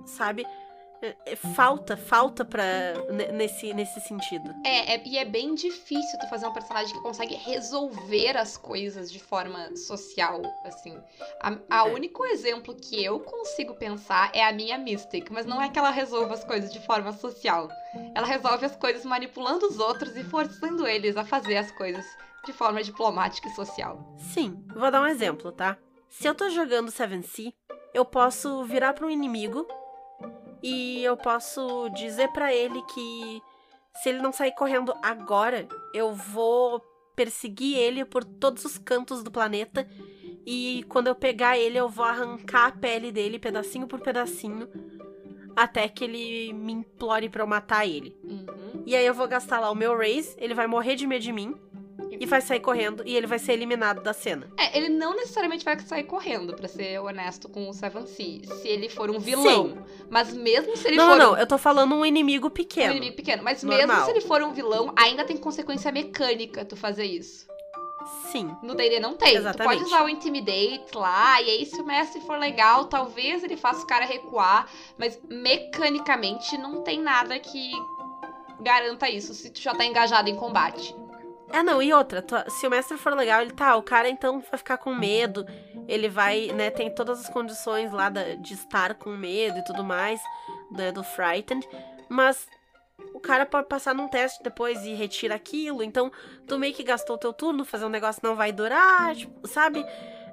sabe? 0.05 0.46
É- 1.02 1.16
é 1.26 1.36
falta, 1.36 1.96
falta 1.96 2.44
pra, 2.44 2.62
ne- 3.10 3.32
nesse, 3.32 3.72
nesse 3.72 4.00
sentido. 4.00 4.54
É, 4.64 4.94
é- 4.96 5.02
e 5.06 5.16
é 5.16 5.24
bem 5.24 5.54
difícil 5.54 6.18
tu 6.20 6.28
fazer 6.28 6.46
um 6.46 6.52
personagem 6.52 6.94
que 6.94 7.00
consegue 7.02 7.34
resolver 7.34 8.36
as 8.36 8.56
coisas 8.56 9.10
de 9.10 9.18
forma 9.18 9.74
social, 9.76 10.42
assim. 10.64 10.96
A, 11.40 11.56
a 11.70 11.88
É. 11.88 11.92
único 11.92 12.24
exemplo 12.26 12.74
que 12.74 13.02
eu 13.02 13.18
consigo 13.20 13.74
pensar 13.74 14.30
é 14.34 14.44
a 14.44 14.52
minha 14.52 14.76
Mystic, 14.76 15.30
mas 15.30 15.46
não 15.46 15.60
é 15.62 15.68
que 15.70 15.78
ela 15.78 15.90
resolva 15.90 16.34
as 16.34 16.44
coisas 16.44 16.72
de 16.72 16.80
forma 16.80 17.12
social. 17.12 17.68
Ela 18.14 18.26
resolve 18.26 18.66
as 18.66 18.76
coisas 18.76 19.04
manipulando 19.04 19.66
os 19.66 19.78
outros 19.78 20.14
e 20.16 20.22
forçando 20.24 20.86
eles 20.86 21.16
a 21.16 21.24
fazer 21.24 21.56
as 21.56 21.70
coisas 21.72 22.04
de 22.44 22.52
forma 22.52 22.82
diplomática 22.82 23.48
e 23.48 23.54
social. 23.54 24.14
Sim, 24.18 24.62
vou 24.74 24.90
dar 24.90 25.00
um 25.02 25.06
exemplo, 25.06 25.50
tá? 25.52 25.76
Se 26.08 26.26
eu 26.28 26.34
tô 26.34 26.48
jogando 26.50 26.90
7C, 26.90 27.52
eu 27.94 28.04
posso 28.04 28.64
virar 28.64 28.92
pra 28.94 29.06
um 29.06 29.10
inimigo 29.10 29.66
e 30.62 31.03
eu 31.03 31.16
posso 31.16 31.88
dizer 31.90 32.29
pra 32.29 32.55
ele 32.55 32.83
que 32.83 33.42
se 34.03 34.09
ele 34.09 34.20
não 34.20 34.33
sair 34.33 34.53
correndo 34.53 34.94
agora, 35.03 35.66
eu 35.92 36.12
vou 36.12 36.81
perseguir 37.16 37.77
ele 37.77 38.05
por 38.05 38.25
todos 38.25 38.64
os 38.64 38.79
cantos 38.79 39.23
do 39.23 39.31
planeta 39.31 39.87
e 40.46 40.85
quando 40.88 41.09
eu 41.09 41.14
pegar 41.14 41.59
ele, 41.59 41.79
eu 41.79 41.88
vou 41.88 42.05
arrancar 42.05 42.66
a 42.66 42.73
pele 42.73 43.12
dele 43.12 43.38
pedacinho 43.38 43.87
por 43.87 44.01
pedacinho 44.01 44.68
até 45.55 45.88
que 45.88 46.05
ele 46.05 46.53
me 46.53 46.73
implore 46.73 47.29
pra 47.29 47.42
eu 47.42 47.46
matar 47.46 47.87
ele. 47.87 48.16
Uhum. 48.25 48.83
E 48.87 48.96
aí 48.96 49.05
eu 49.05 49.12
vou 49.12 49.29
gastar 49.29 49.61
lá 49.61 49.70
o 49.70 49.75
meu 49.75 49.96
raise, 49.96 50.35
ele 50.38 50.55
vai 50.55 50.66
morrer 50.66 50.96
de 50.96 51.07
medo 51.07 51.23
de 51.23 51.33
mim 51.33 51.55
e 52.18 52.26
vai 52.26 52.40
sair 52.40 52.60
correndo 52.60 53.02
e 53.06 53.16
ele 53.16 53.26
vai 53.26 53.38
ser 53.38 53.52
eliminado 53.52 54.02
da 54.02 54.12
cena. 54.12 54.50
É, 54.58 54.76
ele 54.76 54.88
não 54.88 55.14
necessariamente 55.14 55.64
vai 55.64 55.78
sair 55.80 56.04
correndo, 56.04 56.54
pra 56.54 56.68
ser 56.68 56.98
honesto 57.00 57.48
com 57.48 57.68
o 57.68 57.72
Seven 57.72 58.06
Sea, 58.06 58.40
se 58.56 58.68
ele 58.68 58.88
for 58.88 59.10
um 59.10 59.18
vilão. 59.18 59.78
Mas 60.08 60.32
mesmo 60.32 60.76
se 60.76 60.88
ele 60.88 60.96
não, 60.96 61.10
for 61.10 61.16
não, 61.18 61.28
um- 61.28 61.32
não, 61.32 61.38
eu 61.38 61.46
tô 61.46 61.58
falando 61.58 61.94
um 61.94 62.04
inimigo 62.04 62.48
um 62.48 62.50
pequeno. 62.50 62.92
inimigo 62.92 63.16
pequeno, 63.16 63.42
mas 63.42 63.62
Normal. 63.62 63.86
mesmo 63.86 64.04
se 64.04 64.10
ele 64.10 64.20
for 64.20 64.42
um 64.42 64.52
vilão, 64.52 64.92
ainda 64.96 65.24
tem 65.24 65.36
consequência 65.36 65.90
mecânica 65.92 66.64
tu 66.64 66.76
fazer 66.76 67.04
isso. 67.04 67.48
Sim. 68.32 68.56
No 68.62 68.74
D&D 68.74 68.98
não 68.98 69.14
tem. 69.14 69.32
Tu 69.32 69.38
Exatamente. 69.38 69.76
pode 69.78 69.84
usar 69.86 70.04
o 70.04 70.08
Intimidate 70.08 70.96
lá, 70.96 71.40
e 71.42 71.50
aí 71.50 71.66
se 71.66 71.80
o 71.80 71.84
mestre 71.84 72.20
for 72.22 72.38
legal, 72.38 72.86
talvez 72.86 73.44
ele 73.44 73.56
faça 73.58 73.82
o 73.84 73.86
cara 73.86 74.06
recuar, 74.06 74.66
mas 74.98 75.20
mecanicamente 75.28 76.56
não 76.56 76.82
tem 76.82 76.98
nada 77.00 77.38
que 77.38 77.70
garanta 78.60 79.08
isso 79.08 79.34
se 79.34 79.50
tu 79.50 79.60
já 79.60 79.74
tá 79.74 79.84
engajado 79.84 80.28
em 80.30 80.36
combate. 80.36 80.94
É, 81.52 81.62
não, 81.62 81.82
e 81.82 81.92
outra, 81.92 82.24
se 82.48 82.66
o 82.66 82.70
mestre 82.70 82.96
for 82.96 83.12
legal, 83.14 83.42
ele 83.42 83.52
tá, 83.52 83.74
o 83.76 83.82
cara 83.82 84.08
então 84.08 84.40
vai 84.40 84.56
ficar 84.58 84.78
com 84.78 84.94
medo, 84.94 85.44
ele 85.88 86.08
vai, 86.08 86.46
né, 86.48 86.70
tem 86.70 86.94
todas 86.94 87.20
as 87.20 87.28
condições 87.28 87.90
lá 87.92 88.08
da- 88.08 88.34
de 88.36 88.54
estar 88.54 88.94
com 88.94 89.10
medo 89.10 89.58
e 89.58 89.64
tudo 89.64 89.82
mais, 89.82 90.20
né, 90.70 90.92
do 90.92 91.02
Frightened, 91.02 91.66
mas 92.08 92.46
o 93.14 93.18
cara 93.18 93.44
pode 93.44 93.66
passar 93.66 93.94
num 93.94 94.06
teste 94.06 94.42
depois 94.44 94.84
e 94.84 94.94
retira 94.94 95.34
aquilo, 95.34 95.82
então 95.82 96.12
tu 96.46 96.58
meio 96.58 96.72
que 96.72 96.84
gastou 96.84 97.16
o 97.16 97.18
teu 97.18 97.32
turno, 97.32 97.64
fazer 97.64 97.84
um 97.84 97.88
negócio 97.90 98.20
não 98.22 98.36
vai 98.36 98.52
durar, 98.52 99.14
tipo, 99.16 99.46
sabe? 99.48 99.84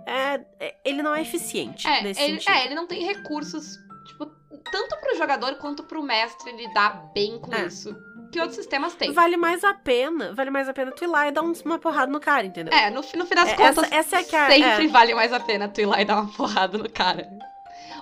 É, 0.06 0.40
é- 0.60 0.76
ele 0.86 1.02
não 1.02 1.16
é 1.16 1.22
eficiente 1.22 1.88
É, 1.88 2.02
nesse 2.04 2.22
ele, 2.22 2.34
sentido. 2.40 2.54
é, 2.54 2.66
ele 2.66 2.76
não 2.76 2.86
tem 2.88 3.04
recursos, 3.04 3.78
tipo, 4.06 4.26
tanto 4.72 4.96
pro 5.02 5.18
jogador 5.18 5.56
quanto 5.56 5.84
pro 5.84 6.04
mestre 6.04 6.52
lidar 6.56 7.12
bem 7.14 7.40
com 7.40 7.54
É. 7.54 7.66
isso. 7.66 7.96
Que 8.32 8.40
outros 8.40 8.58
sistemas 8.58 8.94
têm. 8.96 9.12
Vale 9.14 9.38
mais 9.38 9.64
a 9.64 9.74
pena, 9.74 10.34
vale 10.34 10.50
mais 10.52 10.68
a 10.68 10.74
pena 10.74 10.92
tu 10.92 11.04
ir 11.04 11.08
lá 11.08 11.28
e 11.28 11.32
dar 11.32 11.42
uma 11.42 11.80
porrada 11.80 12.12
no 12.12 12.20
cara, 12.20 12.46
entendeu? 12.46 12.74
É, 12.74 12.90
no, 12.90 12.96
no 13.02 13.26
fim 13.26 13.36
das 13.36 13.50
É, 13.50 13.56
contas, 13.56 13.78
essa- 13.86 13.96
essa 13.96 14.18
é 14.18 14.24
que 14.24 14.36
é- 14.36 14.50
sempre 14.50 14.86
é. 14.86 14.88
vale 14.88 15.16
mais 15.16 15.32
a 15.34 15.40
pena 15.40 15.68
tu 15.70 15.80
ir 15.82 15.86
lá 15.86 16.02
e 16.02 16.06
dar 16.06 16.22
uma 16.22 16.32
porrada 16.34 16.78
no 16.78 16.90
cara. 16.90 17.28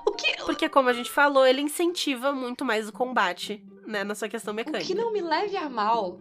O 0.07 0.11
que, 0.11 0.37
Porque, 0.45 0.69
como 0.69 0.89
a 0.89 0.93
gente 0.93 1.09
falou, 1.11 1.45
ele 1.45 1.61
incentiva 1.61 2.31
muito 2.31 2.63
mais 2.63 2.87
o 2.87 2.93
combate, 2.93 3.63
né, 3.87 4.03
na 4.03 4.13
sua 4.15 4.29
questão 4.29 4.51
o 4.53 4.55
mecânica. 4.55 4.83
que 4.85 4.93
não 4.95 5.11
me 5.11 5.21
leve 5.21 5.57
a 5.57 5.67
mal, 5.69 6.19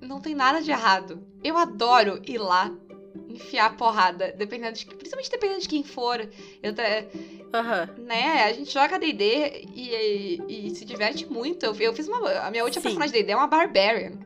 não 0.00 0.20
tem 0.20 0.34
nada 0.34 0.60
de 0.62 0.70
errado. 0.70 1.26
Eu 1.42 1.56
adoro 1.56 2.20
ir 2.24 2.38
lá, 2.38 2.70
enfiar 3.28 3.66
a 3.66 3.70
porrada, 3.70 4.32
dependendo 4.36 4.76
de, 4.78 4.86
principalmente 4.86 5.30
dependendo 5.30 5.60
de 5.60 5.68
quem 5.68 5.82
for. 5.82 6.20
Eu, 6.62 6.72
Aham. 7.52 7.88
né, 7.98 8.44
a 8.44 8.52
gente 8.52 8.72
joga 8.72 8.98
D&D 8.98 9.66
e, 9.74 10.40
e, 10.48 10.68
e 10.68 10.74
se 10.74 10.84
diverte 10.84 11.26
muito. 11.26 11.64
Eu, 11.64 11.74
eu 11.76 11.94
fiz 11.94 12.08
uma, 12.08 12.30
a 12.40 12.50
minha 12.50 12.64
última 12.64 12.82
Sim. 12.82 12.88
personagem 12.88 13.12
de 13.12 13.18
D&D 13.20 13.32
é 13.32 13.36
uma 13.36 13.46
Barbarian. 13.46 14.18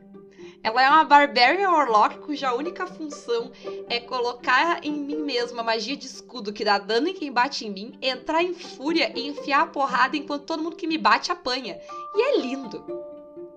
Ela 0.63 0.83
é 0.83 0.89
uma 0.89 1.03
Barbarian 1.03 1.71
Warlock 1.71 2.19
cuja 2.19 2.53
única 2.53 2.85
função 2.85 3.51
é 3.89 3.99
colocar 3.99 4.83
em 4.83 4.91
mim 4.91 5.17
mesma 5.17 5.63
magia 5.63 5.97
de 5.97 6.05
escudo 6.05 6.53
que 6.53 6.63
dá 6.63 6.77
dano 6.77 7.07
em 7.07 7.13
quem 7.13 7.31
bate 7.31 7.65
em 7.65 7.71
mim, 7.71 7.97
entrar 8.01 8.43
em 8.43 8.53
fúria 8.53 9.11
e 9.15 9.27
enfiar 9.27 9.61
a 9.61 9.67
porrada 9.67 10.15
enquanto 10.15 10.45
todo 10.45 10.61
mundo 10.61 10.75
que 10.75 10.85
me 10.85 10.99
bate 10.99 11.31
apanha. 11.31 11.79
E 12.15 12.21
é 12.21 12.37
lindo, 12.37 12.79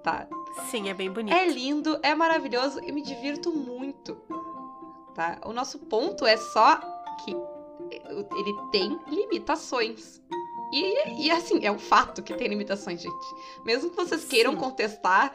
tá? 0.02 0.26
Sim, 0.70 0.88
é 0.88 0.94
bem 0.94 1.10
bonito. 1.10 1.34
É 1.34 1.46
lindo, 1.46 1.98
é 2.02 2.14
maravilhoso 2.14 2.80
e 2.82 2.90
me 2.90 3.02
divirto 3.02 3.52
muito. 3.52 4.16
Tá? 5.14 5.38
O 5.44 5.52
nosso 5.52 5.78
ponto 5.78 6.24
é 6.24 6.36
só 6.36 6.76
que 7.24 7.36
ele 7.90 8.54
tem 8.70 8.98
limitações. 9.08 10.20
E, 10.72 11.26
e 11.26 11.30
assim, 11.30 11.64
é 11.64 11.70
um 11.70 11.78
fato 11.78 12.22
que 12.22 12.34
tem 12.34 12.48
limitações, 12.48 13.00
gente. 13.00 13.26
Mesmo 13.64 13.90
que 13.90 13.96
vocês 13.96 14.24
queiram 14.24 14.52
Sim. 14.52 14.58
contestar, 14.58 15.32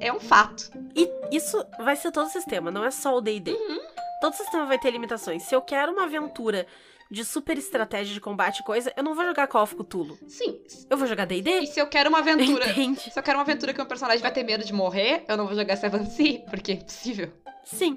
é 0.00 0.12
um 0.12 0.20
fato. 0.20 0.70
E 0.94 1.10
isso 1.30 1.62
vai 1.78 1.96
ser 1.96 2.10
todo 2.10 2.26
o 2.26 2.30
sistema, 2.30 2.70
não 2.70 2.84
é 2.84 2.90
só 2.90 3.16
o 3.16 3.20
D&D. 3.20 3.52
Uhum. 3.52 3.80
Todo 4.20 4.34
sistema 4.34 4.64
vai 4.64 4.78
ter 4.78 4.90
limitações. 4.90 5.42
Se 5.42 5.54
eu 5.54 5.60
quero 5.60 5.92
uma 5.92 6.04
aventura 6.04 6.66
de 7.10 7.24
super 7.24 7.56
estratégia 7.58 8.12
de 8.14 8.20
combate 8.20 8.58
e 8.60 8.64
coisa, 8.64 8.92
eu 8.96 9.02
não 9.02 9.14
vou 9.14 9.24
jogar 9.24 9.46
Call 9.46 9.62
of 9.62 9.74
Cthulhu. 9.76 10.18
Sim. 10.26 10.60
Eu 10.90 10.96
vou 10.96 11.06
jogar 11.06 11.30
E 11.30 11.42
D&D. 11.42 11.66
se 11.66 11.78
eu 11.80 11.86
quero 11.86 12.08
uma 12.08 12.18
aventura. 12.18 12.68
Entende? 12.70 13.00
Se 13.12 13.18
eu 13.18 13.22
quero 13.22 13.38
uma 13.38 13.42
aventura 13.42 13.72
que 13.72 13.80
um 13.80 13.86
personagem 13.86 14.20
vai 14.22 14.32
ter 14.32 14.42
medo 14.42 14.64
de 14.64 14.72
morrer, 14.72 15.24
eu 15.28 15.36
não 15.36 15.46
vou 15.46 15.54
jogar 15.54 15.76
Seven 15.76 16.04
Sea, 16.10 16.40
porque 16.50 16.72
é 16.72 16.74
impossível. 16.76 17.32
Sim. 17.64 17.94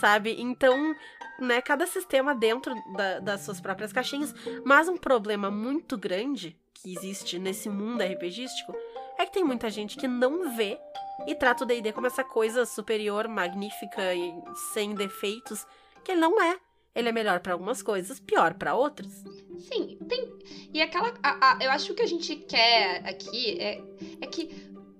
Sabe? 0.00 0.36
Então, 0.38 0.94
né, 1.40 1.60
cada 1.60 1.86
sistema 1.86 2.34
dentro 2.34 2.74
da- 2.96 3.18
das 3.20 3.40
suas 3.42 3.60
próprias 3.60 3.92
caixinhas. 3.92 4.34
Mas 4.64 4.88
um 4.88 4.96
problema 4.96 5.50
muito 5.50 5.96
grande 5.98 6.56
que 6.74 6.92
existe 6.96 7.38
nesse 7.38 7.68
mundo 7.68 8.02
RPGístico 8.02 8.72
é 9.18 9.26
que 9.26 9.32
tem 9.32 9.42
muita 9.44 9.68
gente 9.68 9.96
que 9.96 10.06
não 10.06 10.54
vê 10.56 10.78
e 11.26 11.34
trata 11.34 11.64
o 11.64 11.66
D&D 11.66 11.92
como 11.92 12.06
essa 12.06 12.22
coisa 12.22 12.64
superior, 12.64 13.26
magnífica 13.26 14.14
e 14.14 14.32
sem 14.72 14.94
defeitos, 14.94 15.66
que 16.04 16.12
ele 16.12 16.20
não 16.20 16.40
é. 16.40 16.56
Ele 16.94 17.08
é 17.08 17.12
melhor 17.12 17.40
pra 17.40 17.52
algumas 17.52 17.82
coisas, 17.82 18.18
pior 18.18 18.54
pra 18.54 18.74
outras. 18.74 19.12
Sim, 19.58 19.98
tem. 20.08 20.32
E 20.72 20.80
aquela. 20.82 21.14
a- 21.22 21.52
a- 21.52 21.64
eu 21.64 21.70
acho 21.70 21.86
que 21.86 21.92
o 21.92 21.94
que 21.96 22.02
a 22.02 22.06
gente 22.06 22.34
quer 22.36 23.06
aqui 23.06 23.58
é, 23.60 23.80
é 24.20 24.26
que, 24.26 24.50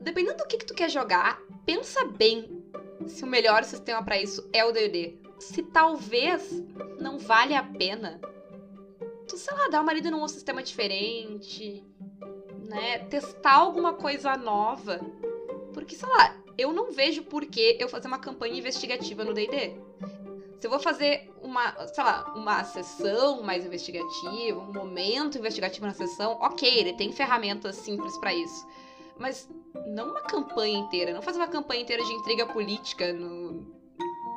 dependendo 0.01 0.39
do 0.39 0.47
que, 0.47 0.59
que 0.59 0.67
tu 0.67 0.75
quer 0.75 0.91
jogar, 0.91 1.41
pensa 1.67 2.05
bem 2.07 2.63
se 3.07 3.25
o 3.25 3.27
melhor 3.27 3.65
sistema 3.65 4.03
pra 4.03 4.21
isso 4.21 4.49
é 4.53 4.65
o 4.65 4.73
DD. 4.73 5.19
Se 5.41 5.63
talvez 5.63 6.51
não 7.01 7.19
vale 7.19 7.55
a 7.55 7.63
pena 7.63 8.21
tu, 9.29 9.37
sei 9.37 9.55
lá, 9.55 9.69
dar 9.69 9.81
uma 9.83 9.93
lida 9.93 10.11
num 10.11 10.27
sistema 10.27 10.63
diferente, 10.63 11.85
né? 12.67 12.99
Testar 13.11 13.55
alguma 13.57 13.93
coisa 13.93 14.37
nova. 14.37 15.01
Porque, 15.75 15.95
sei 15.95 16.09
lá, 16.09 16.35
eu 16.57 16.73
não 16.73 16.93
vejo 16.93 17.23
por 17.25 17.45
que 17.47 17.77
eu 17.79 17.89
fazer 17.89 18.09
uma 18.09 18.19
campanha 18.19 18.59
investigativa 18.59 19.25
no 19.25 19.35
DD. 19.35 19.77
Se 20.61 20.67
eu 20.67 20.71
vou 20.71 20.81
fazer 20.81 21.33
uma, 21.41 21.71
sei 21.87 22.03
lá, 22.03 22.33
uma 22.35 22.65
sessão 22.65 23.43
mais 23.43 23.65
investigativa, 23.65 24.59
um 24.59 24.73
momento 24.73 25.39
investigativo 25.39 25.87
na 25.87 25.95
sessão, 25.95 26.33
ok, 26.41 26.69
ele 26.69 26.95
tem 26.95 27.13
ferramentas 27.13 27.77
simples 27.77 28.17
pra 28.19 28.35
isso. 28.35 28.67
Mas 29.17 29.49
não 29.87 30.11
uma 30.11 30.21
campanha 30.21 30.79
inteira, 30.79 31.13
não 31.13 31.23
fazer 31.23 31.39
uma 31.39 31.49
campanha 31.49 31.83
inteira 31.83 32.05
de 32.05 32.13
intriga 32.13 32.47
política 32.47 33.13
no 33.13 33.79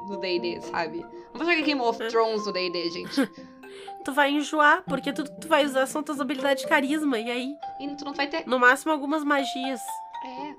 no 0.08 0.18
D&D, 0.20 0.62
sabe? 0.62 1.00
Não 1.00 1.34
vou 1.36 1.46
jogar 1.46 1.62
Game 1.62 1.80
of 1.80 2.02
É. 2.02 2.08
Thrones 2.08 2.46
no 2.46 2.52
D&D, 2.52 2.90
gente. 2.90 3.22
Tu 4.04 4.12
vai 4.12 4.32
enjoar, 4.32 4.84
porque 4.84 5.14
tu, 5.14 5.24
tu 5.24 5.48
vai 5.48 5.64
usar 5.64 5.86
são 5.86 6.02
tuas 6.02 6.20
habilidades 6.20 6.64
de 6.64 6.70
carisma, 6.70 7.20
e 7.20 7.30
aí, 7.30 7.54
E 7.80 7.88
tu 7.96 8.04
não 8.04 8.14
vai 8.14 8.28
ter... 8.28 8.46
no 8.48 8.60
máximo, 8.60 8.92
algumas 8.92 9.24
magias. 9.24 9.80
É, 10.26 10.56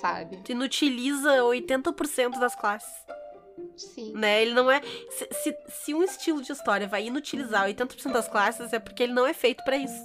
sabe? 0.00 0.36
Tu 0.38 0.52
inutiliza 0.52 1.38
80% 1.42 2.38
das 2.38 2.54
classes. 2.54 2.94
Sim. 3.76 4.12
né? 4.14 4.42
Ele 4.42 4.54
não 4.54 4.70
é. 4.70 4.80
Se, 5.10 5.28
se, 5.32 5.56
se 5.68 5.94
um 5.94 6.02
estilo 6.02 6.42
de 6.42 6.52
história 6.52 6.86
vai 6.88 7.06
inutilizar 7.06 7.66
80% 7.68 8.12
das 8.12 8.28
classes, 8.28 8.72
é 8.72 8.78
porque 8.78 9.02
ele 9.02 9.12
não 9.12 9.26
é 9.26 9.32
feito 9.34 9.62
pra 9.64 9.76
isso. 9.76 10.04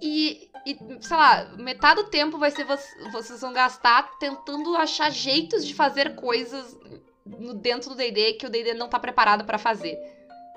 E, 0.00 0.50
e, 0.66 0.78
sei 1.00 1.16
lá, 1.16 1.44
metade 1.58 2.02
do 2.02 2.10
tempo 2.10 2.38
vai 2.38 2.50
ser 2.50 2.64
vo- 2.64 2.76
vocês 3.12 3.40
vão 3.40 3.52
gastar 3.52 4.18
tentando 4.18 4.74
achar 4.76 5.10
jeitos 5.10 5.64
de 5.66 5.74
fazer 5.74 6.14
coisas 6.16 6.76
no, 7.26 7.54
dentro 7.54 7.90
do 7.90 7.96
D&D 7.96 8.34
que 8.34 8.46
o 8.46 8.50
D&D 8.50 8.74
não 8.74 8.88
tá 8.88 8.98
preparado 8.98 9.44
pra 9.44 9.58
fazer. 9.58 9.96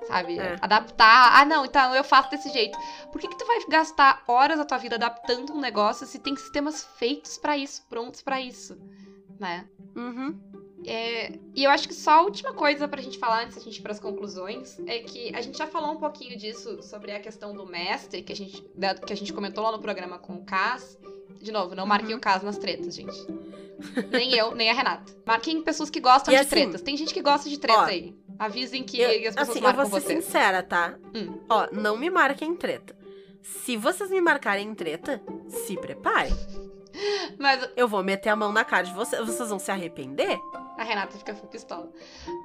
sabe? 0.08 0.38
É. 0.38 0.56
Adaptar. 0.60 1.40
Ah, 1.40 1.44
não, 1.44 1.64
então 1.64 1.94
eu 1.94 2.02
faço 2.02 2.30
desse 2.30 2.50
jeito. 2.50 2.76
Por 3.12 3.20
que, 3.20 3.28
que 3.28 3.38
tu 3.38 3.46
vai 3.46 3.58
gastar 3.68 4.24
horas 4.26 4.58
da 4.58 4.64
tua 4.64 4.78
vida 4.78 4.96
adaptando 4.96 5.52
um 5.52 5.60
negócio 5.60 6.06
se 6.06 6.18
tem 6.18 6.34
sistemas 6.34 6.82
feitos 6.98 7.38
pra 7.38 7.56
isso, 7.56 7.84
prontos 7.88 8.20
pra 8.22 8.40
isso, 8.40 8.76
né? 9.38 9.68
Uhum. 9.94 10.40
É, 10.86 11.32
e 11.54 11.64
eu 11.64 11.70
acho 11.70 11.86
que 11.86 11.94
só 11.94 12.10
a 12.12 12.22
última 12.22 12.52
coisa 12.52 12.88
pra 12.88 13.00
gente 13.00 13.18
falar 13.18 13.44
antes 13.44 13.56
da 13.56 13.62
gente 13.62 13.76
ir 13.78 13.82
pras 13.82 14.00
conclusões 14.00 14.78
é 14.86 14.98
que 15.00 15.34
a 15.34 15.40
gente 15.40 15.56
já 15.58 15.66
falou 15.66 15.92
um 15.92 15.96
pouquinho 15.96 16.36
disso 16.36 16.82
sobre 16.82 17.12
a 17.12 17.20
questão 17.20 17.54
do 17.54 17.64
mestre, 17.66 18.22
que 18.22 18.32
a 18.32 18.36
gente, 18.36 18.62
que 19.06 19.12
a 19.12 19.16
gente 19.16 19.32
comentou 19.32 19.62
lá 19.62 19.70
no 19.72 19.78
programa 19.78 20.18
com 20.18 20.34
o 20.34 20.44
Cas. 20.44 20.98
De 21.40 21.50
novo, 21.50 21.74
não 21.74 21.86
marquem 21.86 22.10
Uhum. 22.12 22.18
o 22.18 22.20
Cas 22.20 22.42
nas 22.42 22.56
tretas, 22.58 22.94
gente. 22.94 23.16
Nem 24.12 24.32
eu, 24.34 24.54
nem 24.54 24.70
a 24.70 24.74
Renata. 24.74 25.12
Marquem 25.26 25.60
pessoas 25.62 25.90
que 25.90 25.98
gostam 26.00 26.32
E 26.32 26.36
de 26.36 26.40
assim, 26.40 26.50
tretas. 26.50 26.82
Tem 26.82 26.96
gente 26.96 27.12
que 27.12 27.20
gosta 27.20 27.48
de 27.48 27.58
treta 27.58 27.80
ó, 27.80 27.84
aí. 27.84 28.14
Avisem 28.38 28.82
que 28.84 29.00
Eu- 29.00 29.08
as 29.08 29.34
pessoas 29.34 29.48
assim, 29.50 29.58
eu 29.58 29.62
marcam 29.64 29.86
vou 29.86 30.00
ser 30.00 30.06
você. 30.06 30.22
sincera, 30.22 30.62
tá? 30.62 30.94
Hum. 31.14 31.38
Ó, 31.48 31.66
não 31.72 31.96
me 31.96 32.08
marquem 32.10 32.50
em 32.50 32.56
treta. 32.56 32.96
Se 33.42 33.76
vocês 33.76 34.08
me 34.10 34.20
marcarem 34.20 34.68
em 34.68 34.74
treta, 34.74 35.20
se 35.48 35.76
preparem. 35.76 36.32
Mas 37.38 37.68
Eu 37.76 37.88
vou 37.88 38.04
meter 38.04 38.28
a 38.28 38.36
mão 38.36 38.52
na 38.52 38.64
cara 38.64 38.84
de 38.84 38.94
vocês. 38.94 39.24
Vocês 39.26 39.48
vão 39.48 39.58
se 39.58 39.70
arrepender? 39.70 40.38
A 40.76 40.84
Renata 40.84 41.16
fica 41.16 41.34
pistola. 41.34 41.90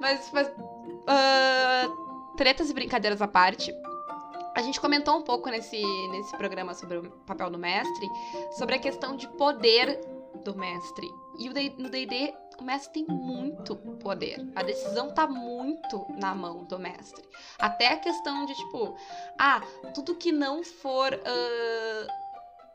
Mas, 0.00 0.30
mas 0.32 0.50
ah, 1.06 1.88
tretas 2.36 2.70
e 2.70 2.74
brincadeiras 2.74 3.20
à 3.22 3.28
parte. 3.28 3.72
A 4.54 4.62
gente 4.62 4.80
comentou 4.80 5.16
um 5.16 5.22
pouco 5.22 5.48
nesse, 5.50 5.80
nesse 6.08 6.36
programa 6.36 6.74
sobre 6.74 6.98
o 6.98 7.10
papel 7.26 7.50
do 7.50 7.58
mestre, 7.58 8.08
sobre 8.58 8.74
a 8.74 8.78
questão 8.78 9.16
de 9.16 9.28
poder 9.28 10.00
do 10.44 10.56
mestre. 10.56 11.08
E 11.38 11.48
no 11.48 11.88
D&D, 11.88 12.34
o 12.58 12.64
mestre 12.64 13.04
tem 13.04 13.16
muito 13.16 13.76
poder. 13.76 14.44
A 14.56 14.62
decisão 14.62 15.14
tá 15.14 15.26
muito 15.26 16.06
na 16.18 16.34
mão 16.34 16.64
do 16.64 16.78
mestre. 16.78 17.22
Até 17.58 17.92
a 17.92 17.98
questão 17.98 18.44
de, 18.46 18.54
tipo, 18.54 18.96
ah, 19.38 19.60
tudo 19.94 20.16
que 20.16 20.32
não 20.32 20.64
for 20.64 21.14
ah, 21.14 22.06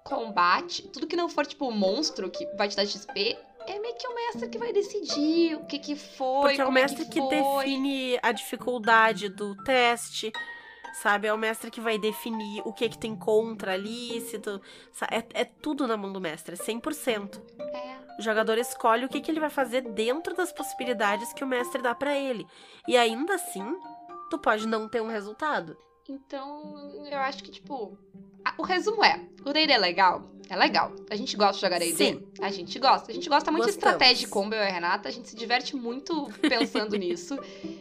combate, 0.04 0.88
tudo 0.90 1.08
que 1.08 1.16
não 1.16 1.28
for, 1.28 1.46
tipo, 1.46 1.70
monstro 1.72 2.30
que 2.30 2.46
vai 2.56 2.68
te 2.70 2.78
dar 2.78 2.86
XP, 2.86 3.38
é 3.68 3.80
meio 3.80 3.96
que 3.96 4.08
o 4.08 4.16
mestre 4.16 4.50
que 4.50 4.58
vai 4.58 4.74
decidir 4.74 5.56
o 5.56 5.66
que 5.66 5.80
que 5.80 5.96
foi, 5.96 6.42
Porque 6.42 6.62
é 6.62 6.64
o 6.64 6.68
como 6.68 6.80
mestre 6.80 7.06
que, 7.06 7.22
que 7.22 7.30
define 7.30 8.20
a 8.22 8.32
dificuldade 8.32 9.30
do 9.30 9.56
teste. 9.64 10.32
Sabe? 10.94 11.28
É 11.28 11.34
o 11.34 11.38
mestre 11.38 11.72
que 11.72 11.82
vai 11.82 11.98
definir 11.98 12.62
o 12.66 12.72
que 12.72 12.88
que 12.88 12.98
tem 12.98 13.16
contra 13.16 13.74
ali, 13.74 14.22
se 14.22 14.38
tu... 14.38 14.62
É, 15.10 15.42
é 15.42 15.44
tudo 15.44 15.88
na 15.88 15.98
mão 15.98 16.14
do 16.14 16.22
mestre, 16.22 16.54
é 16.54 16.58
100%. 16.58 17.42
É. 17.60 18.20
O 18.20 18.22
jogador 18.22 18.60
escolhe 18.60 19.06
o 19.06 19.10
que, 19.10 19.20
que 19.20 19.32
ele 19.32 19.40
vai 19.40 19.50
fazer 19.50 19.82
dentro 19.82 20.36
das 20.36 20.52
possibilidades 20.52 21.34
que 21.34 21.44
o 21.44 21.48
mestre 21.48 21.82
dá 21.82 21.96
pra 21.96 22.16
ele. 22.16 22.46
E 22.88 22.96
ainda 22.96 23.34
assim, 23.34 23.66
tu 24.30 24.38
pode 24.38 24.68
não 24.68 24.88
ter 24.88 25.02
um 25.02 25.08
resultado. 25.08 25.76
Então, 26.08 27.02
eu 27.10 27.20
acho 27.20 27.44
que, 27.44 27.52
tipo. 27.52 27.98
O 28.58 28.64
resumo 28.64 29.04
é: 29.04 29.26
o 29.46 29.54
DD 29.54 29.72
é 29.72 29.78
legal? 29.78 30.22
É 30.54 30.56
legal. 30.56 30.94
A 31.10 31.16
gente 31.16 31.36
gosta 31.36 31.56
de 31.56 31.62
jogar 31.62 31.80
DD? 31.80 31.96
Sim. 31.96 32.24
A 32.40 32.52
gente 32.52 32.78
gosta. 32.78 33.12
A 33.12 33.16
gente 33.16 33.28
gosta 33.28 33.52
muito 33.52 33.66
de 33.66 33.72
Gostamos. 33.72 33.94
estratégia 33.94 34.28
de 34.28 34.32
combo, 34.32 34.54
eu 34.54 34.62
e 34.62 34.68
a 34.68 34.72
Renata. 34.72 35.10
A 35.10 35.12
gente 35.12 35.28
se 35.28 35.36
diverte 35.36 35.76
muito 35.76 36.30
pensando 36.48 36.96
nisso. 36.96 37.36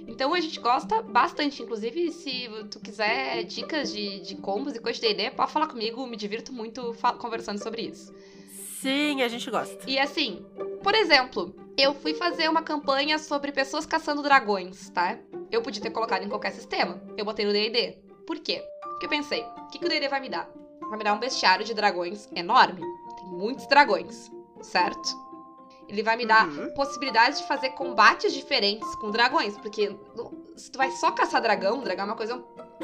Então 0.09 0.33
a 0.33 0.41
gente 0.41 0.59
gosta 0.59 1.03
bastante. 1.03 1.63
Inclusive, 1.63 2.11
se 2.11 2.49
tu 2.71 2.81
quiser 2.81 3.45
dicas 3.45 3.93
de, 3.93 4.21
de 4.21 4.37
combos 4.37 4.75
e 4.75 4.81
coisas 4.81 4.99
de 4.99 5.07
DD, 5.07 5.33
pode 5.33 5.53
falar 5.53 5.67
comigo. 5.67 6.07
Me 6.07 6.17
divirto 6.17 6.51
muito 6.51 6.97
conversando 7.19 7.63
sobre 7.63 7.83
isso. 7.83 8.11
Sim, 8.81 9.21
a 9.21 9.29
gente 9.29 9.51
gosta. 9.51 9.79
E 9.87 9.99
assim, 9.99 10.43
por 10.83 10.95
exemplo, 10.95 11.55
eu 11.77 11.93
fui 11.93 12.15
fazer 12.15 12.49
uma 12.49 12.63
campanha 12.63 13.19
sobre 13.19 13.53
pessoas 13.53 13.85
caçando 13.85 14.23
dragões, 14.23 14.89
tá? 14.89 15.19
Eu 15.51 15.61
podia 15.61 15.83
ter 15.83 15.91
colocado 15.91 16.25
em 16.25 16.29
qualquer 16.31 16.53
sistema. 16.53 17.03
Eu 17.19 17.27
botei 17.27 17.45
no 17.45 17.53
D&D. 17.53 17.99
Por 18.27 18.39
quê? 18.39 18.65
Porque 18.83 19.05
eu 19.05 19.11
pensei, 19.11 19.43
o 19.43 19.67
que, 19.67 19.79
que 19.79 19.85
o 19.85 19.89
D&D 19.91 20.09
vai 20.09 20.21
me 20.21 20.31
dar? 20.31 20.51
Vai 20.93 20.99
me 20.99 21.05
dar 21.05 21.15
um 21.15 21.19
bestiário 21.19 21.65
de 21.65 21.73
dragões 21.73 22.29
enorme. 22.37 22.83
Tem 23.17 23.25
muitos 23.27 23.67
dragões, 23.67 24.31
certo? 24.61 25.09
Ele 25.89 26.03
vai 26.03 26.17
me 26.17 26.27
dar 26.27 26.47
Uhum. 26.47 26.75
possibilidades 26.75 27.41
de 27.41 27.47
fazer 27.47 27.71
combates 27.71 28.31
diferentes 28.31 28.95
com 28.97 29.11
dragões, 29.11 29.57
porque 29.57 29.97
se 30.55 30.71
tu 30.71 30.77
vai 30.77 30.91
só 30.91 31.11
caçar 31.11 31.41
dragão, 31.41 31.83
dragão 31.83 32.05
é 32.05 32.09
uma 32.09 32.15
coisa. 32.15 32.37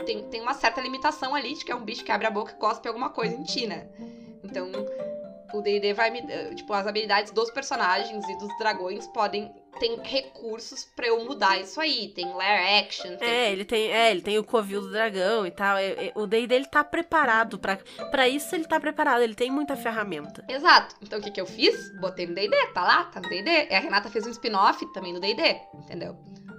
Tem, 0.07 0.27
tem 0.31 0.41
uma 0.41 0.55
certa 0.55 0.81
limitação 0.81 1.35
ali, 1.35 1.53
de 1.53 1.67
que 1.67 1.71
é 1.71 1.75
um 1.75 1.85
bicho 1.85 2.03
que 2.03 2.11
abre 2.11 2.27
a 2.27 2.31
boca 2.31 2.53
e 2.53 2.55
cospe 2.59 2.89
alguma 2.89 3.11
coisa 3.11 3.35
em 3.35 3.43
ti, 3.43 3.67
né? 3.67 3.87
Então, 4.43 4.71
o 5.53 5.61
D&D 5.63 5.95
vai 5.95 6.11
me... 6.11 6.21
eh, 6.29 6.55
Tipo, 6.55 6.73
as 6.73 6.87
habilidades 6.87 7.33
dos 7.33 7.51
personagens 7.51 8.29
e 8.29 8.39
dos 8.39 8.57
dragões 8.59 9.07
podem... 9.09 9.53
Tem 9.79 9.97
recursos 10.03 10.85
pra 10.97 11.07
eu 11.07 11.25
mudar 11.25 11.61
isso 11.61 11.81
aí. 11.81 12.09
Tem 12.09 12.27
lair 12.35 12.85
action, 12.85 13.17
tem... 13.17 13.29
É, 13.29 13.53
ele 13.53 13.65
tem, 13.65 13.93
é, 13.93 14.11
ele 14.11 14.23
tem 14.23 14.37
o 14.37 14.43
covil 14.43 14.81
do 14.81 14.91
dragão 14.91 15.47
e 15.47 15.51
tal. 15.53 15.77
É, 15.77 16.07
é, 16.07 16.13
o 16.17 16.27
D&D 16.27 16.53
ele 16.53 16.67
tá 16.67 16.83
preparado 16.83 17.59
pra 17.59 17.79
para 18.11 18.29
isso 18.29 18.55
ele 18.57 18.65
tá 18.67 18.81
preparado, 18.81 19.23
ele 19.23 19.37
tem 19.37 19.51
muita 19.51 19.77
ferramenta. 19.77 20.45
Exato. 20.49 20.97
Então, 21.01 21.21
o 21.21 21.23
que 21.23 21.31
que 21.31 21.41
eu 21.41 21.47
fiz? 21.47 21.77
Botei 22.01 22.27
no 22.27 22.35
D&D, 22.35 22.57
tá 22.75 22.83
lá, 22.83 23.05
tá 23.05 23.21
no 23.21 23.29
D&D. 23.29 23.69
E 23.71 23.75
a 23.75 23.79
Renata 23.79 24.11
fez 24.11 24.27
um 24.27 24.31
spin-off 24.31 24.85
também 24.93 25.13
no 25.13 25.21
D&D, 25.21 25.61
entendeu? 25.75 26.17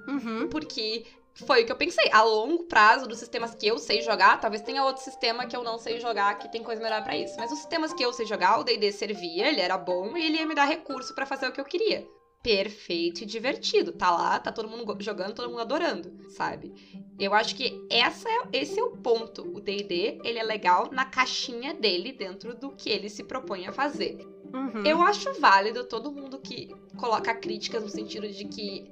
Uhum. 0.07 0.47
Porque 0.49 1.05
foi 1.35 1.63
o 1.63 1.65
que 1.65 1.71
eu 1.71 1.75
pensei. 1.75 2.09
A 2.11 2.21
longo 2.23 2.63
prazo, 2.65 3.07
dos 3.07 3.19
sistemas 3.19 3.55
que 3.55 3.67
eu 3.67 3.77
sei 3.77 4.01
jogar, 4.01 4.39
talvez 4.39 4.61
tenha 4.61 4.83
outro 4.83 5.03
sistema 5.03 5.45
que 5.45 5.55
eu 5.55 5.63
não 5.63 5.77
sei 5.77 5.99
jogar, 5.99 6.37
que 6.37 6.51
tem 6.51 6.63
coisa 6.63 6.81
melhor 6.81 7.03
pra 7.03 7.17
isso. 7.17 7.35
Mas 7.37 7.51
os 7.51 7.59
sistemas 7.59 7.93
que 7.93 8.03
eu 8.03 8.11
sei 8.13 8.25
jogar, 8.25 8.59
o 8.59 8.63
D&D 8.63 8.91
servia, 8.91 9.47
ele 9.47 9.61
era 9.61 9.77
bom 9.77 10.15
e 10.17 10.25
ele 10.25 10.37
ia 10.37 10.45
me 10.45 10.55
dar 10.55 10.65
recurso 10.65 11.13
pra 11.13 11.25
fazer 11.25 11.47
o 11.47 11.51
que 11.51 11.61
eu 11.61 11.65
queria. 11.65 12.07
Perfeito 12.41 13.23
e 13.23 13.25
divertido. 13.25 13.91
Tá 13.91 14.11
lá, 14.11 14.39
tá 14.39 14.51
todo 14.51 14.69
mundo 14.69 14.95
jogando, 15.01 15.33
todo 15.33 15.49
mundo 15.49 15.61
adorando, 15.61 16.11
sabe? 16.29 16.73
Eu 17.19 17.33
acho 17.33 17.53
que 17.55 17.85
essa 17.89 18.29
é, 18.29 18.43
esse 18.53 18.79
é 18.79 18.83
o 18.83 18.91
ponto. 18.91 19.41
O 19.41 19.59
D&D, 19.59 20.21
ele 20.23 20.39
é 20.39 20.43
legal 20.43 20.89
na 20.91 21.03
caixinha 21.03 21.73
dele, 21.73 22.13
dentro 22.13 22.55
do 22.55 22.71
que 22.71 22.89
ele 22.89 23.09
se 23.09 23.23
propõe 23.23 23.67
a 23.67 23.73
fazer. 23.73 24.25
Uhum. 24.53 24.83
Eu 24.85 25.01
acho 25.01 25.39
válido 25.39 25.83
todo 25.83 26.11
mundo 26.11 26.39
que 26.39 26.73
coloca 26.97 27.33
críticas 27.35 27.83
no 27.83 27.89
sentido 27.89 28.27
de 28.27 28.45
que 28.45 28.89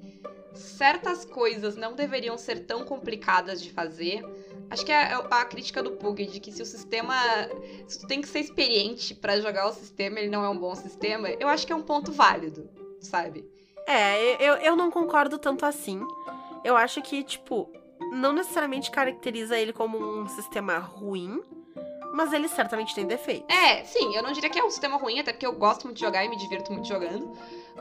certas 0.57 1.25
coisas 1.25 1.75
não 1.75 1.93
deveriam 1.93 2.37
ser 2.37 2.65
tão 2.65 2.83
complicadas 2.83 3.61
de 3.61 3.71
fazer. 3.71 4.23
Acho 4.69 4.85
que 4.85 4.91
é 4.91 5.13
a, 5.13 5.45
crítica 5.45 5.81
do 5.81 5.91
Pug 5.91 6.25
de 6.25 6.39
que 6.39 6.51
se 6.51 6.61
o 6.61 6.65
sistema. 6.65 7.15
Se 7.87 7.99
tu 7.99 8.07
tem 8.07 8.21
que 8.21 8.27
ser 8.27 8.39
experiente 8.39 9.15
pra 9.15 9.39
jogar 9.39 9.67
o 9.67 9.73
sistema, 9.73 10.19
ele 10.19 10.29
não 10.29 10.43
é 10.43 10.49
um 10.49 10.57
bom 10.57 10.75
sistema, 10.75 11.29
eu 11.29 11.47
acho 11.47 11.65
que 11.65 11.71
é 11.71 11.75
um 11.75 11.81
ponto 11.81 12.11
válido, 12.11 12.69
sabe? 12.99 13.45
É, 13.87 14.35
eu, 14.45 14.55
eu 14.55 14.75
não 14.75 14.91
concordo 14.91 15.37
tanto 15.37 15.65
assim. 15.65 16.01
Eu 16.63 16.75
acho 16.75 17.01
que, 17.01 17.23
tipo, 17.23 17.71
não 18.11 18.33
necessariamente 18.33 18.91
caracteriza 18.91 19.57
ele 19.57 19.71
como 19.71 19.97
um 19.97 20.27
sistema 20.27 20.77
ruim, 20.77 21.41
mas 22.13 22.33
ele 22.33 22.47
certamente 22.47 22.93
tem 22.93 23.05
defeitos. 23.05 23.47
É, 23.55 23.83
sim, 23.83 24.15
eu 24.15 24.23
não 24.23 24.31
diria 24.31 24.49
que 24.49 24.59
é 24.59 24.63
um 24.63 24.69
sistema 24.69 24.97
ruim, 24.97 25.19
até 25.19 25.31
porque 25.31 25.45
eu 25.45 25.53
gosto 25.53 25.85
muito 25.85 25.97
de 25.97 26.03
jogar 26.03 26.25
e 26.25 26.27
me 26.27 26.35
divirto 26.35 26.73
muito 26.73 26.87
jogando. 26.87 27.31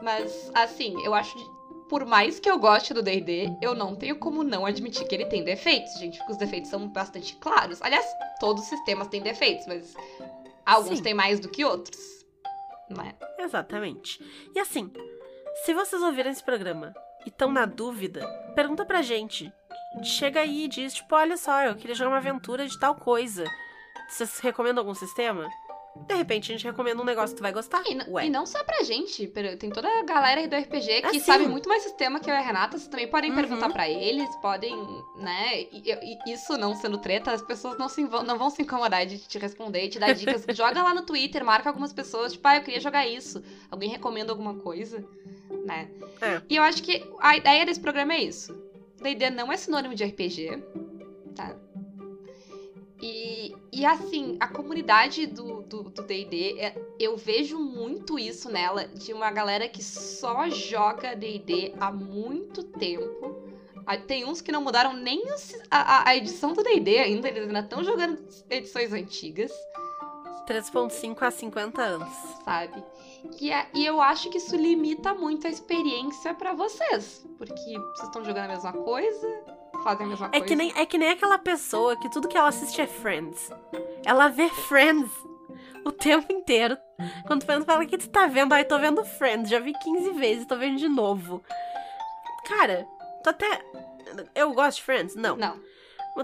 Mas, 0.03 0.51
assim, 0.55 0.95
eu 1.05 1.14
acho. 1.14 1.56
Por 1.89 2.05
mais 2.05 2.41
que 2.41 2.51
eu 2.51 2.59
goste 2.59 2.93
do 2.93 3.03
DD, 3.03 3.57
eu 3.62 3.74
não 3.74 3.95
tenho 3.95 4.18
como 4.18 4.43
não 4.43 4.66
admitir 4.66 5.07
que 5.07 5.14
ele 5.14 5.26
tem 5.26 5.45
defeitos, 5.45 5.99
gente, 5.99 6.18
porque 6.18 6.32
os 6.32 6.39
defeitos 6.39 6.68
são 6.68 6.89
bastante 6.89 7.37
claros. 7.37 7.80
Aliás, 7.80 8.05
todos 8.41 8.64
os 8.64 8.68
sistemas 8.68 9.09
têm 9.09 9.22
defeitos, 9.22 9.66
mas 9.66 9.95
alguns 10.64 10.99
Sim. 10.99 11.05
têm 11.05 11.14
mais 11.14 11.39
do 11.39 11.49
que 11.49 11.64
outros. 11.64 12.26
Não 12.91 13.03
é? 13.03 13.14
Exatamente. 13.39 14.20
E 14.55 14.59
assim, 14.59 14.93
se 15.64 15.72
vocês 15.74 16.03
ouviram 16.03 16.30
esse 16.30 16.43
programa 16.43 16.93
e 17.24 17.28
estão 17.28 17.53
na 17.53 17.66
dúvida, 17.66 18.26
pergunta 18.55 18.84
pra 18.84 19.03
gente. 19.03 19.53
Chega 20.03 20.41
aí 20.41 20.64
e 20.64 20.68
diz, 20.68 20.93
tipo, 20.95 21.14
olha 21.14 21.37
só, 21.37 21.62
eu 21.62 21.76
queria 21.76 21.95
jogar 21.95 22.11
uma 22.11 22.18
aventura 22.18 22.66
de 22.66 22.78
tal 22.78 22.95
coisa. 22.97 23.45
Vocês 24.09 24.39
recomendam 24.41 24.82
algum 24.82 24.95
sistema? 24.95 25.49
De 26.07 26.15
repente 26.15 26.53
a 26.53 26.55
gente 26.55 26.65
recomenda 26.65 27.01
um 27.03 27.05
negócio 27.05 27.31
que 27.35 27.41
tu 27.41 27.43
vai 27.43 27.53
gostar. 27.53 27.83
E, 27.87 27.97
e 28.27 28.31
não 28.31 28.47
só 28.47 28.63
pra 28.63 28.83
gente, 28.85 29.27
tem 29.59 29.71
toda 29.71 29.89
a 29.89 30.03
galera 30.05 30.41
aí 30.41 30.47
do 30.47 30.55
RPG 30.57 31.01
que 31.03 31.07
Ah, 31.07 31.11
sim. 31.13 31.21
sabe 31.21 31.47
muito 31.49 31.69
mais 31.69 31.83
sistema 31.83 32.21
que 32.21 32.31
eu 32.31 32.35
e 32.35 32.37
a 32.37 32.41
Renata. 32.41 32.79
Vocês 32.79 32.89
também 32.89 33.09
podem 33.09 33.31
Uhum. 33.31 33.37
perguntar 33.37 33.71
pra 33.71 33.89
eles, 33.89 34.29
podem, 34.37 34.77
né? 35.17 35.63
E, 35.73 35.83
e- 35.91 36.33
isso 36.33 36.57
não 36.57 36.75
sendo 36.77 36.99
treta, 36.99 37.33
as 37.33 37.43
pessoas 37.43 37.77
não, 37.79 37.89
se, 37.89 38.03
não 38.03 38.39
vão 38.39 38.51
se 38.51 38.63
incomodar 38.63 39.05
de 39.07 39.19
te 39.19 39.39
responder 39.39 39.89
te 39.89 39.99
dar 39.99 40.13
dicas. 40.13 40.45
Joga 40.55 40.83
lá 40.83 40.95
no 40.95 41.03
Twitter, 41.03 41.45
marca 41.45 41.69
algumas 41.71 41.93
pessoas, 41.93 42.33
tipo, 42.35 42.47
ah, 42.47 42.57
eu 42.57 42.63
queria 42.63 42.81
jogar 42.81 43.07
isso. 43.07 43.43
Alguém 43.71 43.89
recomenda 43.91 44.31
alguma 44.33 44.55
coisa, 44.55 45.05
né? 45.65 45.89
É. 46.21 46.41
E 46.49 46.57
eu 46.57 46.63
acho 46.63 46.83
que 46.83 47.03
a 47.21 47.37
ideia 47.37 47.67
desse 47.67 47.81
programa 47.81 48.15
é 48.15 48.21
isso. 48.23 48.55
D&D 49.03 49.31
não 49.31 49.53
é 49.53 49.57
sinônimo 49.57 49.95
de 49.95 50.05
RPG, 50.05 50.63
tá? 51.35 51.55
E, 53.03 53.55
e 53.73 53.85
assim, 53.85 54.37
a 54.41 54.49
comunidade 54.49 55.27
do 55.27 55.63
D&D, 55.63 55.67
do, 55.69 55.83
do 55.91 56.05
é- 56.59 56.75
eu 56.99 57.17
vejo 57.17 57.59
muito 57.59 58.19
isso 58.19 58.51
nela, 58.51 58.87
de 58.89 59.13
uma 59.13 59.31
galera 59.31 59.69
que 59.69 59.83
só 59.85 60.49
joga 60.49 61.15
D&D 61.15 61.75
há 61.79 61.93
muito 61.93 62.63
tempo. 62.63 63.37
Ah, 63.85 63.97
Tem 63.99 64.25
uns 64.25 64.41
que 64.41 64.51
não 64.51 64.63
mudaram 64.63 64.95
nem 64.95 65.23
a, 65.71 66.09
a- 66.11 66.17
edição 66.17 66.53
do 66.55 66.63
D&D 66.63 66.99
ainda, 66.99 67.29
eles 67.29 67.47
ainda 67.47 67.61
estão 67.61 67.85
jogando 67.85 68.19
edições 68.49 68.93
antigas, 68.93 69.53
3.5 70.49 71.23
a 71.23 71.31
50 71.31 71.83
anos. 71.83 72.09
sabe? 72.45 72.83
E, 73.41 73.51
é- 73.53 73.69
e 73.75 73.85
eu 73.85 74.01
acho 74.01 74.31
que 74.31 74.39
isso 74.39 74.57
limita 74.57 75.13
muito 75.13 75.47
a 75.47 75.51
experiência 75.51 76.33
pra 76.35 76.55
vocês, 76.55 77.27
porque 77.37 77.79
vocês 77.79 78.09
estão 78.09 78.25
jogando 78.25 78.45
a 78.47 78.55
mesma 78.55 78.73
coisa, 78.73 79.29
fazem 79.87 80.07
a 80.07 80.09
mesma 80.09 80.26
É 80.26 80.30
coisa. 80.30 80.45
que, 80.47 80.57
nem, 80.57 80.72
é 80.76 80.84
que 80.87 80.99
nem 80.99 81.11
aquela 81.11 81.39
pessoa 81.39 81.97
que 82.01 82.11
tudo 82.11 82.26
que 82.26 82.37
ela 82.37 82.49
assiste 82.49 82.80
é 82.80 82.87
Friends. 82.87 83.51
Ela 84.05 84.28
vê 84.28 84.49
Friends 84.49 85.11
o 85.84 85.93
tempo 85.93 86.32
inteiro. 86.32 86.76
Quando 87.26 87.45
tu 87.45 87.53
ela 87.53 87.82
o 87.82 87.87
que 87.87 87.97
tu 87.99 88.09
tá 88.09 88.26
vendo, 88.26 88.53
ai, 88.53 88.64
tô 88.64 88.78
vendo 88.78 89.05
Friends, 89.05 89.49
já 89.49 89.61
vi 89.61 89.72
15 89.72 90.11
vezes, 90.12 90.47
tô 90.47 90.57
vendo 90.57 90.78
de 90.78 90.89
novo. 90.89 91.43
Cara, 92.49 92.87
tu 93.22 93.30
até. 93.30 93.62
Eu 94.34 94.53
gosto 94.53 94.78
de 94.78 94.82
Friends? 94.84 95.14
Não. 95.14 95.37
Não. 95.37 95.61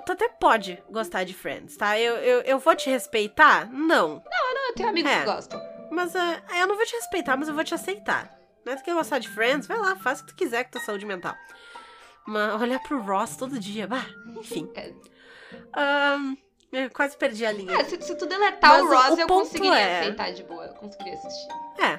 Tu 0.07 0.13
até 0.13 0.29
pode 0.29 0.83
gostar 0.91 1.25
de 1.25 1.35
Friends, 1.35 1.77
tá? 1.77 1.99
Eu, 1.99 2.17
eu, 2.17 2.41
eu 2.43 2.59
vou 2.59 2.75
te 2.75 2.89
respeitar? 2.91 3.71
Não. 3.71 4.23
Eu 4.69 4.75
tenho 4.75 4.89
amigos 4.89 5.11
É. 5.11 5.19
que 5.21 5.25
gostam. 5.27 5.61
Mas 5.91 6.17
ah, 6.17 6.41
eu 6.59 6.67
não 6.67 6.77
vou 6.77 6.87
te 6.87 6.95
respeitar, 6.97 7.37
mas 7.37 7.47
eu 7.49 7.55
vou 7.55 7.63
te 7.63 7.75
aceitar. 7.75 8.31
Não 8.65 8.73
é 8.73 8.77
tu 8.77 8.83
quer 8.85 8.95
gostar 8.95 9.19
de 9.19 9.29
Friends? 9.29 9.67
Vai 9.67 9.77
lá, 9.79 9.95
faz 9.97 10.21
o 10.21 10.25
que 10.25 10.33
tu 10.33 10.37
quiser 10.37 10.65
com 10.65 10.71
tua 10.71 10.81
saúde 10.81 11.05
mental. 11.05 11.35
Mas 12.27 12.61
olhar 12.61 12.81
pro 12.81 13.01
Ross 13.03 13.37
todo 13.37 13.59
dia, 13.59 13.87
bah, 13.87 14.07
enfim. 14.39 14.71
É. 14.75 14.93
Ahn, 15.75 16.37
eu 16.73 16.89
quase 16.91 17.17
perdi 17.17 17.45
a 17.45 17.53
linha. 17.53 17.73
É, 17.79 17.85
se, 17.85 18.01
se 18.01 18.17
tu 18.17 18.27
deletar 18.27 18.71
Mas 18.71 18.83
o 18.83 18.89
Ross, 18.89 19.19
o 19.19 19.21
eu 19.21 19.27
conseguiria 19.27 19.79
é- 19.79 20.01
aceitar 20.01 20.33
de 20.33 20.43
boa. 20.45 20.67
Eu 20.67 20.75
conseguiria 20.75 21.15
assistir. 21.15 21.49
É. 21.81 21.99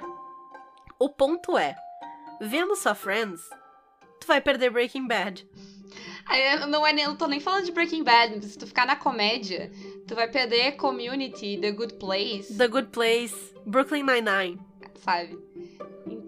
O 0.99 1.09
ponto 1.09 1.57
é, 1.57 1.75
vendo 2.39 2.75
só 2.75 2.95
Friends, 2.95 3.41
tu 4.21 4.27
vai 4.27 4.39
perder 4.39 4.69
Breaking 4.69 5.07
Bad. 5.07 5.47
Aí 6.25 6.53
eu 6.61 6.67
não, 6.67 6.87
é, 6.87 6.93
nem- 6.93 7.03
eu 7.05 7.17
tô 7.17 7.27
nem 7.27 7.41
falando 7.41 7.65
de 7.65 7.71
Breaking 7.73 8.03
Bad, 8.03 8.43
se 8.45 8.57
tu 8.57 8.65
ficar 8.65 8.85
na 8.85 8.95
comédia, 8.95 9.69
tu 10.07 10.15
vai 10.15 10.27
perder 10.29 10.77
Community, 10.77 11.57
The 11.59 11.71
Good 11.71 11.95
Place, 11.95 12.55
The 12.57 12.67
Good 12.69 12.87
Place, 12.89 13.35
Brooklyn 13.65 14.03
Nine-Nine. 14.03 14.59
sabe? 14.95 15.37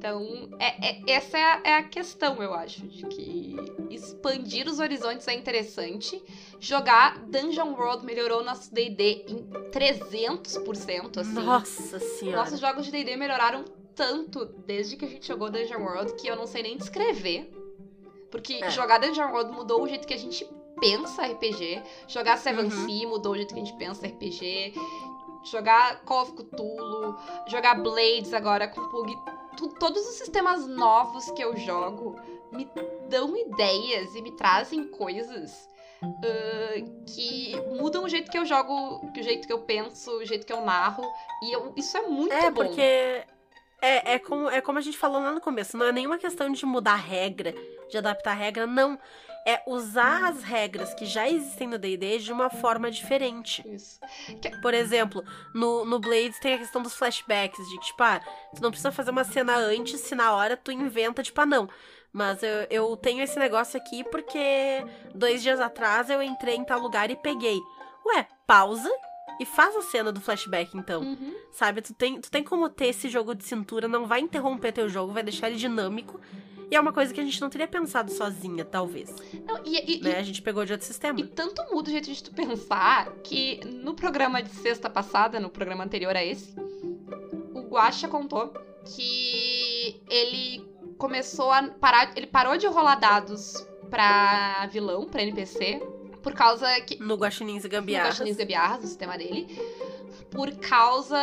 Então, 0.07 0.49
é, 0.59 0.89
é- 0.89 1.01
essa 1.13 1.35
é 1.35 1.41
a, 1.43 1.61
é 1.63 1.75
a 1.77 1.81
questão, 1.83 2.41
eu 2.43 2.53
acho, 2.53 2.85
de 2.85 3.07
que 3.07 3.55
expandir 3.89 4.67
os 4.69 4.77
horizontes 4.77 5.27
é 5.27 5.33
interessante. 5.33 6.21
Jogar 6.59 7.17
Dungeon 7.25 7.73
World 7.73 8.05
melhorou 8.05 8.43
nosso 8.43 8.71
D&D 8.71 9.25
em 9.27 9.43
300%, 9.71 11.17
assim. 11.19 11.33
Nossa 11.33 11.97
senhora. 11.99 12.37
Nossos 12.37 12.59
jogos 12.59 12.85
de 12.85 12.91
D&D 12.91 13.15
melhoraram 13.15 13.65
tanto 13.95 14.45
desde 14.45 14.95
que 14.95 15.05
a 15.05 15.07
gente 15.07 15.27
jogou 15.27 15.49
Dungeon 15.49 15.81
World 15.81 16.13
que 16.13 16.27
eu 16.27 16.35
não 16.35 16.45
sei 16.45 16.61
nem 16.61 16.77
descrever. 16.77 17.49
Porque 18.29 18.63
É. 18.63 18.69
jogar 18.69 18.99
Dungeon 18.99 19.31
World 19.31 19.51
mudou 19.53 19.81
o 19.81 19.87
jeito 19.87 20.05
que 20.07 20.13
a 20.13 20.19
gente 20.19 20.45
pensa 20.79 21.23
RPG. 21.25 21.81
Jogar 22.07 22.37
Seven 22.37 22.65
Uhum. 22.65 22.85
Sea 22.85 23.07
mudou 23.07 23.31
o 23.31 23.35
jeito 23.37 23.55
que 23.55 23.59
a 23.59 23.63
gente 23.63 23.75
pensa 23.77 24.05
RPG. 24.05 24.71
Jogar 25.45 26.01
Call 26.01 26.21
of 26.23 26.31
Cthulhu, 26.33 27.15
jogar 27.47 27.73
Blades 27.75 28.33
agora 28.33 28.67
com 28.67 28.81
Pug. 28.89 29.15
Todos 29.55 30.01
os 30.07 30.15
sistemas 30.15 30.67
novos 30.67 31.29
que 31.31 31.41
eu 31.43 31.55
jogo 31.57 32.15
me 32.51 32.69
dão 33.09 33.35
ideias 33.35 34.13
e 34.15 34.21
me 34.21 34.31
trazem 34.31 34.87
coisas 34.87 35.67
ah, 36.03 37.03
que 37.13 37.55
mudam 37.79 38.03
o 38.03 38.09
jeito 38.09 38.29
que 38.31 38.37
eu 38.37 38.45
jogo, 38.45 38.73
o 39.17 39.23
jeito 39.23 39.47
que 39.47 39.53
eu 39.53 39.59
penso, 39.59 40.11
o 40.17 40.25
jeito 40.25 40.45
que 40.45 40.53
eu 40.53 40.61
narro. 40.61 41.03
E 41.43 41.51
eu- 41.53 41.73
isso 41.75 41.97
é 41.97 42.01
muito 42.01 42.33
É, 42.33 42.49
bom. 42.51 42.63
porque 42.65 42.81
é, 42.81 43.25
é, 44.13 44.19
como, 44.19 44.49
é 44.49 44.61
como 44.61 44.77
a 44.77 44.81
gente 44.81 44.97
falou 44.97 45.21
lá 45.21 45.31
no 45.31 45.41
começo, 45.41 45.77
não 45.77 45.85
é 45.85 45.91
nenhuma 45.91 46.17
questão 46.17 46.51
de 46.51 46.65
mudar 46.65 46.93
a 46.93 46.97
regra, 46.97 47.53
de 47.89 47.97
adaptar 47.97 48.31
a 48.31 48.35
regra, 48.35 48.65
não. 48.67 48.97
É 49.45 49.61
usar 49.67 50.25
as 50.25 50.41
regras 50.41 50.93
que 50.93 51.05
já 51.05 51.29
existem 51.29 51.67
no 51.67 51.77
D&D 51.77 52.17
de 52.17 52.31
uma 52.31 52.49
forma 52.49 52.89
diferente. 52.89 53.63
Isso. 53.67 53.99
Por 54.61 54.73
exemplo, 54.73 55.23
no, 55.53 55.85
no 55.85 55.99
Blades 55.99 56.39
tem 56.39 56.55
a 56.55 56.57
questão 56.57 56.81
dos 56.81 56.95
flashbacks, 56.95 57.63
de 57.69 57.77
que, 57.77 57.85
tipo, 57.85 58.01
ah, 58.01 58.19
tu 58.55 58.61
não 58.61 58.71
precisa 58.71 58.91
fazer 58.91 59.11
uma 59.11 59.23
cena 59.23 59.55
antes 59.55 60.01
se 60.01 60.15
na 60.15 60.33
hora 60.33 60.57
tu 60.57 60.71
inventa, 60.71 61.21
tipo, 61.21 61.39
ah, 61.39 61.45
não. 61.45 61.69
Mas 62.11 62.41
eu, 62.41 62.65
eu 62.69 62.97
tenho 62.97 63.21
esse 63.21 63.37
negócio 63.37 63.77
aqui 63.77 64.03
porque 64.05 64.83
dois 65.13 65.43
dias 65.43 65.59
atrás 65.59 66.09
eu 66.09 66.23
entrei 66.23 66.55
em 66.55 66.63
tal 66.63 66.79
lugar 66.79 67.11
e 67.11 67.15
peguei. 67.15 67.59
Ué, 68.05 68.25
pausa 68.47 68.89
e 69.39 69.45
faz 69.45 69.75
a 69.75 69.81
cena 69.81 70.11
do 70.11 70.21
flashback, 70.21 70.77
então. 70.77 71.01
Uhum. 71.01 71.35
Sabe? 71.51 71.81
Tu 71.81 71.93
tem, 71.93 72.19
tu 72.21 72.31
tem 72.31 72.43
como 72.43 72.69
ter 72.69 72.87
esse 72.87 73.09
jogo 73.09 73.35
de 73.35 73.43
cintura, 73.43 73.87
não 73.87 74.05
vai 74.05 74.21
interromper 74.21 74.71
teu 74.71 74.87
jogo, 74.87 75.13
vai 75.13 75.23
deixar 75.23 75.49
ele 75.49 75.57
dinâmico. 75.57 76.19
E 76.69 76.75
é 76.75 76.79
uma 76.79 76.91
coisa 76.93 77.13
que 77.13 77.19
a 77.21 77.23
gente 77.23 77.39
não 77.39 77.49
teria 77.49 77.67
pensado 77.67 78.11
sozinha, 78.11 78.65
talvez. 78.65 79.13
Não, 79.45 79.59
e, 79.65 79.97
e- 79.97 80.01
Né? 80.03 80.17
A 80.17 80.23
gente 80.23 80.41
pegou 80.41 80.65
de 80.65 80.71
outro 80.71 80.85
sistema. 80.87 81.19
e 81.19 81.23
tanto 81.27 81.61
muda 81.71 81.89
o 81.89 81.91
jeito 81.91 82.11
de 82.11 82.23
tu 82.23 82.31
pensar 82.31 83.11
que 83.23 83.59
no 83.65 83.93
programa 83.93 84.41
de 84.41 84.49
sexta 84.49 84.89
passada, 84.89 85.39
no 85.39 85.49
programa 85.49 85.83
anterior 85.83 86.15
a 86.15 86.23
esse, 86.23 86.53
o 87.53 87.61
Guaxa 87.61 88.07
contou 88.07 88.53
que 88.95 90.01
ele 90.09 90.65
começou 90.97 91.51
a 91.51 91.63
parar. 91.63 92.15
Ele 92.17 92.27
parou 92.27 92.57
de 92.57 92.67
rolar 92.67 92.95
dados 92.95 93.53
pra 93.89 94.67
vilão, 94.71 95.05
pra 95.05 95.21
NPC, 95.21 95.81
por 96.23 96.33
causa 96.33 96.67
que. 96.81 96.97
No 97.01 97.15
Guaxinins 97.15 97.63
e 97.63 97.67
no 97.67 97.71
Gambiarras. 97.71 98.09
Guaxinins 98.09 98.37
Gambiarras, 98.37 98.81
no 98.81 98.87
sistema 98.87 99.17
dele. 99.17 99.47
Por 100.31 100.51
causa 100.57 101.15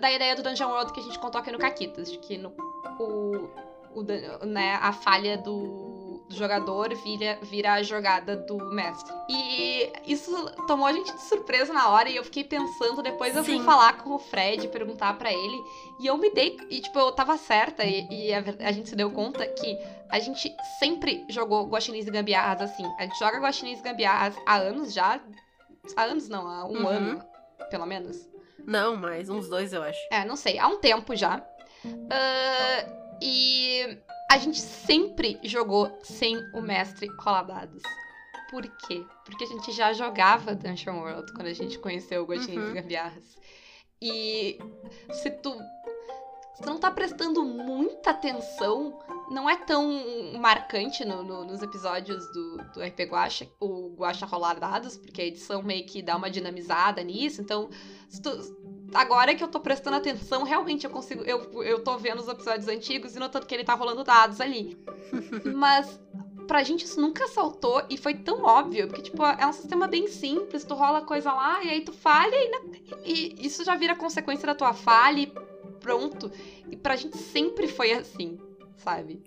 da 0.00 0.12
ideia 0.12 0.36
do 0.36 0.42
Dungeon 0.42 0.68
World 0.68 0.92
que 0.92 1.00
a 1.00 1.02
gente 1.02 1.18
contou 1.18 1.40
aqui 1.40 1.50
no 1.50 1.58
Caquitas, 1.58 2.10
de 2.10 2.18
que 2.18 2.36
no, 2.38 2.50
o, 2.98 3.48
o 3.94 4.46
né, 4.46 4.78
a 4.80 4.92
falha 4.92 5.36
do, 5.38 6.24
do 6.28 6.34
jogador 6.34 6.94
vira, 6.96 7.38
vira 7.42 7.74
a 7.74 7.82
jogada 7.82 8.36
do 8.36 8.56
mestre. 8.72 9.12
E 9.28 9.92
isso 10.06 10.30
tomou 10.66 10.86
a 10.86 10.92
gente 10.92 11.12
de 11.12 11.20
surpresa 11.22 11.72
na 11.72 11.88
hora 11.90 12.08
e 12.08 12.16
eu 12.16 12.24
fiquei 12.24 12.44
pensando, 12.44 13.02
depois 13.02 13.36
eu 13.36 13.44
fui 13.44 13.58
Sim. 13.58 13.64
falar 13.64 13.98
com 13.98 14.14
o 14.14 14.18
Fred, 14.18 14.66
perguntar 14.68 15.14
pra 15.18 15.32
ele, 15.32 15.56
e 16.00 16.06
eu 16.06 16.16
me 16.16 16.30
dei, 16.30 16.56
e 16.70 16.80
tipo, 16.80 16.98
eu 16.98 17.12
tava 17.12 17.36
certa 17.36 17.84
e, 17.84 18.06
e 18.10 18.32
a, 18.34 18.42
a 18.66 18.72
gente 18.72 18.88
se 18.88 18.96
deu 18.96 19.10
conta 19.10 19.46
que 19.46 19.78
a 20.10 20.18
gente 20.18 20.54
sempre 20.78 21.24
jogou 21.28 21.66
Guaxinins 21.66 22.06
e 22.06 22.10
Gambiarras 22.10 22.70
assim. 22.70 22.84
A 22.98 23.02
gente 23.04 23.18
joga 23.18 23.38
Guaxinins 23.38 23.80
e 23.80 23.82
Gambiarras 23.82 24.34
há 24.46 24.56
anos 24.56 24.92
já. 24.92 25.20
Há 25.96 26.02
anos 26.04 26.28
não, 26.28 26.46
há 26.46 26.64
um 26.66 26.78
Uhum. 26.82 26.86
ano, 26.86 27.24
pelo 27.70 27.86
menos. 27.86 28.28
Não, 28.64 28.94
mais 28.94 29.28
uns 29.28 29.48
dois, 29.48 29.72
eu 29.72 29.82
acho. 29.82 29.98
É, 30.10 30.24
não 30.24 30.36
sei, 30.36 30.58
há 30.58 30.68
um 30.68 30.78
tempo 30.78 31.16
já. 31.16 31.42
Ah, 32.10 33.01
e 33.20 33.98
a 34.30 34.38
gente 34.38 34.58
sempre 34.60 35.38
jogou 35.44 35.98
sem 36.02 36.36
o 36.54 36.60
mestre 36.60 37.08
rolar 37.20 37.42
dados. 37.42 37.82
Por 38.50 38.62
quê? 38.86 39.04
Porque 39.24 39.44
a 39.44 39.46
gente 39.46 39.72
já 39.72 39.92
jogava 39.92 40.54
Dungeon 40.54 41.00
World 41.00 41.32
quando 41.32 41.46
a 41.46 41.52
gente 41.54 41.78
conheceu 41.78 42.22
o 42.22 42.26
Guaxinins 42.26 42.62
Uhum. 42.64 42.70
e 42.70 42.74
Gambiarras. 42.74 43.36
E 44.00 44.58
se 45.12 45.30
tu, 45.30 45.52
se 46.54 46.62
tu 46.62 46.66
não 46.66 46.78
tá 46.78 46.90
prestando 46.90 47.44
muita 47.44 48.10
atenção, 48.10 48.98
não 49.30 49.48
é 49.48 49.56
tão 49.56 49.88
marcante 50.38 51.04
no- 51.04 51.22
no- 51.22 51.44
nos 51.44 51.62
episódios 51.62 52.26
do, 52.32 52.56
do 52.74 52.82
RP 52.82 53.04
Guacha, 53.04 53.48
o 53.60 53.94
Guacha 53.96 54.26
rolar 54.26 54.58
dados, 54.58 54.96
porque 54.98 55.22
a 55.22 55.26
edição 55.26 55.62
meio 55.62 55.86
que 55.86 56.02
dá 56.02 56.16
uma 56.16 56.28
dinamizada 56.30 57.02
nisso, 57.02 57.40
então 57.40 57.70
se 58.08 58.20
tu- 58.20 58.61
agora 58.94 59.34
que 59.34 59.42
eu 59.42 59.48
tô 59.48 59.60
prestando 59.60 59.96
atenção, 59.96 60.42
realmente 60.42 60.84
eu 60.84 60.90
consigo. 60.90 61.22
Eu, 61.22 61.62
eu 61.62 61.82
tô 61.82 61.96
vendo 61.98 62.20
os 62.20 62.28
episódios 62.28 62.68
antigos 62.68 63.14
e 63.16 63.18
notando 63.18 63.46
que 63.46 63.54
ele 63.54 63.64
tá 63.64 63.74
rolando 63.74 64.04
dados 64.04 64.40
ali. 64.40 64.76
Mas 65.54 66.00
pra 66.46 66.62
gente 66.62 66.84
isso 66.84 67.00
nunca 67.00 67.26
saltou 67.28 67.82
e 67.88 67.96
foi 67.96 68.14
tão 68.14 68.42
óbvio, 68.42 68.86
porque, 68.88 69.02
tipo, 69.02 69.24
é 69.24 69.46
um 69.46 69.52
sistema 69.52 69.86
bem 69.86 70.08
simples, 70.08 70.64
tu 70.64 70.74
rola 70.74 71.00
coisa 71.02 71.32
lá 71.32 71.62
e 71.64 71.70
aí 71.70 71.80
tu 71.80 71.92
falha 71.92 72.34
e, 72.34 72.48
na- 72.50 72.78
e 73.04 73.46
isso 73.46 73.64
já 73.64 73.74
vira 73.76 73.94
consequência 73.94 74.46
da 74.46 74.54
tua 74.54 74.72
falha 74.74 75.20
e 75.20 75.32
pronto. 75.80 76.30
E 76.70 76.76
pra 76.76 76.96
gente 76.96 77.16
sempre 77.16 77.68
foi 77.68 77.92
assim, 77.92 78.38
sabe? 78.76 79.22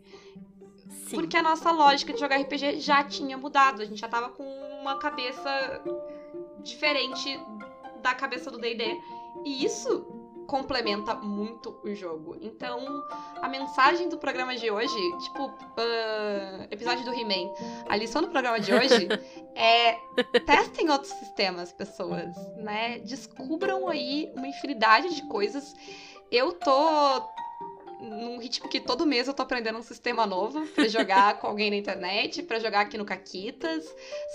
Sim. 1.08 1.16
Porque 1.16 1.38
a 1.38 1.42
nossa 1.44 1.72
lógica 1.72 2.14
de 2.14 2.20
jogar 2.20 2.38
RPG 2.38 2.80
já 2.80 3.04
tinha 3.04 3.38
mudado. 3.38 3.82
A 3.82 3.86
gente 3.86 4.00
já 4.02 4.08
tava 4.08 4.30
com 4.30 4.44
uma 4.82 4.98
cabeça 4.98 5.82
diferente 6.64 7.40
da 8.02 8.14
cabeça 8.14 8.50
do 8.52 8.58
D&D. 8.58 9.00
E 9.44 9.66
isso 9.66 10.06
complementa 10.46 11.16
muito 11.16 11.80
o 11.84 11.94
jogo. 11.94 12.38
Então, 12.42 13.04
a 13.42 13.50
mensagem 13.50 14.08
do 14.08 14.18
programa 14.18 14.56
de 14.56 14.70
hoje, 14.70 14.96
tipo, 15.24 15.52
ah, 15.78 16.68
episódio 16.72 17.04
do 17.04 17.14
He-Man, 17.14 17.52
a 17.90 17.96
lição 17.96 18.22
do 18.22 18.30
programa 18.30 18.60
de 18.60 18.74
hoje 18.74 19.08
é 19.56 19.98
testem 20.46 20.90
outros 20.90 21.12
sistemas, 21.14 21.72
pessoas, 21.72 22.36
né? 22.58 23.00
Descubram 23.00 23.88
aí 23.88 24.32
uma 24.36 24.48
infinidade 24.48 25.14
de 25.16 25.28
coisas. 25.28 25.74
Eu 26.32 26.54
tô 26.54 27.22
num 28.00 28.38
ritmo 28.40 28.70
que 28.70 28.80
todo 28.80 29.06
mês 29.06 29.28
eu 29.28 29.34
tô 29.34 29.44
aprendendo 29.44 29.80
um 29.80 29.84
sistema 29.84 30.26
novo 30.26 30.66
pra 30.68 30.88
jogar 30.88 31.40
com 31.40 31.48
alguém 31.48 31.70
na 31.70 31.76
internet, 31.78 32.44
pra 32.44 32.60
jogar 32.60 32.82
aqui 32.82 32.98
no 32.98 33.06
Caquitas. 33.06 33.86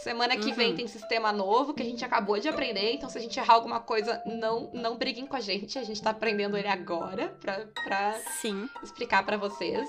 Semana 0.02 0.36
que 0.36 0.50
Uhum. 0.50 0.54
vem 0.54 0.74
tem 0.74 0.86
sistema 0.86 1.32
novo 1.32 1.74
que 1.74 1.82
a 1.82 1.86
gente 1.86 2.04
acabou 2.04 2.38
de 2.38 2.48
aprender, 2.48 2.92
então 2.92 3.08
se 3.08 3.18
a 3.18 3.20
gente 3.20 3.38
errar 3.38 3.54
alguma 3.54 3.80
coisa, 3.80 4.22
não 4.26 4.70
não 4.72 4.96
briguem 4.96 5.26
com 5.26 5.36
a 5.36 5.40
gente, 5.40 5.78
a 5.78 5.84
gente 5.84 6.02
tá 6.02 6.10
aprendendo 6.10 6.56
ele 6.56 6.68
agora 6.68 7.28
pra, 7.40 7.66
pra 7.84 8.12
Sim. 8.40 8.68
explicar 8.82 9.24
pra 9.24 9.36
vocês, 9.36 9.88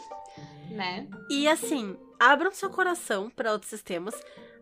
né? 0.70 1.08
E 1.30 1.48
assim, 1.48 1.96
abram 2.20 2.52
seu 2.52 2.70
coração 2.70 3.30
para 3.30 3.52
outros 3.52 3.70
sistemas. 3.70 4.14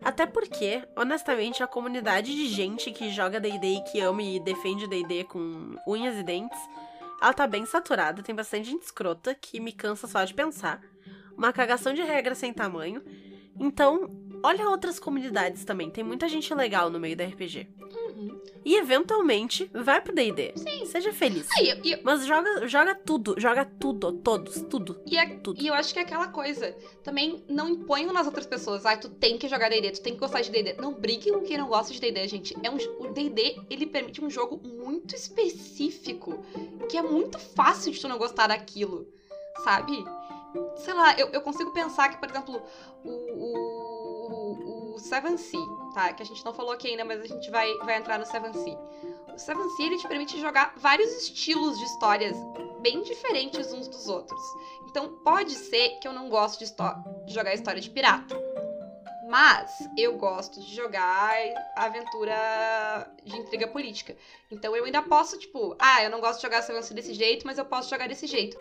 Até 0.02 0.24
porque, 0.24 0.82
honestamente, 0.96 1.62
a 1.62 1.66
comunidade 1.66 2.34
de 2.34 2.48
gente 2.48 2.90
que 2.90 3.10
joga 3.10 3.38
D&D 3.38 3.66
e 3.66 3.80
que 3.82 4.00
ama 4.00 4.22
e 4.22 4.40
defende 4.40 4.86
D&D 4.86 5.24
com 5.24 5.76
unhas 5.86 6.16
e 6.16 6.22
dentes, 6.22 6.58
ela 7.20 7.32
tá 7.32 7.46
bem 7.46 7.66
saturada, 7.66 8.22
tem 8.22 8.34
bastante 8.34 8.70
gente 8.70 8.82
escrota 8.82 9.34
que 9.34 9.60
me 9.60 9.72
cansa 9.72 10.06
só 10.06 10.24
de 10.24 10.32
pensar. 10.32 10.80
Uma 11.36 11.52
cagação 11.52 11.92
de 11.92 12.02
regra 12.02 12.34
sem 12.34 12.52
tamanho. 12.52 13.02
Então, 13.58 14.10
olha 14.42 14.68
outras 14.68 14.98
comunidades 14.98 15.64
também. 15.64 15.90
Tem 15.90 16.02
muita 16.02 16.28
gente 16.28 16.52
legal 16.54 16.90
no 16.90 16.98
meio 16.98 17.16
da 17.16 17.24
RPG. 17.24 17.68
Uhum. 18.20 18.40
E 18.64 18.76
eventualmente 18.76 19.70
vai 19.72 20.00
pro 20.00 20.14
DD. 20.14 20.52
Sim. 20.56 20.84
Seja 20.84 21.12
feliz. 21.12 21.48
Ah, 21.56 21.62
eu- 21.62 21.80
eu- 21.84 21.98
Mas 22.02 22.26
joga, 22.26 22.68
joga 22.68 22.94
tudo, 22.94 23.34
joga 23.38 23.64
tudo, 23.64 24.12
todos, 24.12 24.60
tudo. 24.68 25.00
e 25.06 25.16
é- 25.16 25.26
Tudo. 25.38 25.60
e 25.60 25.66
eu 25.66 25.74
acho 25.74 25.92
que 25.94 25.98
é 25.98 26.02
aquela 26.02 26.28
coisa. 26.28 26.76
Também 27.02 27.42
não 27.48 27.68
imponham 27.68 28.12
nas 28.12 28.26
outras 28.26 28.46
pessoas. 28.46 28.84
Ai, 28.84 29.00
tu 29.00 29.08
tem 29.08 29.38
que 29.38 29.48
jogar 29.48 29.70
D&D, 29.70 29.90
tu 29.92 30.02
tem 30.02 30.12
que 30.12 30.20
gostar 30.20 30.42
de 30.42 30.50
D&D. 30.50 30.74
Não 30.74 30.92
brigue 30.92 31.32
com 31.32 31.40
quem 31.40 31.56
não 31.56 31.68
gosta 31.68 31.92
de 31.92 32.00
D&D, 32.00 32.28
gente. 32.28 32.54
É 32.62 32.70
um, 32.70 32.76
o 33.00 33.12
D&D, 33.12 33.60
ele 33.70 33.86
permite 33.86 34.22
um 34.22 34.28
jogo 34.28 34.60
muito 34.62 35.14
específico. 35.14 36.44
Que 36.88 36.96
é 36.98 37.02
muito 37.02 37.38
fácil 37.38 37.90
de 37.92 38.00
tu 38.00 38.08
não 38.08 38.18
gostar 38.18 38.48
daquilo. 38.48 39.06
Sabe? 39.64 40.04
Sei 40.78 40.92
lá, 40.94 41.16
eu, 41.18 41.28
eu 41.28 41.40
consigo 41.42 41.70
pensar 41.70 42.08
que, 42.08 42.16
por 42.18 42.28
exemplo, 42.28 42.60
o, 43.04 43.08
o 43.08 43.79
Seven 45.00 45.36
Sea, 45.36 45.60
tá? 45.94 46.12
Que 46.12 46.22
a 46.22 46.26
gente 46.26 46.44
não 46.44 46.52
falou 46.52 46.72
aqui 46.72 46.88
ainda, 46.88 47.04
mas 47.04 47.20
a 47.20 47.26
gente 47.26 47.50
vai, 47.50 47.72
vai 47.78 47.96
entrar 47.96 48.18
no 48.18 48.26
Seven 48.26 48.52
Sea. 48.52 48.78
O 49.34 49.38
Seven 49.38 49.68
Sea, 49.70 49.86
ele 49.86 49.98
te 49.98 50.08
permite 50.08 50.40
jogar 50.40 50.74
vários 50.76 51.10
estilos 51.22 51.78
de 51.78 51.84
histórias 51.84 52.36
bem 52.80 53.02
diferentes 53.02 53.72
uns 53.72 53.88
dos 53.88 54.08
outros. 54.08 54.40
Então, 54.88 55.18
pode 55.24 55.52
ser 55.52 55.98
que 56.00 56.08
eu 56.08 56.12
não 56.12 56.28
gosto 56.28 56.64
de, 56.64 56.72
de 57.26 57.34
jogar 57.34 57.54
história 57.54 57.80
de 57.80 57.90
pirata. 57.90 58.36
Mas 59.28 59.88
eu 59.96 60.16
gosto 60.16 60.60
de 60.60 60.74
jogar 60.74 61.32
aventura 61.76 63.08
de 63.22 63.36
intriga 63.36 63.68
política. 63.68 64.16
Então 64.50 64.74
eu 64.74 64.84
ainda 64.84 65.02
posso, 65.02 65.38
tipo, 65.38 65.76
ah, 65.78 66.02
eu 66.02 66.10
não 66.10 66.20
gosto 66.20 66.38
de 66.38 66.42
jogar 66.42 66.62
Seven 66.62 66.82
Sea 66.82 66.96
desse 66.96 67.14
jeito, 67.14 67.46
mas 67.46 67.56
eu 67.56 67.64
posso 67.64 67.88
jogar 67.88 68.08
desse 68.08 68.26
jeito. 68.26 68.58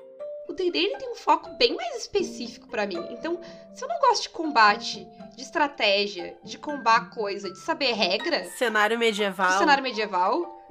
O 0.49 0.53
D&D 0.53 0.77
ele 0.79 0.97
tem 0.97 1.09
um 1.11 1.15
foco 1.15 1.49
bem 1.57 1.75
mais 1.75 1.95
específico 1.97 2.67
pra 2.67 2.87
mim. 2.87 2.97
Então, 3.11 3.39
se 3.73 3.83
eu 3.83 3.87
não 3.87 3.99
gosto 3.99 4.23
de 4.23 4.29
combate, 4.29 5.07
de 5.35 5.43
estratégia, 5.43 6.37
de 6.43 6.57
combar 6.57 7.11
coisa, 7.11 7.51
de 7.51 7.59
saber 7.59 7.93
regra, 7.93 8.43
Cenário 8.45 8.97
medieval. 8.97 9.59
cenário 9.59 9.83
medieval, 9.83 10.65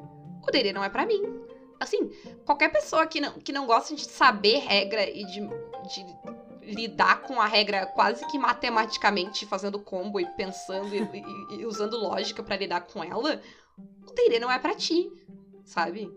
o 0.46 0.50
D&D 0.50 0.72
não 0.72 0.82
é 0.82 0.88
pra 0.88 1.06
mim. 1.06 1.22
Assim, 1.78 2.10
qualquer 2.44 2.70
pessoa 2.72 3.06
que 3.06 3.20
não, 3.20 3.32
que 3.34 3.52
não 3.52 3.66
gosta 3.66 3.94
de 3.94 4.04
saber 4.04 4.58
regra 4.58 5.08
e 5.08 5.24
de, 5.26 5.40
de 5.40 6.74
lidar 6.74 7.22
com 7.22 7.40
a 7.40 7.46
regra 7.46 7.86
quase 7.86 8.26
que 8.26 8.36
matematicamente, 8.36 9.46
fazendo 9.46 9.78
combo 9.78 10.18
e 10.18 10.26
pensando 10.34 10.92
e, 10.94 10.98
e- 10.98 11.60
e 11.60 11.66
usando 11.66 11.96
lógica 11.96 12.42
pra 12.42 12.56
lidar 12.56 12.80
com 12.80 13.02
ela, 13.02 13.40
o 13.78 14.12
D&D 14.12 14.40
não 14.40 14.50
é 14.50 14.58
pra 14.58 14.74
ti, 14.74 15.08
sabe? 15.64 16.12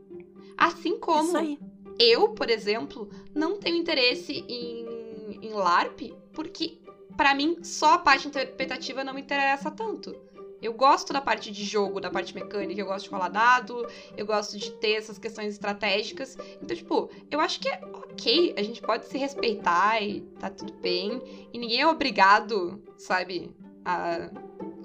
Assim 0.58 1.00
como 1.00 1.28
Isso 1.28 1.38
aí. 1.38 1.60
Eu, 2.02 2.30
por 2.30 2.50
exemplo, 2.50 3.10
não 3.34 3.58
tenho 3.58 3.78
interesse 3.78 4.44
em, 4.48 5.40
em 5.42 5.54
LARP, 5.54 6.14
porque 6.34 6.80
pra 7.16 7.34
mim 7.34 7.64
só 7.64 7.94
a 7.94 7.98
parte 7.98 8.28
interpretativa 8.28 9.04
não 9.04 9.14
me 9.14 9.22
interessa 9.22 9.70
tanto. 9.70 10.16
Eu 10.62 10.74
gosto 10.74 11.12
da 11.12 11.20
parte 11.20 11.52
de 11.52 11.64
jogo, 11.64 12.00
da 12.00 12.12
parte 12.12 12.36
mecânica, 12.36 12.80
eu 12.80 12.86
gosto 12.86 13.06
de 13.06 13.12
rolar 13.12 13.30
dado, 13.30 13.88
eu 14.16 14.26
gosto 14.26 14.58
de 14.58 14.72
ter 14.74 14.92
essas 14.92 15.18
questões 15.18 15.54
estratégicas. 15.54 16.38
Então, 16.62 16.78
tipo, 16.78 17.10
eu 17.32 17.40
acho 17.40 17.60
que 17.60 17.68
é 17.68 17.82
ok, 17.84 18.54
a 18.56 18.62
gente 18.62 18.80
pode 18.80 19.08
se 19.08 19.18
respeitar 19.18 20.02
e 20.02 20.22
tá 20.40 20.52
tudo 20.52 20.74
bem. 20.74 21.20
E 21.52 21.58
ninguém 21.58 21.82
é 21.82 21.88
obrigado, 21.88 22.80
sabe, 22.96 23.50
a 23.84 24.30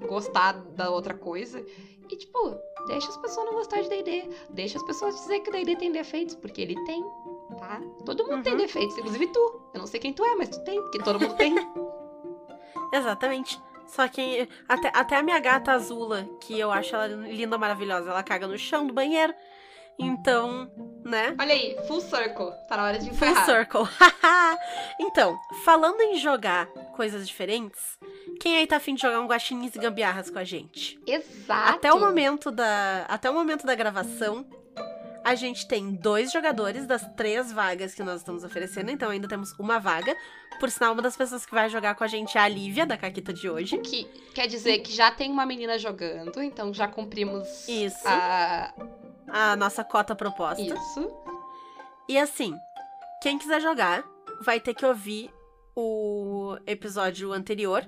gostar 0.07 0.53
da 0.53 0.89
outra 0.89 1.13
coisa. 1.13 1.63
E, 2.09 2.15
tipo, 2.15 2.57
deixa 2.87 3.09
as 3.09 3.17
pessoas 3.17 3.45
não 3.45 3.53
gostar 3.53 3.81
de 3.81 3.89
D&D. 3.89 4.29
Deixa 4.49 4.77
as 4.77 4.83
pessoas 4.83 5.15
dizer 5.15 5.39
que 5.41 5.51
D&D 5.51 5.75
tem 5.75 5.91
defeitos, 5.91 6.35
porque 6.35 6.61
ele 6.61 6.75
tem, 6.85 7.03
tá? 7.57 7.81
Todo 8.05 8.25
mundo 8.27 8.43
tem 8.43 8.53
Uhum. 8.53 8.59
defeitos, 8.59 8.97
inclusive 8.97 9.27
tu. 9.27 9.61
Eu 9.73 9.79
não 9.79 9.87
sei 9.87 9.99
quem 9.99 10.13
tu 10.13 10.23
é, 10.25 10.35
mas 10.35 10.49
tu 10.49 10.63
tem, 10.63 10.81
porque 10.81 10.99
todo 10.99 11.19
mundo 11.19 11.35
tem. 11.35 11.53
Exatamente. 12.93 13.61
Só 13.85 14.07
que 14.07 14.47
até, 14.67 14.91
até 14.93 15.15
a 15.15 15.23
minha 15.23 15.39
gata 15.39 15.71
Azula, 15.71 16.27
que 16.41 16.59
eu 16.59 16.71
acho 16.71 16.93
ela 16.95 17.07
linda, 17.07 17.57
maravilhosa, 17.57 18.09
ela 18.09 18.21
caga 18.23 18.45
no 18.47 18.57
chão 18.57 18.85
do 18.85 18.93
banheiro. 18.93 19.33
Então, 19.99 20.69
né? 21.03 21.35
Olha 21.39 21.53
aí, 21.53 21.77
full 21.87 22.01
circle. 22.01 22.51
Tá 22.67 22.77
na 22.77 22.83
hora 22.83 22.99
de 22.99 23.09
Full 23.09 23.27
encerrar. 23.27 23.45
circle. 23.45 23.81
então, 24.99 25.37
falando 25.63 26.01
em 26.01 26.17
jogar 26.17 26.67
coisas 26.95 27.27
diferentes, 27.27 27.97
quem 28.39 28.57
aí 28.57 28.67
tá 28.67 28.77
afim 28.77 28.95
de 28.95 29.01
jogar 29.01 29.19
um 29.19 29.27
guaxinins 29.27 29.75
e 29.75 29.79
gambiarras 29.79 30.29
com 30.29 30.37
a 30.39 30.43
gente? 30.43 30.99
Exato. 31.07 31.75
Até 31.75 31.91
o 31.91 31.99
momento 31.99 32.51
da, 32.51 33.05
até 33.07 33.29
o 33.29 33.33
momento 33.33 33.65
da 33.65 33.73
gravação, 33.73 34.45
a 35.23 35.35
gente 35.35 35.67
tem 35.67 35.91
dois 35.91 36.31
jogadores 36.31 36.85
das 36.85 37.05
três 37.15 37.51
vagas 37.51 37.93
que 37.93 38.03
nós 38.03 38.21
estamos 38.21 38.43
oferecendo, 38.43 38.91
então 38.91 39.09
ainda 39.09 39.27
temos 39.27 39.51
uma 39.59 39.79
vaga. 39.79 40.15
Por 40.59 40.71
sinal, 40.71 40.93
uma 40.93 41.01
das 41.01 41.15
pessoas 41.17 41.45
que 41.45 41.53
vai 41.53 41.69
jogar 41.69 41.95
com 41.95 42.03
a 42.03 42.07
gente 42.07 42.37
é 42.37 42.41
a 42.41 42.47
Lívia, 42.47 42.85
da 42.85 42.97
Caquita 42.97 43.33
de 43.33 43.49
hoje. 43.49 43.77
Que 43.79 44.05
quer 44.33 44.47
dizer 44.47 44.79
que 44.79 44.91
já 44.91 45.11
tem 45.11 45.31
uma 45.31 45.45
menina 45.45 45.77
jogando, 45.77 46.41
então 46.41 46.73
já 46.73 46.87
cumprimos 46.87 47.67
Isso. 47.67 48.07
a... 48.07 48.73
A 49.27 49.55
nossa 49.55 49.83
cota 49.83 50.15
proposta. 50.15 50.61
isso. 50.61 51.11
E 52.07 52.17
assim, 52.17 52.55
quem 53.21 53.37
quiser 53.37 53.61
jogar 53.61 54.03
vai 54.41 54.59
ter 54.59 54.73
que 54.73 54.85
ouvir 54.85 55.29
o 55.75 56.57
episódio 56.65 57.33
anterior 57.33 57.85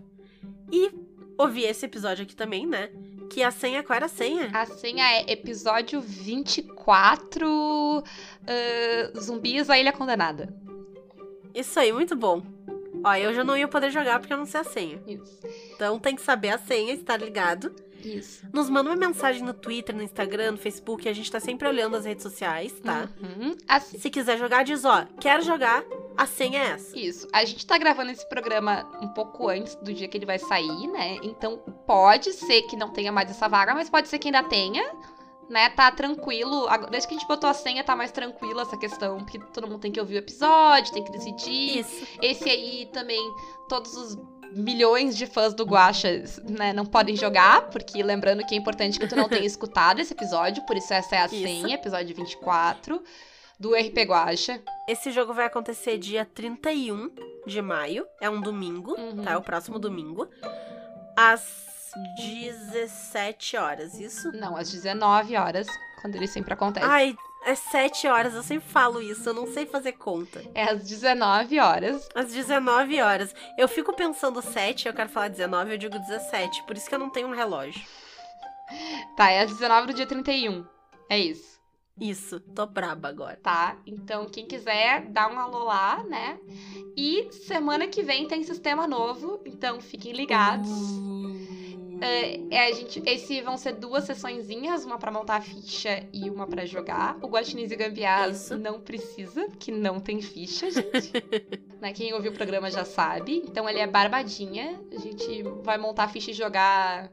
e 0.71 0.91
ouvir 1.37 1.63
esse 1.63 1.85
episódio 1.85 2.23
aqui 2.23 2.35
também, 2.35 2.65
né? 2.65 2.89
Que 3.29 3.41
a 3.43 3.51
senha, 3.51 3.81
qual 3.83 3.95
era 3.95 4.07
a 4.07 4.09
senha? 4.09 4.49
A 4.53 4.65
senha 4.65 5.05
é 5.05 5.31
episódio 5.31 6.01
24, 6.01 7.47
uh, 7.47 8.03
Zumbis, 9.19 9.69
a 9.69 9.79
Ilha 9.79 9.93
Condenada. 9.93 10.53
Isso 11.53 11.79
aí, 11.79 11.93
muito 11.93 12.15
bom. 12.15 12.43
Ó, 13.03 13.15
eu 13.15 13.33
já 13.33 13.43
não 13.43 13.55
ia 13.55 13.67
poder 13.67 13.91
jogar 13.91 14.19
porque 14.19 14.33
eu 14.33 14.37
não 14.37 14.45
sei 14.45 14.61
a 14.61 14.63
senha. 14.63 15.01
Isso. 15.07 15.39
Então 15.73 15.97
tem 15.99 16.15
que 16.15 16.21
saber 16.21 16.49
a 16.49 16.57
senha, 16.57 16.93
estar 16.93 17.17
ligado. 17.17 17.73
Isso. 18.03 18.47
Nos 18.53 18.69
manda 18.69 18.89
uma 18.89 18.95
mensagem 18.95 19.43
no 19.43 19.53
Twitter, 19.53 19.95
no 19.95 20.01
Instagram, 20.01 20.51
no 20.51 20.57
Facebook, 20.57 21.07
a 21.07 21.13
gente 21.13 21.31
tá 21.31 21.39
sempre 21.39 21.67
olhando 21.67 21.95
as 21.95 22.05
redes 22.05 22.23
sociais, 22.23 22.73
tá? 22.79 23.09
Uhum. 23.21 23.55
Assim, 23.67 23.97
Se 23.97 24.09
quiser 24.09 24.37
jogar, 24.37 24.63
diz, 24.63 24.85
ó, 24.85 25.05
quero 25.19 25.41
jogar, 25.43 25.83
a 26.17 26.25
senha 26.25 26.59
é 26.59 26.67
essa. 26.71 26.97
Isso. 26.97 27.27
A 27.33 27.43
gente 27.45 27.65
tá 27.65 27.77
gravando 27.77 28.11
esse 28.11 28.27
programa 28.27 28.89
um 29.01 29.07
pouco 29.09 29.49
antes 29.49 29.75
do 29.75 29.93
dia 29.93 30.07
que 30.07 30.17
ele 30.17 30.25
vai 30.25 30.39
sair, 30.39 30.87
né? 30.87 31.17
Então 31.23 31.57
pode 31.85 32.33
ser 32.33 32.63
que 32.63 32.75
não 32.75 32.89
tenha 32.89 33.11
mais 33.11 33.29
essa 33.29 33.47
vaga, 33.47 33.73
mas 33.73 33.89
pode 33.89 34.07
ser 34.07 34.19
que 34.19 34.27
ainda 34.27 34.43
tenha. 34.43 34.83
Né, 35.49 35.67
tá 35.71 35.89
tranquilo. 35.89 36.67
Desde 36.91 37.07
que 37.07 37.15
a 37.15 37.17
gente 37.17 37.27
botou 37.27 37.49
a 37.49 37.55
senha, 37.55 37.83
tá 37.83 37.95
mais 37.95 38.11
tranquila 38.11 38.61
essa 38.61 38.77
questão. 38.77 39.17
Porque 39.17 39.39
todo 39.51 39.65
mundo 39.65 39.79
tem 39.79 39.91
que 39.91 39.99
ouvir 39.99 40.13
o 40.13 40.17
episódio, 40.19 40.93
tem 40.93 41.03
que 41.03 41.11
decidir. 41.11 41.79
Isso. 41.79 42.05
Esse 42.21 42.47
aí 42.47 42.87
também, 42.93 43.19
todos 43.67 43.95
os 43.95 44.15
milhões 44.53 45.15
de 45.15 45.25
fãs 45.25 45.53
do 45.53 45.63
Guaxa, 45.65 46.23
né, 46.43 46.73
não 46.73 46.85
podem 46.85 47.15
jogar, 47.15 47.69
porque 47.69 48.01
lembrando 48.03 48.45
que 48.45 48.55
é 48.55 48.57
importante 48.57 48.99
que 48.99 49.07
tu 49.07 49.15
não 49.15 49.29
tenha 49.29 49.45
escutado 49.45 49.99
esse 49.99 50.13
episódio, 50.13 50.65
por 50.65 50.75
isso 50.77 50.93
essa 50.93 51.15
é 51.15 51.19
a 51.19 51.25
Isso. 51.25 51.35
senha, 51.41 51.75
episódio 51.75 52.15
24 52.15 53.01
do 53.59 53.73
RP 53.75 53.97
Guaxa. 54.07 54.61
Esse 54.87 55.11
jogo 55.11 55.33
vai 55.33 55.45
acontecer 55.45 55.97
dia 55.97 56.25
31 56.25 57.11
de 57.45 57.61
maio, 57.61 58.05
é 58.21 58.29
um 58.29 58.39
domingo, 58.41 58.95
Uhum. 58.99 59.23
tá? 59.23 59.31
É 59.31 59.37
o 59.37 59.41
próximo 59.41 59.77
domingo, 59.77 60.27
às 61.15 61.91
17 62.17 63.57
horas, 63.57 63.99
isso? 63.99 64.31
Não, 64.31 64.55
às 64.55 64.71
19 64.71 65.35
horas, 65.35 65.67
quando 66.01 66.15
ele 66.15 66.27
sempre 66.27 66.53
acontece. 66.53 66.85
Ai, 66.85 67.15
é 67.45 67.55
7 67.55 68.07
horas, 68.07 68.33
eu 68.33 68.43
sempre 68.43 68.67
falo 68.67 69.01
isso, 69.01 69.29
eu 69.29 69.33
não 69.33 69.47
sei 69.47 69.65
fazer 69.65 69.93
conta. 69.93 70.43
É 70.53 70.63
às 70.63 70.83
19 70.83 71.59
horas. 71.59 72.07
Às 72.13 72.31
19 72.33 73.01
horas. 73.01 73.33
Eu 73.57 73.67
fico 73.67 73.93
pensando 73.93 74.41
7, 74.41 74.87
eu 74.87 74.93
quero 74.93 75.09
falar 75.09 75.29
19, 75.29 75.71
eu 75.71 75.77
digo 75.77 75.97
17, 75.97 76.63
por 76.63 76.75
isso 76.75 76.87
que 76.87 76.95
eu 76.95 76.99
não 76.99 77.09
tenho 77.09 77.27
um 77.27 77.35
relógio. 77.35 77.81
Tá, 79.15 79.31
é 79.31 79.41
às 79.41 79.51
19 79.51 79.87
do 79.87 79.93
dia 79.93 80.05
31. 80.05 80.65
É 81.09 81.17
isso. 81.17 81.59
Isso, 81.99 82.39
tô 82.39 82.65
braba 82.65 83.09
agora. 83.09 83.37
Tá? 83.41 83.77
Então, 83.85 84.29
quem 84.29 84.45
quiser, 84.45 85.07
dá 85.09 85.27
um 85.27 85.37
alô 85.37 85.65
lá, 85.65 86.01
né? 86.03 86.39
E 86.95 87.29
semana 87.31 87.87
que 87.87 88.03
vem 88.03 88.27
tem 88.27 88.43
sistema 88.43 88.87
novo, 88.87 89.41
então 89.45 89.81
fiquem 89.81 90.13
ligados. 90.13 90.69
É, 92.01 92.39
é, 92.49 92.67
a 92.67 92.71
gente, 92.73 93.01
esse 93.05 93.41
vão 93.41 93.57
ser 93.57 93.73
duas 93.73 94.03
sessõezinhas, 94.05 94.85
uma 94.85 94.97
pra 94.97 95.11
montar 95.11 95.37
a 95.37 95.41
ficha 95.41 96.05
e 96.13 96.29
uma 96.29 96.47
pra 96.47 96.65
jogar. 96.65 97.17
O 97.21 97.27
Guaxinins 97.27 97.71
e 97.71 97.77
Isso. 98.31 98.57
não 98.57 98.79
precisa, 98.79 99.45
porque 99.49 99.71
não 99.71 99.99
tem 99.99 100.21
ficha, 100.21 100.69
gente. 100.71 101.11
né? 101.81 101.93
Quem 101.93 102.13
ouviu 102.13 102.31
o 102.31 102.35
programa 102.35 102.69
já 102.71 102.85
sabe. 102.85 103.43
Então 103.45 103.67
ele 103.69 103.79
é 103.79 103.87
barbadinha. 103.87 104.79
A 104.95 104.99
gente 104.99 105.43
vai 105.63 105.77
montar 105.77 106.05
a 106.05 106.07
ficha 106.07 106.31
e 106.31 106.33
jogar 106.33 107.11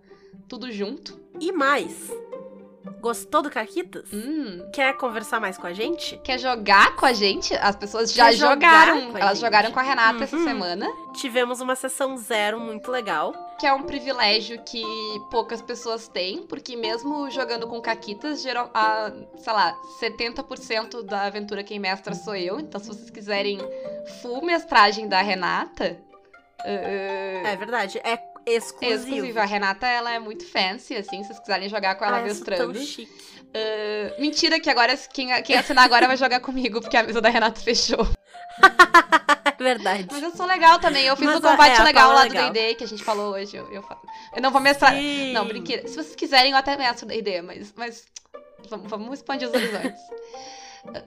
tudo 0.48 0.70
junto. 0.70 1.18
E 1.40 1.52
mais, 1.52 2.10
gostou 3.00 3.42
do 3.42 3.50
Caquitas? 3.50 4.12
Hum. 4.12 4.68
Quer 4.72 4.96
conversar 4.96 5.40
mais 5.40 5.58
com 5.58 5.66
a 5.66 5.72
gente? 5.72 6.18
Quer 6.24 6.38
jogar 6.38 6.96
com 6.96 7.06
a 7.06 7.12
gente? 7.12 7.54
As 7.54 7.76
pessoas 7.76 8.12
já 8.12 8.32
jogaram. 8.32 9.16
Elas 9.16 9.38
gente? 9.38 9.40
jogaram 9.40 9.72
com 9.72 9.78
a 9.80 9.82
Renata 9.82 10.24
essa 10.24 10.36
Uhum. 10.36 10.44
semana. 10.44 10.88
Tivemos 11.14 11.60
uma 11.60 11.74
sessão 11.74 12.16
zero 12.16 12.58
muito 12.60 12.90
legal. 12.90 13.34
Que 13.58 13.66
é 13.66 13.72
um 13.72 13.84
privilégio 13.84 14.62
que 14.64 14.82
poucas 15.30 15.62
pessoas 15.62 16.08
têm, 16.08 16.42
porque 16.46 16.76
mesmo 16.76 17.30
jogando 17.30 17.66
com 17.66 17.80
caquitas, 17.80 18.42
geral, 18.42 18.70
a, 18.74 19.10
sei 19.38 19.52
lá, 19.52 19.74
70% 20.00 21.02
da 21.02 21.22
aventura 21.22 21.64
quem 21.64 21.78
mestra 21.78 22.14
sou 22.14 22.36
eu. 22.36 22.60
Então, 22.60 22.78
se 22.78 22.88
vocês 22.88 23.08
quiserem 23.08 23.58
full 24.20 24.42
mestragem 24.44 25.08
da 25.08 25.22
Renata. 25.22 25.98
uh, 26.60 27.46
É 27.46 27.56
verdade. 27.56 27.98
É, 28.04 28.18
exclusivo. 28.46 28.94
Exclusivo. 29.14 29.40
A 29.40 29.44
Renata, 29.46 29.86
ela 29.86 30.12
é 30.12 30.18
muito 30.18 30.44
fancy, 30.46 30.94
assim, 30.94 31.22
se 31.22 31.28
vocês 31.28 31.40
quiserem 31.40 31.68
jogar 31.70 31.94
com 31.94 32.04
ela 32.04 32.16
Ah, 32.18 32.20
tão 32.20 32.28
mestrando. 32.28 32.78
chique. 32.78 33.10
Ah, 33.54 34.14
mentira 34.20 34.60
que 34.60 34.68
agora 34.68 34.94
quem, 35.14 35.28
quem 35.42 35.56
assinar 35.56 35.84
agora 35.84 36.06
vai 36.06 36.18
jogar 36.18 36.40
comigo, 36.40 36.78
porque 36.82 36.96
a 36.96 37.02
mesa 37.02 37.22
da 37.22 37.30
Renata 37.30 37.58
fechou. 37.58 38.06
É 39.58 39.62
verdade. 39.64 40.06
Mas 40.10 40.22
eu 40.22 40.30
sou 40.32 40.46
legal 40.46 40.78
também. 40.78 41.04
Eu 41.06 41.16
fiz 41.16 41.26
Mas 41.26 41.42
o 41.42 41.46
a- 41.46 41.50
combate 41.50 41.80
é, 41.80 41.84
legal 41.84 42.04
Paula 42.08 42.20
lá 42.20 42.26
é 42.26 42.28
do 42.28 42.34
legal. 42.34 42.50
D&D 42.52 42.74
que 42.74 42.84
a 42.84 42.88
gente 42.88 43.02
falou 43.04 43.32
hoje. 43.34 43.56
Eu, 43.56 43.70
eu, 43.72 43.82
falo. 43.82 44.00
eu 44.34 44.42
não 44.42 44.50
vou 44.50 44.60
mestrar. 44.60 44.92
Sim. 44.94 45.32
Não, 45.32 45.44
brincadeira. 45.46 45.86
Se 45.88 45.94
vocês 45.94 46.14
quiserem, 46.14 46.52
eu 46.52 46.56
até 46.58 46.76
mestro 46.76 47.06
D&D, 47.06 47.42
mas, 47.42 47.72
mas 47.76 48.04
vamos, 48.68 48.88
vamos 48.90 49.12
expandir 49.18 49.48
os 49.48 49.54
horizontes. 49.54 50.00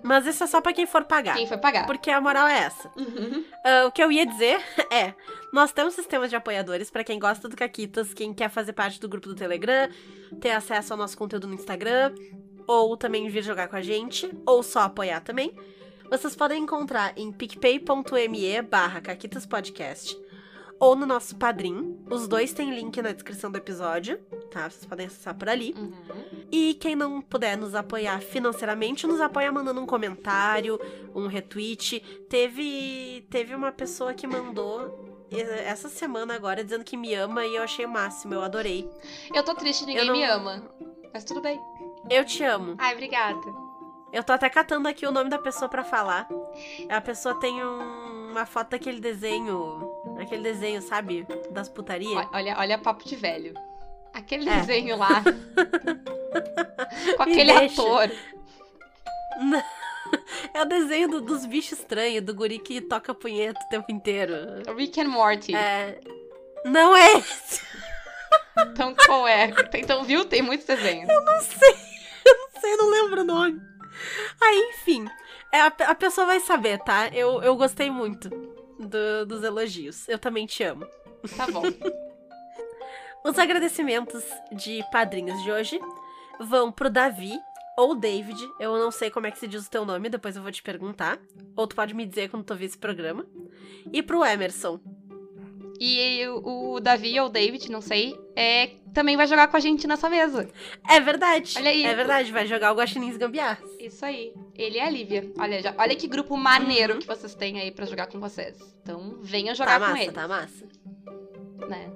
Mas 0.03 0.25
isso 0.25 0.43
é 0.43 0.47
só 0.47 0.59
pra 0.59 0.73
quem 0.73 0.85
for 0.85 1.05
pagar. 1.05 1.35
Quem 1.37 1.47
foi 1.47 1.57
pagar? 1.57 1.85
Porque 1.85 2.11
a 2.11 2.19
moral 2.19 2.45
é 2.49 2.63
essa. 2.63 2.91
Uhum. 2.97 3.45
Ah, 3.63 3.85
o 3.87 3.91
que 3.93 4.03
eu 4.03 4.11
ia 4.11 4.25
dizer 4.25 4.61
é: 4.91 5.13
nós 5.53 5.71
temos 5.71 5.93
sistemas 5.93 6.29
de 6.29 6.35
apoiadores 6.35 6.91
pra 6.91 7.01
quem 7.01 7.17
gosta 7.17 7.47
do 7.47 7.55
Caquitas, 7.55 8.13
quem 8.13 8.33
quer 8.33 8.49
fazer 8.49 8.73
parte 8.73 8.99
do 8.99 9.07
grupo 9.07 9.29
do 9.29 9.35
Telegram, 9.35 9.89
ter 10.41 10.51
acesso 10.51 10.91
ao 10.91 10.97
nosso 10.99 11.17
conteúdo 11.17 11.47
no 11.47 11.53
Instagram, 11.53 12.13
ou 12.67 12.97
também 12.97 13.29
vir 13.29 13.41
jogar 13.41 13.69
com 13.69 13.77
a 13.77 13.81
gente, 13.81 14.29
ou 14.45 14.61
só 14.63 14.81
apoiar 14.81 15.21
também. 15.21 15.55
Vocês 16.09 16.35
podem 16.35 16.63
encontrar 16.63 17.13
em 17.17 17.31
picpay.me 17.31 18.61
barra 18.63 18.99
caquitaspodcast 19.01 20.17
ou 20.79 20.95
no 20.95 21.05
nosso 21.05 21.35
Padrim. 21.35 21.99
Os 22.09 22.27
dois 22.27 22.53
têm 22.53 22.73
link 22.73 23.01
na 23.01 23.11
descrição 23.11 23.51
do 23.51 23.57
episódio, 23.57 24.17
tá? 24.49 24.69
Vocês 24.69 24.85
podem 24.85 25.05
acessar 25.07 25.35
por 25.35 25.49
ali. 25.49 25.75
Uhum. 25.77 25.91
E 26.51 26.73
quem 26.75 26.95
não 26.95 27.21
puder 27.21 27.57
nos 27.57 27.75
apoiar 27.75 28.21
financeiramente, 28.21 29.05
nos 29.05 29.21
apoia 29.21 29.51
mandando 29.51 29.81
um 29.81 29.85
comentário, 29.85 30.79
um 31.13 31.27
retweet. 31.27 31.99
Teve, 32.29 33.25
teve 33.29 33.53
uma 33.53 33.71
pessoa 33.71 34.13
que 34.13 34.25
mandou 34.25 35.27
eh, 35.31 35.63
essa 35.65 35.89
semana 35.89 36.33
agora 36.33 36.63
dizendo 36.63 36.83
que 36.83 36.97
me 36.97 37.13
ama 37.13 37.45
e 37.45 37.55
eu 37.55 37.61
achei 37.63 37.85
o 37.85 37.89
máximo, 37.89 38.33
eu 38.33 38.41
adorei. 38.41 38.89
Eu 39.35 39.43
tô 39.43 39.53
triste, 39.53 39.85
ninguém 39.85 40.07
não- 40.07 40.13
me 40.13 40.23
ama. 40.23 40.63
Mas 41.13 41.23
tudo 41.23 41.41
bem. 41.41 41.59
Eu 42.09 42.23
te 42.25 42.43
amo. 42.43 42.75
Ai, 42.79 42.93
obrigada. 42.93 43.68
Eu 44.11 44.23
tô 44.23 44.33
até 44.33 44.49
catando 44.49 44.87
aqui 44.87 45.05
o 45.05 45.11
nome 45.11 45.29
da 45.29 45.37
pessoa 45.37 45.69
pra 45.69 45.83
falar. 45.83 46.27
A 46.89 46.99
pessoa 47.01 47.35
tem 47.39 47.63
um- 47.63 48.31
uma 48.31 48.45
foto 48.45 48.69
daquele 48.71 48.99
desenho, 48.99 49.91
aquele 50.19 50.41
desenho, 50.43 50.81
sabe, 50.81 51.25
das 51.51 51.69
putaria. 51.69 52.27
Olha, 52.33 52.55
olha, 52.57 52.77
papo 52.77 53.03
de 53.07 53.15
velho. 53.15 53.53
Aquele 54.13 54.49
É. 54.49 54.55
desenho 54.57 54.97
lá. 54.97 55.23
com 57.17 57.23
aquele 57.23 57.51
ator. 57.51 58.09
É 60.55 60.63
o 60.63 60.65
desenho 60.65 61.07
do- 61.07 61.21
dos 61.21 61.45
bichos 61.45 61.77
estranhos, 61.77 62.23
do 62.23 62.33
guri 62.33 62.57
que 62.57 62.81
toca 62.81 63.13
punheta 63.13 63.59
o 63.63 63.69
tempo 63.69 63.91
inteiro. 63.91 64.33
Rick 64.75 64.99
and 64.99 65.07
Morty. 65.07 65.53
É... 65.55 65.99
Não 66.65 66.97
é 66.97 67.13
esse. 67.13 67.61
Então 68.71 68.95
qual 68.95 69.27
é? 69.27 69.53
Então, 69.75 70.03
viu? 70.03 70.25
Tem 70.25 70.41
muitos 70.41 70.65
desenhos. 70.65 71.07
Não 71.07 71.41
sei, 71.41 71.69
eu 72.25 72.37
não 72.37 72.59
sei, 72.61 72.73
eu 72.73 72.77
não 72.77 72.89
lembro 72.89 73.21
o 73.21 73.23
nome. 73.25 73.61
Aí, 74.41 74.69
enfim, 74.73 75.05
é, 75.51 75.61
a, 75.61 75.67
a 75.67 75.95
pessoa 75.95 76.27
vai 76.27 76.39
saber, 76.39 76.79
tá? 76.79 77.07
Eu, 77.09 77.41
eu 77.41 77.55
gostei 77.55 77.89
muito 77.89 78.29
do- 78.79 79.25
dos 79.25 79.43
elogios. 79.43 80.07
Eu 80.07 80.17
também 80.19 80.45
te 80.45 80.63
amo. 80.63 80.85
Tá 81.35 81.47
bom. 81.47 81.63
Os 83.23 83.37
agradecimentos 83.37 84.23
de 84.51 84.83
padrinhos 84.91 85.41
de 85.43 85.51
hoje 85.51 85.79
vão 86.39 86.71
pro 86.71 86.89
Davi 86.89 87.37
ou 87.77 87.93
David. 87.95 88.39
Eu 88.59 88.77
não 88.77 88.91
sei 88.91 89.11
como 89.11 89.27
é 89.27 89.31
que 89.31 89.37
se 89.39 89.47
diz 89.47 89.65
o 89.65 89.69
teu 89.69 89.85
nome, 89.85 90.09
depois 90.09 90.35
eu 90.35 90.41
vou 90.41 90.51
te 90.51 90.63
perguntar. 90.63 91.19
Ou 91.55 91.67
tu 91.67 91.75
pode 91.75 91.93
me 91.93 92.05
dizer 92.05 92.29
quando 92.29 92.45
tu 92.45 92.51
ouvir 92.51 92.65
esse 92.65 92.77
programa. 92.77 93.25
E 93.91 94.01
pro 94.01 94.23
Emerson. 94.23 94.79
E 95.79 96.27
o, 96.27 96.79
Davi 96.81 97.17
ou 97.19 97.27
o 97.27 97.29
David, 97.29 97.71
não 97.71 97.79
sei, 97.79 98.19
é, 98.35 98.71
também 98.93 99.15
vai 99.15 99.25
jogar 99.25 99.47
com 99.47 99.55
a 99.55 99.59
gente 99.61 99.87
nessa 99.87 100.09
mesa. 100.09 100.49
É 100.89 100.99
verdade. 100.99 101.53
Olha 101.57 101.69
aí. 101.71 101.85
É 101.85 101.95
verdade, 101.95 102.31
vai 102.33 102.45
jogar 102.45 102.73
o 102.73 102.75
Guaxinins 102.75 103.15
Gambiarras. 103.15 103.69
Isso 103.79 104.05
aí. 104.05 104.33
Ele 104.55 104.77
é 104.77 104.85
a 104.85 104.89
Lívia. 104.89 105.31
Olha, 105.39 105.61
já, 105.61 105.73
olha 105.77 105.95
que 105.95 106.05
grupo 106.07 106.35
maneiro 106.35 106.95
Uhum. 106.95 106.99
que 106.99 107.07
vocês 107.07 107.33
têm 107.33 107.59
aí 107.61 107.71
pra 107.71 107.85
jogar 107.85 108.07
com 108.07 108.19
vocês. 108.19 108.57
Então, 108.83 109.19
venham 109.21 109.55
jogar 109.55 109.79
Tá 109.79 109.85
com 109.85 109.91
massa, 109.93 110.03
ele. 110.03 110.11
tá 110.11 110.27
massa. 110.27 110.65
Né? 111.69 111.89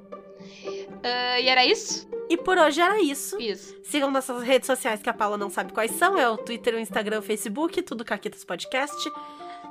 Ah, 1.04 1.40
e 1.42 1.48
era 1.50 1.66
isso? 1.66 2.08
E 2.30 2.38
por 2.38 2.58
hoje 2.58 2.80
era 2.80 3.02
isso. 3.02 3.38
Isso. 3.42 3.76
Sigam 3.84 4.10
nossas 4.10 4.42
redes 4.44 4.66
sociais 4.68 5.02
que 5.02 5.10
a 5.10 5.14
Paula 5.14 5.38
não 5.38 5.50
sabe 5.50 5.74
quais 5.74 5.92
são. 5.92 6.18
É 6.18 6.30
o 6.30 6.38
Twitter, 6.38 6.76
o 6.76 6.80
Instagram, 6.80 7.20
o 7.20 7.22
Facebook, 7.22 7.82
tudo 7.82 8.06
Caquitas 8.06 8.46
Podcast. 8.46 9.12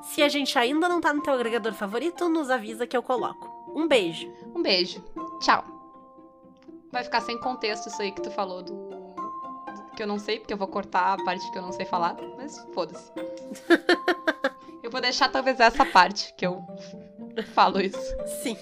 Se 0.03 0.23
a 0.23 0.29
gente 0.29 0.59
ainda 0.59 0.89
não 0.89 1.01
tá 1.01 1.15
no 1.15 1.23
teu 1.23 1.33
agregador 1.33 1.73
favorito, 1.73 2.29
nos 2.29 2.51
avisa 2.51 2.87
que 2.87 2.97
eu 2.97 3.03
coloco. 3.03 3.62
Um 3.75 3.89
beijo. 3.89 4.33
Um 4.55 4.63
beijo. 4.63 5.03
Tchau. 5.41 5.65
Vai 6.91 7.03
ficar 7.05 7.21
sem 7.23 7.39
contexto 7.39 7.89
isso 7.89 8.03
aí 8.03 8.13
que 8.13 8.21
tu 8.21 8.31
falou 8.31 8.63
do. 8.63 8.91
Que 9.97 10.03
eu 10.03 10.07
não 10.07 10.19
sei, 10.19 10.39
porque 10.39 10.53
eu 10.53 10.59
vou 10.59 10.69
cortar 10.69 11.15
a 11.15 11.25
parte 11.25 11.51
que 11.51 11.59
eu 11.59 11.63
não 11.63 11.73
sei 11.73 11.85
falar, 11.85 12.17
mas 12.37 12.59
foda-se. 12.75 13.11
eu 14.83 14.91
vou 14.91 15.01
deixar 15.01 15.29
talvez 15.29 15.59
essa 15.61 15.85
parte 15.85 16.35
que 16.35 16.47
eu 16.47 16.63
falo 17.55 17.81
isso. 17.81 17.99
Sim. 18.43 18.57